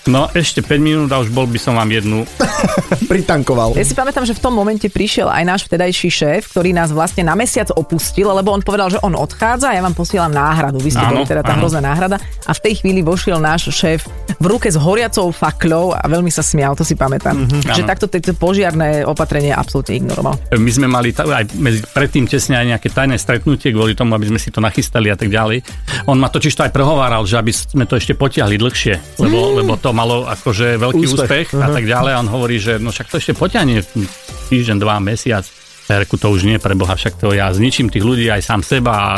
no 0.08 0.26
ešte 0.32 0.64
5 0.64 0.78
minút 0.82 1.10
a 1.12 1.20
už 1.22 1.30
bol 1.30 1.46
by 1.46 1.58
som 1.58 1.78
vám 1.78 1.90
jednu 1.90 2.26
Pritankoval. 3.12 3.76
Ja 3.76 3.84
si 3.84 3.92
pamätám, 3.92 4.24
že 4.24 4.32
v 4.36 4.40
tom 4.40 4.54
momente 4.56 4.88
prišiel 4.88 5.28
aj 5.28 5.44
náš 5.44 5.60
vtedajší 5.68 6.08
šéf, 6.08 6.40
ktorý 6.54 6.72
nás 6.72 6.94
vlastne 6.94 7.26
na 7.26 7.36
mesiac 7.36 7.68
opustil, 7.74 8.30
lebo 8.30 8.52
on 8.54 8.64
povedal, 8.64 8.88
že 8.88 8.98
on 9.04 9.12
odchádza 9.12 9.72
a 9.72 9.76
ja 9.76 9.82
vám 9.84 9.92
posielam 9.92 10.32
náhradu. 10.32 10.80
Vy 10.80 10.96
ste 10.96 11.04
Áno, 11.04 11.20
boli 11.20 11.28
teda 11.28 11.44
tá 11.44 11.54
áno. 11.56 11.66
hrozná 11.66 11.80
náhrada. 11.84 12.16
A 12.48 12.52
v 12.56 12.60
tej 12.62 12.80
chvíli 12.80 13.04
vošiel 13.04 13.36
náš 13.36 13.68
šéf 13.68 14.06
v 14.38 14.46
ruke 14.48 14.66
s 14.70 14.78
horiacou 14.80 15.28
fakľou 15.30 15.94
a 15.94 16.02
veľmi 16.08 16.32
sa 16.32 16.40
smial, 16.42 16.74
to 16.74 16.82
si 16.82 16.96
pamätám. 16.96 17.36
Mm-hmm. 17.36 17.68
Že 17.68 17.82
Áno. 17.84 17.90
takto 17.90 18.06
tieto 18.08 18.32
požiarné 18.34 19.04
opatrenie 19.06 19.54
absolútne 19.54 19.94
ignoroval. 20.00 20.34
My 20.56 20.70
sme 20.72 20.86
mali 20.88 21.14
ta- 21.14 21.28
aj 21.28 21.52
medzi, 21.54 21.84
predtým 21.84 22.26
tesne 22.26 22.58
aj 22.58 22.66
nejaké 22.76 22.88
tajné 22.90 23.20
stretnutie 23.20 23.70
kvôli 23.70 23.94
tomu, 23.94 24.16
aby 24.16 24.26
sme 24.32 24.40
si 24.40 24.50
to 24.50 24.58
nachystali 24.58 25.12
a 25.12 25.16
tak 25.16 25.30
ďalej. 25.30 25.62
On 26.08 26.16
ma 26.18 26.32
totiž 26.32 26.56
to 26.56 26.64
aj 26.66 26.72
prehováral, 26.74 27.22
že 27.28 27.38
aby 27.38 27.52
sme 27.52 27.84
to 27.86 27.94
ešte 27.94 28.16
potiahli 28.16 28.56
dlhšie, 28.58 29.20
lebo, 29.20 29.38
mm. 29.38 29.54
lebo 29.62 29.72
to 29.78 29.91
malo 29.96 30.28
akože 30.28 30.76
veľký 30.80 31.04
Úspech. 31.08 31.16
úspech, 31.24 31.48
úspech 31.56 31.64
a 31.64 31.68
tak 31.72 31.84
ďalej. 31.84 32.12
A 32.16 32.20
on 32.20 32.28
hovorí, 32.28 32.56
že 32.58 32.76
no 32.82 32.92
však 32.92 33.08
to 33.12 33.16
ešte 33.20 33.32
potiahne 33.36 33.80
týždeň, 34.48 34.76
dva, 34.80 35.00
mesiac. 35.00 35.46
Ja 35.90 35.98
reku, 36.00 36.16
to 36.16 36.30
už 36.30 36.46
nie, 36.46 36.56
preboha, 36.62 36.94
však 36.94 37.18
to 37.18 37.34
ja 37.34 37.50
zničím 37.50 37.90
tých 37.90 38.06
ľudí 38.06 38.30
aj 38.30 38.42
sám 38.46 38.60
seba 38.62 38.92
a 38.92 39.10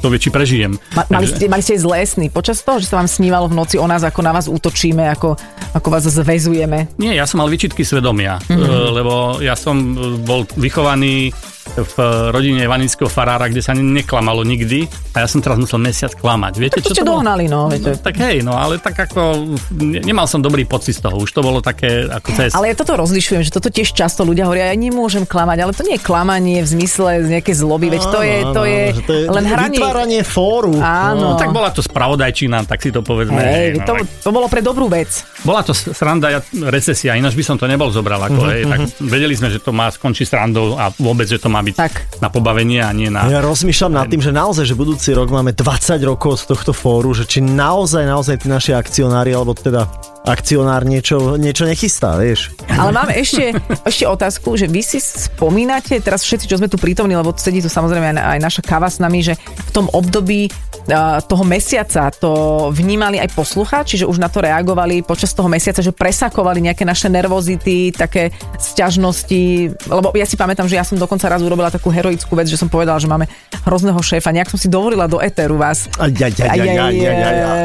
to 0.00 0.08
vie, 0.08 0.18
či 0.18 0.34
prežijem. 0.34 0.74
Ma, 0.96 1.04
mali, 1.12 1.28
ste, 1.28 1.46
mali 1.46 1.62
ste 1.62 1.78
zlé 1.78 2.02
sny 2.02 2.26
počas 2.32 2.64
toho, 2.64 2.82
že 2.82 2.88
sa 2.90 2.98
vám 2.98 3.10
snívalo 3.10 3.46
v 3.46 3.54
noci 3.58 3.76
o 3.76 3.86
nás, 3.86 4.02
ako 4.02 4.20
na 4.24 4.32
vás 4.34 4.50
útočíme, 4.50 5.06
ako, 5.12 5.36
ako 5.76 5.88
vás 5.92 6.08
zväzujeme? 6.08 6.96
Nie, 6.98 7.14
ja 7.18 7.28
som 7.28 7.38
mal 7.38 7.50
vyčitky 7.52 7.84
svedomia, 7.86 8.40
mm-hmm. 8.48 8.98
lebo 8.98 9.38
ja 9.44 9.54
som 9.54 9.76
e, 9.78 10.18
bol 10.22 10.48
vychovaný 10.58 11.30
v 11.72 11.94
rodine 12.30 12.60
evanického 12.60 13.06
farára, 13.06 13.46
kde 13.46 13.62
sa 13.62 13.72
ne- 13.72 13.84
neklamalo 13.84 14.42
nikdy 14.42 14.84
a 15.14 15.24
ja 15.24 15.28
som 15.28 15.38
teraz 15.38 15.56
musel 15.56 15.78
mesiac 15.78 16.12
klamať. 16.12 16.52
Viete, 16.58 16.78
To 16.82 16.90
ste 16.90 17.00
to 17.00 17.06
dohnali, 17.06 17.46
no. 17.46 17.70
Viete. 17.70 17.96
Tak 17.96 18.14
hej, 18.18 18.42
no 18.42 18.52
ale 18.52 18.76
tak 18.76 19.08
ako 19.08 19.54
ne, 19.78 20.02
nemal 20.02 20.26
som 20.26 20.42
dobrý 20.42 20.66
pocit 20.66 20.98
z 20.98 21.06
toho, 21.06 21.16
už 21.16 21.30
to 21.30 21.40
bolo 21.40 21.62
také 21.62 22.04
ako 22.04 22.28
cez... 22.34 22.50
Ale 22.52 22.70
ja 22.70 22.76
toto 22.76 22.98
rozlišujem, 22.98 23.42
že 23.42 23.50
toto 23.50 23.70
tiež 23.70 23.94
často 23.94 24.26
ľudia 24.26 24.44
hovoria, 24.44 24.68
ja 24.68 24.76
nemôžem 24.76 25.22
klamať, 25.22 25.58
ale 25.62 25.72
to 25.72 25.82
nie 25.86 25.96
je 25.96 26.02
klamanie 26.02 26.58
v 26.60 26.68
zmysle 26.68 27.24
z 27.24 27.28
nejakej 27.30 27.54
zloby, 27.56 27.86
veď 27.88 28.02
to 28.10 28.20
je, 28.20 28.36
to 28.50 28.62
je, 28.66 28.82
Áno, 28.92 29.02
to 29.06 29.12
je 29.14 29.22
len 29.30 29.44
hranie. 29.46 29.78
Vytváranie 29.78 30.20
fóru. 30.26 30.74
Áno. 30.76 31.34
No 31.34 31.38
tak 31.38 31.54
bola 31.54 31.70
to 31.70 31.80
spravodajčina, 31.80 32.66
tak 32.66 32.82
si 32.82 32.90
to 32.90 33.00
povedzme. 33.00 33.38
Hej, 33.38 33.80
no, 33.80 33.86
to, 33.86 33.92
tak 33.96 34.08
to 34.20 34.30
bolo 34.34 34.46
pre 34.50 34.60
dobrú 34.60 34.90
vec. 34.90 35.08
bola 35.46 35.62
to 35.62 35.72
sranda, 35.72 36.28
ja, 36.28 36.40
recesia, 36.68 37.14
ináč 37.14 37.38
by 37.38 37.44
som 37.44 37.56
to 37.56 37.68
nebol 37.68 37.88
zobral. 37.88 38.18
Ako, 38.18 38.40
hej, 38.50 38.66
tak 38.66 38.80
vedeli 39.00 39.32
sme, 39.32 39.48
že 39.48 39.60
to 39.60 39.70
má 39.70 39.88
skončiť 39.88 40.26
srandou 40.26 40.74
a 40.76 40.90
vôbec, 40.96 41.28
že 41.28 41.36
to 41.36 41.51
má 41.52 41.60
byť 41.60 41.74
Tak. 41.76 41.94
na 42.24 42.32
pobavenie 42.32 42.80
a 42.80 42.88
nie 42.96 43.12
na... 43.12 43.28
Ja 43.28 43.44
rozmýšľam 43.44 43.92
nad 43.92 44.08
tým, 44.08 44.24
že 44.24 44.32
naozaj, 44.32 44.64
že 44.64 44.72
budúci 44.72 45.12
rok 45.12 45.28
máme 45.28 45.52
20 45.52 46.00
rokov 46.08 46.40
z 46.40 46.56
tohto 46.56 46.72
fóru, 46.72 47.12
že 47.12 47.28
či 47.28 47.44
naozaj, 47.44 48.08
naozaj 48.08 48.40
tí 48.40 48.48
naši 48.48 48.72
akcionári, 48.72 49.36
alebo 49.36 49.52
teda 49.52 49.84
akcionár 50.22 50.86
niečo, 50.86 51.34
niečo 51.34 51.66
nechystá, 51.66 52.14
vieš. 52.14 52.54
Ale 52.70 52.94
máme 52.94 53.18
ešte, 53.18 53.58
ešte 53.82 54.04
otázku, 54.06 54.54
že 54.54 54.70
vy 54.70 54.82
si 54.82 55.02
spomínate, 55.02 55.98
teraz 55.98 56.22
všetci, 56.22 56.46
čo 56.46 56.58
sme 56.62 56.70
tu 56.70 56.78
prítomní, 56.78 57.18
lebo 57.18 57.34
sedí 57.34 57.58
tu 57.58 57.66
samozrejme 57.66 58.14
aj, 58.14 58.38
aj 58.38 58.40
naša 58.40 58.62
káva 58.62 58.86
s 58.86 59.02
nami, 59.02 59.20
že 59.26 59.34
v 59.38 59.70
tom 59.74 59.86
období 59.90 60.46
uh, 60.46 61.18
toho 61.26 61.42
mesiaca 61.42 62.14
to 62.14 62.30
vnímali 62.70 63.18
aj 63.18 63.34
poslucháči, 63.34 63.98
že 63.98 64.06
už 64.06 64.22
na 64.22 64.30
to 64.30 64.46
reagovali 64.46 65.02
počas 65.02 65.34
toho 65.34 65.50
mesiaca, 65.50 65.82
že 65.82 65.90
presakovali 65.90 66.70
nejaké 66.70 66.86
naše 66.86 67.10
nervozity, 67.10 67.90
také 67.90 68.30
sťažnosti, 68.62 69.74
lebo 69.90 70.14
ja 70.14 70.26
si 70.26 70.38
pamätám, 70.38 70.70
že 70.70 70.78
ja 70.78 70.86
som 70.86 71.02
dokonca 71.02 71.26
raz 71.26 71.42
urobila 71.42 71.66
takú 71.74 71.90
heroickú 71.90 72.38
vec, 72.38 72.46
že 72.46 72.54
som 72.54 72.70
povedala, 72.70 73.02
že 73.02 73.10
máme 73.10 73.26
hrozného 73.66 73.98
šéfa, 73.98 74.30
nejak 74.30 74.54
som 74.54 74.58
si 74.58 74.70
dovolila 74.70 75.10
do 75.10 75.18
éteru 75.18 75.58
vás. 75.58 75.90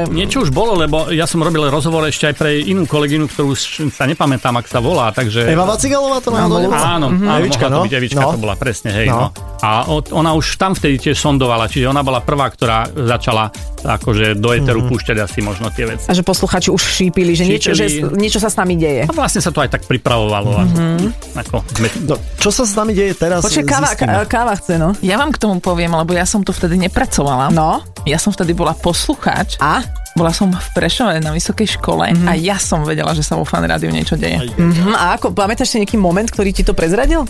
Niečo 0.10 0.42
už 0.42 0.50
bolo, 0.50 0.74
lebo 0.74 1.14
ja 1.14 1.30
som 1.30 1.38
robil 1.46 1.70
rozhovor 1.70 2.02
ešte 2.10 2.34
aj 2.34 2.36
pre 2.38 2.47
inú 2.50 2.84
kolegynu, 2.84 3.28
ktorú 3.28 3.52
sa 3.90 4.06
nepamätám, 4.06 4.56
ak 4.56 4.68
sa 4.68 4.80
volá, 4.80 5.12
takže... 5.12 5.44
Eva 5.48 5.68
Vacigalová 5.68 6.18
to 6.20 6.32
náhodou 6.32 6.64
nebola? 6.64 6.98
Áno, 6.98 7.08
áno 7.12 7.40
Evička, 7.40 7.68
mohla 7.68 7.74
no. 7.74 7.78
to 7.82 7.86
byť 7.86 7.96
Evička, 7.96 8.22
No. 8.22 8.32
to 8.34 8.40
bola 8.40 8.56
presne, 8.56 8.90
hej, 8.94 9.08
No. 9.08 9.18
no. 9.18 9.28
A 9.58 9.90
od, 9.90 10.14
ona 10.14 10.38
už 10.38 10.54
tam 10.56 10.78
vtedy 10.78 11.02
tiež 11.02 11.18
sondovala, 11.18 11.66
čiže 11.66 11.90
ona 11.90 12.06
bola 12.06 12.22
prvá, 12.22 12.46
ktorá 12.48 12.86
začala 12.94 13.50
akože 13.82 14.38
do 14.38 14.54
eteru 14.54 14.84
Mhm. 14.84 14.90
púšťať 14.90 15.18
asi 15.18 15.40
možno 15.42 15.74
tie 15.74 15.88
veci. 15.88 16.06
A 16.06 16.14
že 16.14 16.22
posluchači 16.22 16.70
už 16.70 16.82
šípili, 16.82 17.34
že, 17.34 17.44
niečo, 17.46 17.72
že 17.74 17.88
niečo 18.14 18.38
sa 18.38 18.50
s 18.50 18.56
nami 18.56 18.76
deje. 18.76 19.08
A 19.08 19.14
vlastne 19.14 19.42
sa 19.42 19.50
to 19.50 19.62
aj 19.62 19.70
tak 19.74 19.82
pripravovalo. 19.90 20.52
Mm-hmm. 20.62 21.38
Ako, 21.38 21.58
No, 22.06 22.16
čo 22.38 22.50
sa 22.52 22.64
s 22.64 22.74
nami 22.74 22.94
deje 22.94 23.14
teraz? 23.16 23.42
Počkaj, 23.42 23.66
káva, 23.66 23.90
káva 24.26 24.54
chce, 24.58 24.78
no. 24.78 24.94
Ja 25.02 25.18
vám 25.18 25.34
k 25.34 25.42
tomu 25.42 25.58
poviem, 25.58 25.90
lebo 25.90 26.14
ja 26.14 26.26
som 26.26 26.46
tu 26.46 26.52
vtedy 26.52 26.78
nepracovala. 26.78 27.50
No. 27.50 27.82
Ja 28.08 28.16
som 28.16 28.32
vtedy 28.32 28.56
bola 28.56 28.72
poslucháč. 28.72 29.60
A? 29.60 29.84
Bola 30.16 30.32
som 30.32 30.50
v 30.50 30.68
Prešove 30.74 31.20
na 31.22 31.30
vysokej 31.30 31.78
škole 31.78 32.10
a 32.10 32.32
ja 32.34 32.58
som 32.58 32.82
vedela, 32.82 33.14
že 33.14 33.22
sa 33.22 33.38
vo 33.38 33.46
fan 33.46 33.62
rádiu 33.62 33.92
niečo 33.94 34.18
deje. 34.18 34.50
Mhm, 34.56 34.96
a 34.96 35.14
ako, 35.14 35.30
pamätáš 35.30 35.76
si 35.76 35.78
nejaký 35.78 36.00
moment, 36.00 36.26
ktorý 36.26 36.50
ti 36.50 36.66
to 36.66 36.74
prezradil? 36.74 37.28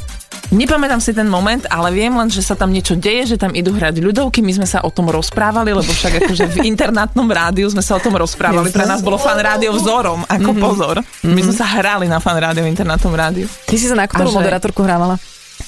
Nepamätám 0.47 1.03
si 1.03 1.11
ten 1.11 1.27
moment, 1.27 1.67
ale 1.67 1.91
viem 1.91 2.15
len, 2.15 2.31
že 2.31 2.39
sa 2.39 2.55
tam 2.55 2.71
niečo 2.71 2.95
deje, 2.95 3.35
že 3.35 3.37
tam 3.41 3.51
idú 3.51 3.75
hrať 3.75 3.99
ľudovky, 3.99 4.39
my 4.39 4.55
sme 4.55 4.63
sa 4.63 4.79
o 4.79 4.87
tom 4.87 5.11
rozprávali, 5.11 5.75
lebo 5.75 5.83
však 5.83 6.23
akože 6.23 6.45
v 6.55 6.71
internátnom 6.71 7.27
rádiu 7.27 7.67
sme 7.67 7.83
sa 7.83 7.99
o 7.99 8.01
tom 8.01 8.15
rozprávali. 8.15 8.71
Pre 8.71 8.87
nás 8.87 9.03
bolo 9.03 9.19
fan 9.19 9.35
rádio 9.35 9.75
vzorom, 9.75 10.23
ako 10.23 10.55
pozor. 10.55 10.95
My 11.27 11.43
sme 11.43 11.51
sa 11.51 11.67
hrali 11.67 12.07
na 12.07 12.23
fan 12.23 12.39
rádio 12.39 12.63
v 12.63 12.71
internátnom 12.71 13.11
rádiu. 13.11 13.51
Ty 13.67 13.75
si 13.75 13.91
sa 13.91 13.99
na 13.99 14.07
ktorú 14.07 14.31
že- 14.31 14.37
moderátorku 14.39 14.79
hrávala? 14.87 15.19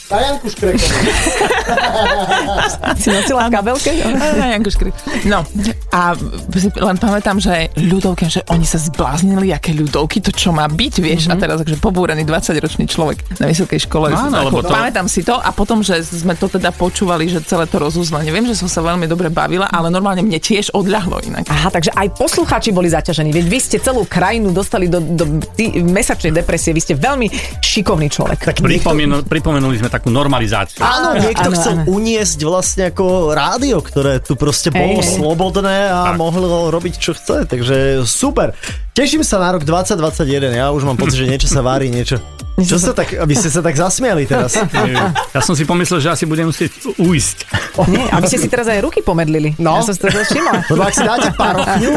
A 0.09 0.15
Janku 0.19 0.49
Škreko. 0.49 0.81
Si 2.97 3.09
nosila 3.09 3.45
v 3.45 3.51
kabelke? 3.53 3.91
Á, 3.93 4.49
Janko 4.49 4.69
Škry. 4.69 4.89
No, 5.23 5.45
a 5.89 6.17
len 6.75 6.97
pamätám, 6.97 7.37
že 7.37 7.69
ľudovky, 7.77 8.25
že 8.25 8.41
oni 8.47 8.65
sa 8.65 8.75
zbláznili, 8.75 9.53
aké 9.53 9.71
ľudovky, 9.71 10.17
to 10.19 10.33
čo 10.33 10.49
má 10.49 10.65
byť, 10.65 10.93
vieš, 10.97 11.29
a 11.29 11.37
teraz 11.37 11.61
akože 11.61 11.77
pobúrený 11.77 12.25
20-ročný 12.25 12.85
človek 12.85 13.21
na 13.37 13.47
vysokej 13.47 13.85
škole. 13.85 14.09
Áno, 14.09 14.33
Ako- 14.33 14.47
lebo 14.49 14.57
to- 14.63 14.73
Pamätám 14.73 15.05
si 15.05 15.21
to 15.21 15.35
a 15.35 15.49
potom, 15.49 15.79
že 15.79 16.01
sme 16.01 16.33
to 16.33 16.49
teda 16.49 16.71
počúvali, 16.71 17.29
že 17.29 17.41
celé 17.41 17.69
to 17.69 17.77
rozúznanie. 17.77 18.29
Viem, 18.29 18.45
že 18.45 18.57
som 18.57 18.65
sa 18.65 18.81
veľmi 18.81 19.05
dobre 19.05 19.29
bavila, 19.29 19.69
ale 19.69 19.89
normálne 19.89 20.25
mne 20.25 20.41
tiež 20.41 20.73
odľahlo 20.73 21.21
inak. 21.23 21.45
Aha, 21.45 21.69
takže 21.69 21.93
aj 21.93 22.17
poslucháči 22.17 22.73
boli 22.73 22.89
zaťažení. 22.89 23.29
Veď 23.29 23.45
vy 23.45 23.59
ste 23.59 23.77
celú 23.77 24.03
krajinu 24.03 24.49
dostali 24.49 24.89
do, 24.89 24.97
do 24.99 25.23
tý, 25.53 25.69
mesačnej 25.79 26.33
depresie. 26.33 26.73
Vy 26.73 26.81
ste 26.81 26.93
veľmi 26.95 27.29
šikovný 27.61 28.09
človek. 28.09 28.39
Tak 28.41 28.57
pripomenuli 29.23 29.77
sme 29.77 29.89
takú 29.99 30.09
normalizáciu. 30.09 30.79
áno, 30.79 31.13
niekto 31.15 31.51
áno, 31.51 31.55
chcel 31.55 31.73
áno. 31.75 31.91
uniesť 31.91 32.39
vlastne 32.41 32.83
ako 32.89 33.05
rádio, 33.31 33.83
ktoré 33.83 34.17
tu 34.17 34.33
proste 34.33 34.71
bolo 34.71 35.03
hej. 35.03 35.11
slobodné 35.13 35.77
a 35.87 35.99
Tak. 36.11 36.17
mohlo 36.17 36.71
robiť 36.71 36.93
čo 36.95 37.11
chce, 37.11 37.43
takže 37.45 38.01
super. 38.01 38.55
Teším 38.95 39.21
sa 39.21 39.37
na 39.37 39.51
rok 39.51 39.63
2021, 39.63 39.99
ja 40.51 40.71
už 40.71 40.83
mám 40.83 40.95
pocit, 40.95 41.19
že 41.19 41.27
niečo 41.27 41.47
sa 41.47 41.59
varí, 41.59 41.87
niečo. 41.87 42.19
Čo 42.59 42.75
sa 42.75 42.91
tak, 42.91 43.15
vy 43.15 43.33
ste 43.33 43.47
sa 43.47 43.63
tak 43.63 43.71
zasmiali 43.71 44.27
teraz. 44.27 44.59
Ja 45.31 45.39
som 45.39 45.53
si 45.53 45.63
pomyslel, 45.63 46.01
že 46.01 46.11
asi 46.11 46.25
budem 46.25 46.49
musieť 46.49 46.75
ujsť. 46.97 47.37
Nie, 47.87 48.11
aby 48.11 48.25
ste 48.25 48.35
si 48.35 48.49
teraz 48.49 48.67
aj 48.67 48.83
ruky 48.83 48.99
pomedlili. 48.99 49.55
No. 49.55 49.79
Ja 49.79 49.87
som 49.87 49.95
si 49.95 50.01
to 50.01 50.11
všimla. 50.11 50.53
Lebo 50.73 50.81
ak 50.81 50.91
si 50.91 51.05
dáte 51.05 51.29
parochňu, 51.31 51.91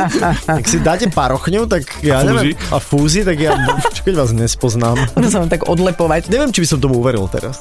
ak 0.46 0.64
si 0.64 0.78
dáte 0.78 1.06
parochňu, 1.08 1.66
tak 1.66 1.82
ja 2.00 2.14
A 2.14 2.22
fúzi? 2.22 2.28
neviem, 2.28 2.54
a 2.70 2.76
fúzi, 2.78 3.20
tak 3.24 3.36
ja, 3.36 3.52
čo 3.96 4.00
keď 4.04 4.14
vás 4.14 4.30
nespoznám. 4.30 4.94
Budem 5.16 5.30
sa 5.32 5.38
vám 5.42 5.50
tak 5.50 5.66
odlepovať. 5.66 6.30
Neviem, 6.30 6.54
či 6.54 6.62
by 6.62 6.68
som 6.68 6.78
tomu 6.78 7.02
uveril 7.02 7.26
teraz. 7.26 7.58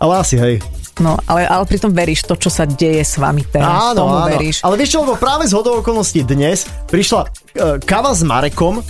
Ale 0.00 0.16
asi 0.16 0.40
hej. 0.40 0.56
No, 1.00 1.16
ale, 1.24 1.48
ale 1.48 1.64
pritom 1.64 1.92
veríš 1.92 2.28
to, 2.28 2.36
čo 2.36 2.52
sa 2.52 2.68
deje 2.68 3.00
s 3.00 3.16
vami 3.16 3.40
teraz. 3.48 3.92
Áno, 3.92 4.04
Tomu 4.04 4.16
áno. 4.20 4.28
veríš. 4.28 4.60
Ale 4.60 4.76
vieš 4.76 4.96
čo, 4.96 4.98
lebo 5.00 5.16
práve 5.16 5.48
z 5.48 5.56
hodou 5.56 5.80
okolností 5.80 6.20
dnes 6.28 6.68
prišla 6.92 7.24
e, 7.24 7.28
kava 7.80 8.12
s 8.12 8.20
Marekom 8.20 8.80
e, 8.80 8.82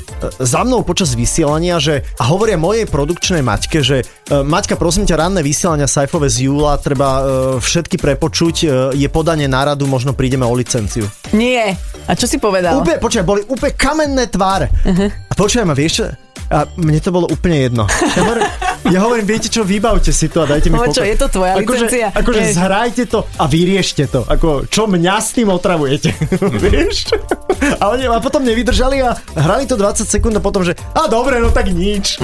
za 0.42 0.66
mnou 0.66 0.82
počas 0.82 1.14
vysielania, 1.14 1.78
že 1.78 2.02
a 2.18 2.26
hovoria 2.26 2.58
mojej 2.58 2.90
produkčnej 2.90 3.46
Maťke, 3.46 3.78
že 3.82 4.02
e, 4.02 4.04
Maťka, 4.42 4.74
prosím 4.74 5.06
ťa, 5.06 5.22
ranné 5.22 5.42
vysielania 5.46 5.86
Saifové 5.86 6.26
z 6.26 6.50
júla 6.50 6.82
treba 6.82 7.08
e, 7.10 7.22
všetky 7.62 8.02
prepočuť, 8.02 8.56
e, 8.62 8.66
je 8.98 9.08
podanie 9.10 9.46
na 9.46 9.70
radu, 9.70 9.86
možno 9.86 10.10
prídeme 10.10 10.42
o 10.42 10.54
licenciu. 10.54 11.06
Nie. 11.30 11.78
A 12.10 12.18
čo 12.18 12.26
si 12.26 12.42
povedal? 12.42 12.82
Úplne, 12.82 12.98
počkaj, 12.98 13.22
boli 13.22 13.46
úplne 13.46 13.74
kamenné 13.78 14.26
tváre. 14.26 14.66
Uh-huh. 14.82 15.06
A 15.06 15.32
počkaj 15.38 15.62
ma, 15.62 15.78
vieš? 15.78 16.10
A 16.50 16.66
mne 16.74 16.98
to 16.98 17.14
bolo 17.14 17.30
úplne 17.30 17.70
jedno. 17.70 17.86
Ja 17.86 18.22
ja 18.88 18.98
hovorím 19.04 19.26
viete 19.28 19.52
čo, 19.52 19.60
vybavte 19.60 20.08
si 20.14 20.32
to 20.32 20.42
a 20.42 20.46
dajte 20.48 20.72
mi 20.72 20.80
Ale 20.80 20.88
čo, 20.88 21.04
pokoj. 21.04 21.10
je 21.12 21.16
to 21.20 21.26
tvoja 21.28 21.52
akože, 21.60 21.84
licencia? 21.84 22.06
Akože 22.16 22.40
zhrajte 22.56 23.02
to 23.04 23.18
a 23.36 23.44
vyriešte 23.44 24.04
to. 24.08 24.20
Ako, 24.24 24.64
čo 24.70 24.88
mňa 24.88 25.14
s 25.20 25.28
tým 25.36 25.48
otravujete? 25.52 26.10
vieš? 26.64 27.12
A, 27.80 27.92
oni, 27.92 28.08
a 28.08 28.20
potom 28.20 28.40
nevydržali 28.44 29.04
a 29.04 29.16
hrali 29.36 29.68
to 29.68 29.76
20 29.76 30.08
sekúnd 30.08 30.34
a 30.36 30.42
potom, 30.42 30.64
že 30.64 30.72
a 30.96 31.06
dobre, 31.06 31.38
no 31.40 31.52
tak 31.52 31.68
nič. 31.68 32.20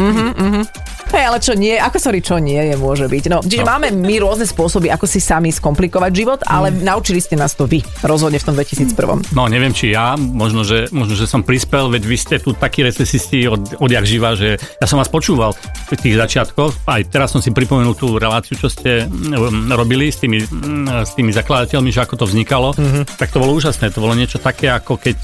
Hej, 1.06 1.22
ale 1.22 1.38
čo 1.38 1.54
nie, 1.54 1.78
ako 1.78 1.96
sorry, 2.02 2.18
čo 2.18 2.42
nie 2.42 2.58
je, 2.58 2.74
môže 2.74 3.06
byť. 3.06 3.24
No, 3.30 3.38
čiže 3.38 3.62
no. 3.62 3.70
máme 3.70 3.94
my 3.94 4.14
rôzne 4.18 4.42
spôsoby, 4.42 4.90
ako 4.90 5.06
si 5.06 5.22
sami 5.22 5.54
skomplikovať 5.54 6.12
život, 6.12 6.40
ale 6.42 6.68
Mm. 6.76 6.82
naučili 6.82 7.22
ste 7.22 7.38
nás 7.38 7.54
to 7.54 7.64
vy, 7.64 7.78
rozhodne 8.02 8.42
v 8.42 8.44
tom 8.44 8.54
2001. 8.58 9.30
No 9.32 9.46
neviem, 9.46 9.70
či 9.70 9.94
ja, 9.94 10.18
možno 10.18 10.66
že, 10.66 10.90
možno, 10.90 11.14
že 11.14 11.30
som 11.30 11.46
prispel, 11.46 11.88
veď 11.94 12.02
vy 12.02 12.16
ste 12.18 12.36
tu 12.42 12.52
takí 12.52 12.82
recesisti 12.82 13.46
od, 13.46 13.78
odjak 13.78 14.02
živa, 14.02 14.34
že 14.34 14.58
ja 14.58 14.86
som 14.90 14.98
vás 14.98 15.06
počúval 15.06 15.54
v 15.54 15.94
tých 15.94 16.18
začiatkoch, 16.18 16.90
aj 16.90 17.06
teraz 17.06 17.30
som 17.30 17.40
si 17.40 17.54
pripomenul 17.54 17.94
tú 17.94 18.18
reláciu, 18.18 18.58
čo 18.58 18.66
ste 18.66 19.06
um, 19.06 19.70
robili 19.70 20.10
s 20.10 20.18
tými, 20.18 20.42
mm, 20.42 21.06
s 21.06 21.14
tými 21.14 21.30
zakladateľmi, 21.30 21.94
že 21.94 22.02
ako 22.02 22.14
to 22.18 22.26
vznikalo, 22.26 22.74
mm-hmm. 22.74 23.04
tak 23.14 23.30
to 23.30 23.38
bolo 23.38 23.54
úžasné, 23.54 23.94
to 23.94 24.02
bolo 24.02 24.18
niečo 24.18 24.42
také, 24.42 24.74
ako 24.74 24.98
keď 24.98 25.16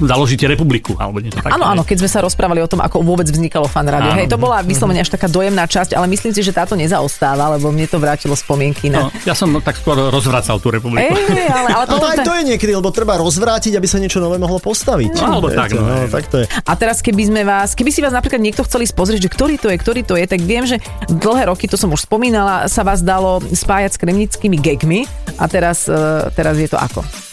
založíte 0.00 0.44
republiku, 0.44 0.94
alebo 1.00 1.18
niečo 1.18 1.40
také. 1.40 1.56
Áno, 1.56 1.64
áno, 1.64 1.82
keď 1.82 2.04
sme 2.04 2.10
sa 2.10 2.20
rozprávali 2.20 2.60
o 2.60 2.68
tom, 2.68 2.84
ako 2.84 3.00
vôbec 3.00 3.26
vznikalo 3.26 3.66
fan 3.66 3.88
rádio. 3.88 4.12
Hej, 4.12 4.28
to 4.28 4.36
bola 4.36 4.60
vyslovene 4.60 5.00
až 5.00 5.08
taká 5.08 5.26
dojemná 5.26 5.64
časť, 5.64 5.96
ale 5.96 6.06
myslím 6.12 6.36
si, 6.36 6.44
že 6.44 6.52
táto 6.52 6.76
nezaostáva, 6.76 7.56
lebo 7.56 7.72
mne 7.72 7.88
to 7.88 7.96
vrátilo 7.96 8.36
spomienky 8.36 8.92
na... 8.92 9.08
No, 9.08 9.14
ja 9.24 9.32
som 9.32 9.50
tak 9.64 9.80
skôr 9.80 9.96
rozvracal 10.12 10.60
tú 10.60 10.68
republiku. 10.68 11.16
Ej, 11.16 11.48
ale, 11.48 11.68
ale 11.68 11.68
Ale 11.80 11.84
potom 11.88 12.08
aj 12.12 12.18
ten- 12.20 12.28
to 12.28 12.34
je 12.36 12.44
niekedy, 12.54 12.72
lebo 12.76 12.88
treba 12.92 13.16
rozvrátiť, 13.16 13.72
aby 13.80 13.88
sa 13.88 13.96
niečo 13.96 14.20
nové 14.20 14.36
mohlo 14.36 14.60
postaviť. 14.60 15.16
No, 15.16 15.40
alebo 15.40 15.48
tak, 15.48 15.72
no, 15.72 16.04
hej. 16.04 16.12
tak 16.12 16.24
to 16.28 16.36
je. 16.44 16.46
A 16.46 16.72
teraz 16.76 17.00
keby 17.00 17.22
sme 17.32 17.42
vás, 17.42 17.72
keby 17.72 17.90
si 17.90 18.04
vás 18.04 18.12
napríklad 18.12 18.38
niekto 18.38 18.62
chceli 18.68 18.84
pozrieť, 18.92 19.26
že 19.26 19.30
ktorý 19.32 19.56
to 19.56 19.72
je, 19.72 19.76
ktorý 19.80 20.00
to 20.04 20.14
je, 20.20 20.24
tak 20.28 20.40
viem, 20.44 20.68
že 20.68 20.76
dlhé 21.08 21.48
roky, 21.48 21.64
to 21.64 21.80
som 21.80 21.88
už 21.88 22.04
spomínala, 22.04 22.68
sa 22.68 22.84
vás 22.84 23.00
dalo 23.00 23.40
spájať 23.40 23.96
s 23.96 23.98
kremnickými 23.98 24.60
gagmi 24.60 25.08
a 25.40 25.48
teraz, 25.48 25.88
eh, 25.88 26.28
teraz 26.36 26.60
je 26.60 26.68
to 26.68 26.76
ako? 26.76 27.29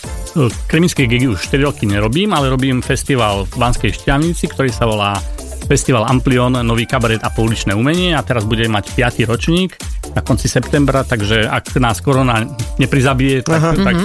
Kremické 0.70 1.10
gigy 1.10 1.28
už 1.28 1.50
4 1.50 1.64
roky 1.64 1.86
nerobím, 1.90 2.34
ale 2.34 2.54
robím 2.54 2.86
festival 2.86 3.50
v 3.50 3.58
Banskej 3.58 3.92
Šťavnici, 3.98 4.46
ktorý 4.46 4.70
sa 4.70 4.86
volá 4.86 5.18
Festival 5.68 6.08
Amplion, 6.08 6.64
nový 6.64 6.88
kabaret 6.88 7.20
a 7.20 7.30
pouličné 7.30 7.76
umenie 7.76 8.16
a 8.16 8.24
teraz 8.24 8.48
bude 8.48 8.64
mať 8.66 8.96
5. 8.96 9.28
ročník 9.28 9.76
na 10.16 10.24
konci 10.24 10.48
septembra, 10.48 11.04
takže 11.04 11.44
ak 11.44 11.76
nás 11.78 12.00
korona 12.00 12.48
neprizabije, 12.80 13.44
tak, 13.44 13.76
tak 13.76 13.96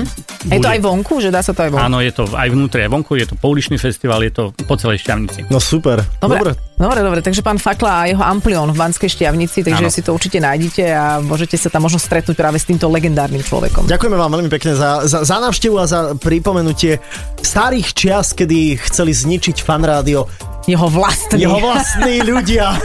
Je 0.42 0.58
to 0.58 0.66
bude. 0.66 0.66
aj 0.66 0.80
vonku, 0.82 1.14
že 1.22 1.30
dá 1.30 1.38
sa 1.38 1.54
to 1.54 1.62
aj 1.62 1.70
vonku? 1.70 1.86
Áno, 1.86 2.02
je 2.02 2.10
to 2.10 2.26
aj 2.26 2.48
vnútri, 2.50 2.82
aj 2.82 2.90
vonku, 2.90 3.14
je 3.14 3.30
to 3.30 3.38
pouličný 3.38 3.78
festival, 3.78 4.18
je 4.20 4.34
to 4.34 4.50
po 4.66 4.74
celej 4.74 5.06
Šťavnici. 5.06 5.46
No 5.48 5.62
super. 5.62 6.02
Dobre, 6.18 6.42
Dobre. 6.42 6.52
dobre, 6.74 6.98
dobre, 7.00 7.20
takže 7.22 7.40
pán 7.40 7.62
Fakla 7.62 7.92
a 7.94 8.10
jeho 8.10 8.20
Amplion 8.20 8.66
v 8.66 8.76
Banskej 8.76 9.08
Šťavnici, 9.08 9.62
takže 9.62 9.86
Áno. 9.86 9.94
si 9.94 10.02
to 10.02 10.10
určite 10.10 10.42
nájdete 10.42 10.82
a 10.90 11.22
môžete 11.22 11.54
sa 11.54 11.70
tam 11.70 11.86
možno 11.86 12.02
stretnúť 12.02 12.34
práve 12.34 12.58
s 12.58 12.66
týmto 12.66 12.90
legendárnym 12.90 13.40
človekom. 13.40 13.86
Ďakujeme 13.86 14.18
vám 14.18 14.30
veľmi 14.34 14.50
pekne 14.50 14.74
za, 14.74 15.06
za, 15.06 15.22
za 15.22 15.38
návštevu 15.38 15.78
a 15.78 15.86
za 15.86 16.00
pripomenutie 16.18 16.98
starých 17.38 17.88
čias, 17.94 18.34
kedy 18.34 18.82
chceli 18.82 19.14
zničiť 19.14 19.62
fan 19.62 19.86
rádio 19.86 20.26
Jeho 20.62 20.86
vlastný. 20.86 21.42
jeho 21.42 21.58
vlastní 21.58 22.22
ľudia. 22.22 22.78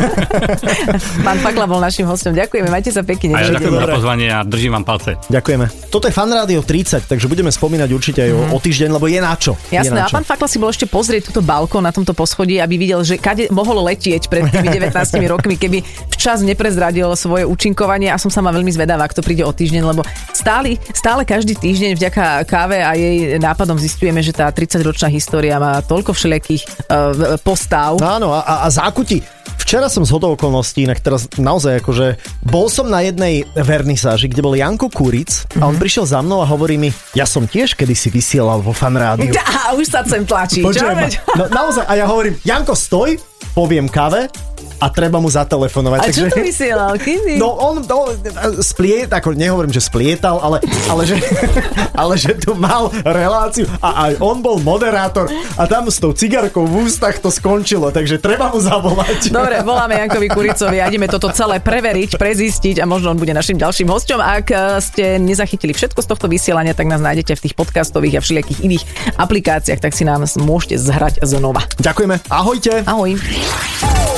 Pán 1.28 1.38
Fakla 1.46 1.70
bol 1.70 1.78
našim 1.78 2.10
hostom. 2.10 2.34
Ďakujeme, 2.34 2.74
majte 2.74 2.90
sa 2.90 3.06
pekne. 3.06 3.38
A 3.38 3.46
ja 3.46 3.54
ďakujem 3.54 3.78
za 3.78 3.90
pozvanie 3.94 4.28
a 4.34 4.42
držím 4.42 4.74
vám 4.82 4.86
palce. 4.86 5.14
Ďakujeme. 5.30 5.94
Toto 5.94 6.10
je 6.10 6.14
fan 6.14 6.30
rádio 6.34 6.66
30, 6.66 7.06
takže 7.06 7.30
budeme 7.30 7.54
spomínať 7.54 7.90
určite 7.94 8.20
aj 8.26 8.32
o, 8.34 8.42
o 8.54 8.58
týždeň, 8.58 8.90
lebo 8.98 9.06
je 9.06 9.20
na 9.22 9.34
čo. 9.38 9.54
Jasné, 9.70 9.94
na 9.94 10.06
a 10.06 10.10
čo. 10.10 10.18
pán 10.18 10.26
Fakla 10.26 10.50
si 10.50 10.58
bol 10.58 10.74
ešte 10.74 10.90
pozrieť 10.90 11.30
túto 11.30 11.46
balkón 11.46 11.86
na 11.86 11.94
tomto 11.94 12.18
poschodí, 12.18 12.58
aby 12.58 12.82
videl, 12.82 13.06
že 13.06 13.22
kade 13.22 13.54
mohol 13.54 13.86
letieť 13.94 14.26
pred 14.26 14.50
tými 14.50 14.74
19 14.74 14.90
rokmi, 15.38 15.54
keby 15.54 15.86
včas 16.10 16.42
neprezradil 16.42 17.14
svoje 17.14 17.46
účinkovanie 17.46 18.10
a 18.10 18.18
som 18.18 18.34
sama 18.34 18.50
veľmi 18.50 18.74
zvedavá, 18.74 19.06
ak 19.06 19.14
to 19.14 19.22
príde 19.22 19.46
o 19.46 19.54
týždeň, 19.54 19.84
lebo 19.86 20.02
stále, 20.34 20.82
stále 20.98 21.22
každý 21.22 21.54
týždeň 21.54 21.94
vďaka 21.94 22.26
káve 22.50 22.82
a 22.82 22.98
jej 22.98 23.38
nápadom 23.38 23.78
zistujeme, 23.78 24.26
že 24.26 24.34
tá 24.34 24.50
30-ročná 24.50 25.14
história 25.14 25.62
má 25.62 25.78
toľko 25.86 26.18
všelijakých 26.18 26.64
uh, 26.66 27.38
postav. 27.68 28.00
Áno, 28.00 28.32
a, 28.32 28.64
a, 28.64 28.68
zákuti. 28.72 29.20
Včera 29.60 29.92
som 29.92 30.08
z 30.08 30.16
hodou 30.16 30.40
okolností, 30.40 30.88
inak 30.88 31.04
teraz 31.04 31.28
naozaj 31.36 31.84
akože, 31.84 32.16
bol 32.48 32.72
som 32.72 32.88
na 32.88 33.04
jednej 33.04 33.44
vernisáži, 33.52 34.32
kde 34.32 34.40
bol 34.40 34.56
Janko 34.56 34.88
Kuric 34.88 35.44
a 35.60 35.68
on 35.68 35.76
prišiel 35.76 36.08
za 36.08 36.24
mnou 36.24 36.40
a 36.40 36.48
hovorí 36.48 36.80
mi, 36.80 36.88
ja 37.12 37.28
som 37.28 37.44
tiež 37.44 37.76
kedysi 37.76 38.08
vysielal 38.08 38.64
vo 38.64 38.72
fan 38.72 38.96
rádiu. 38.96 39.36
Á, 39.36 39.76
už 39.80 39.92
sa 39.92 40.08
sem 40.08 40.24
tlačí. 40.24 40.64
Počujem? 40.64 41.12
No, 41.36 41.52
naozaj, 41.52 41.84
a 41.84 41.94
ja 42.00 42.08
hovorím, 42.08 42.40
Janko, 42.48 42.80
stoj, 42.80 43.20
poviem 43.52 43.92
kave 43.92 44.32
a 44.78 44.86
treba 44.94 45.18
mu 45.18 45.30
zatelefonovať. 45.30 46.00
A 46.00 46.06
čo 46.10 46.26
takže... 46.30 46.34
to 46.34 46.38
vysielal? 46.46 46.94
Kedy? 46.98 47.42
No 47.42 47.58
on 47.58 47.82
no, 47.82 48.14
spliet, 48.62 49.10
ako 49.10 49.34
nehovorím, 49.34 49.74
že 49.74 49.82
splietal, 49.82 50.38
ale, 50.38 50.62
ale, 50.90 51.04
že, 51.06 51.18
ale 52.02 52.14
že 52.18 52.38
tu 52.38 52.54
mal 52.54 52.94
reláciu 53.02 53.66
a 53.82 54.10
aj 54.10 54.22
on 54.22 54.42
bol 54.42 54.62
moderátor 54.62 55.30
a 55.58 55.64
tam 55.66 55.90
s 55.90 55.98
tou 55.98 56.14
cigarkou 56.14 56.66
v 56.66 56.86
ústach 56.86 57.18
to 57.18 57.34
skončilo, 57.34 57.90
takže 57.90 58.22
treba 58.22 58.54
mu 58.54 58.62
zavolať. 58.62 59.34
Dobre, 59.34 59.66
voláme 59.66 59.98
Jankovi 59.98 60.28
Kuricovi 60.30 60.78
a 60.82 60.90
ideme 60.90 61.10
toto 61.10 61.34
celé 61.34 61.58
preveriť, 61.58 62.18
prezistiť 62.22 62.82
a 62.82 62.86
možno 62.86 63.14
on 63.14 63.20
bude 63.20 63.34
našim 63.34 63.58
ďalším 63.58 63.90
hosťom. 63.90 64.20
Ak 64.22 64.46
eh, 64.54 64.78
ste 64.82 65.06
nezachytili 65.18 65.74
všetko 65.74 66.06
z 66.06 66.08
tohto 66.08 66.30
vysielania, 66.30 66.78
tak 66.78 66.86
nás 66.86 67.02
nájdete 67.02 67.34
v 67.34 67.44
tých 67.50 67.56
podcastových 67.58 68.20
a 68.20 68.24
všelijakých 68.24 68.60
iných 68.62 68.84
aplikáciách, 69.18 69.82
tak 69.82 69.98
si 69.98 70.06
nás 70.06 70.38
môžete 70.38 70.78
zhrať 70.78 71.26
znova. 71.26 71.66
Ďakujeme, 71.82 72.22
ahojte. 72.30 72.86
Ahoj. 72.86 73.18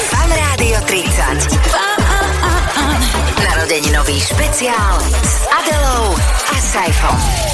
Fan 0.10 0.49
Rádio 0.60 0.82
30. 0.92 1.56
Narodeninový 3.48 4.20
špeciál 4.20 5.00
s 5.24 5.48
Adelou 5.48 6.12
a 6.52 6.56
Saifom. 6.60 7.49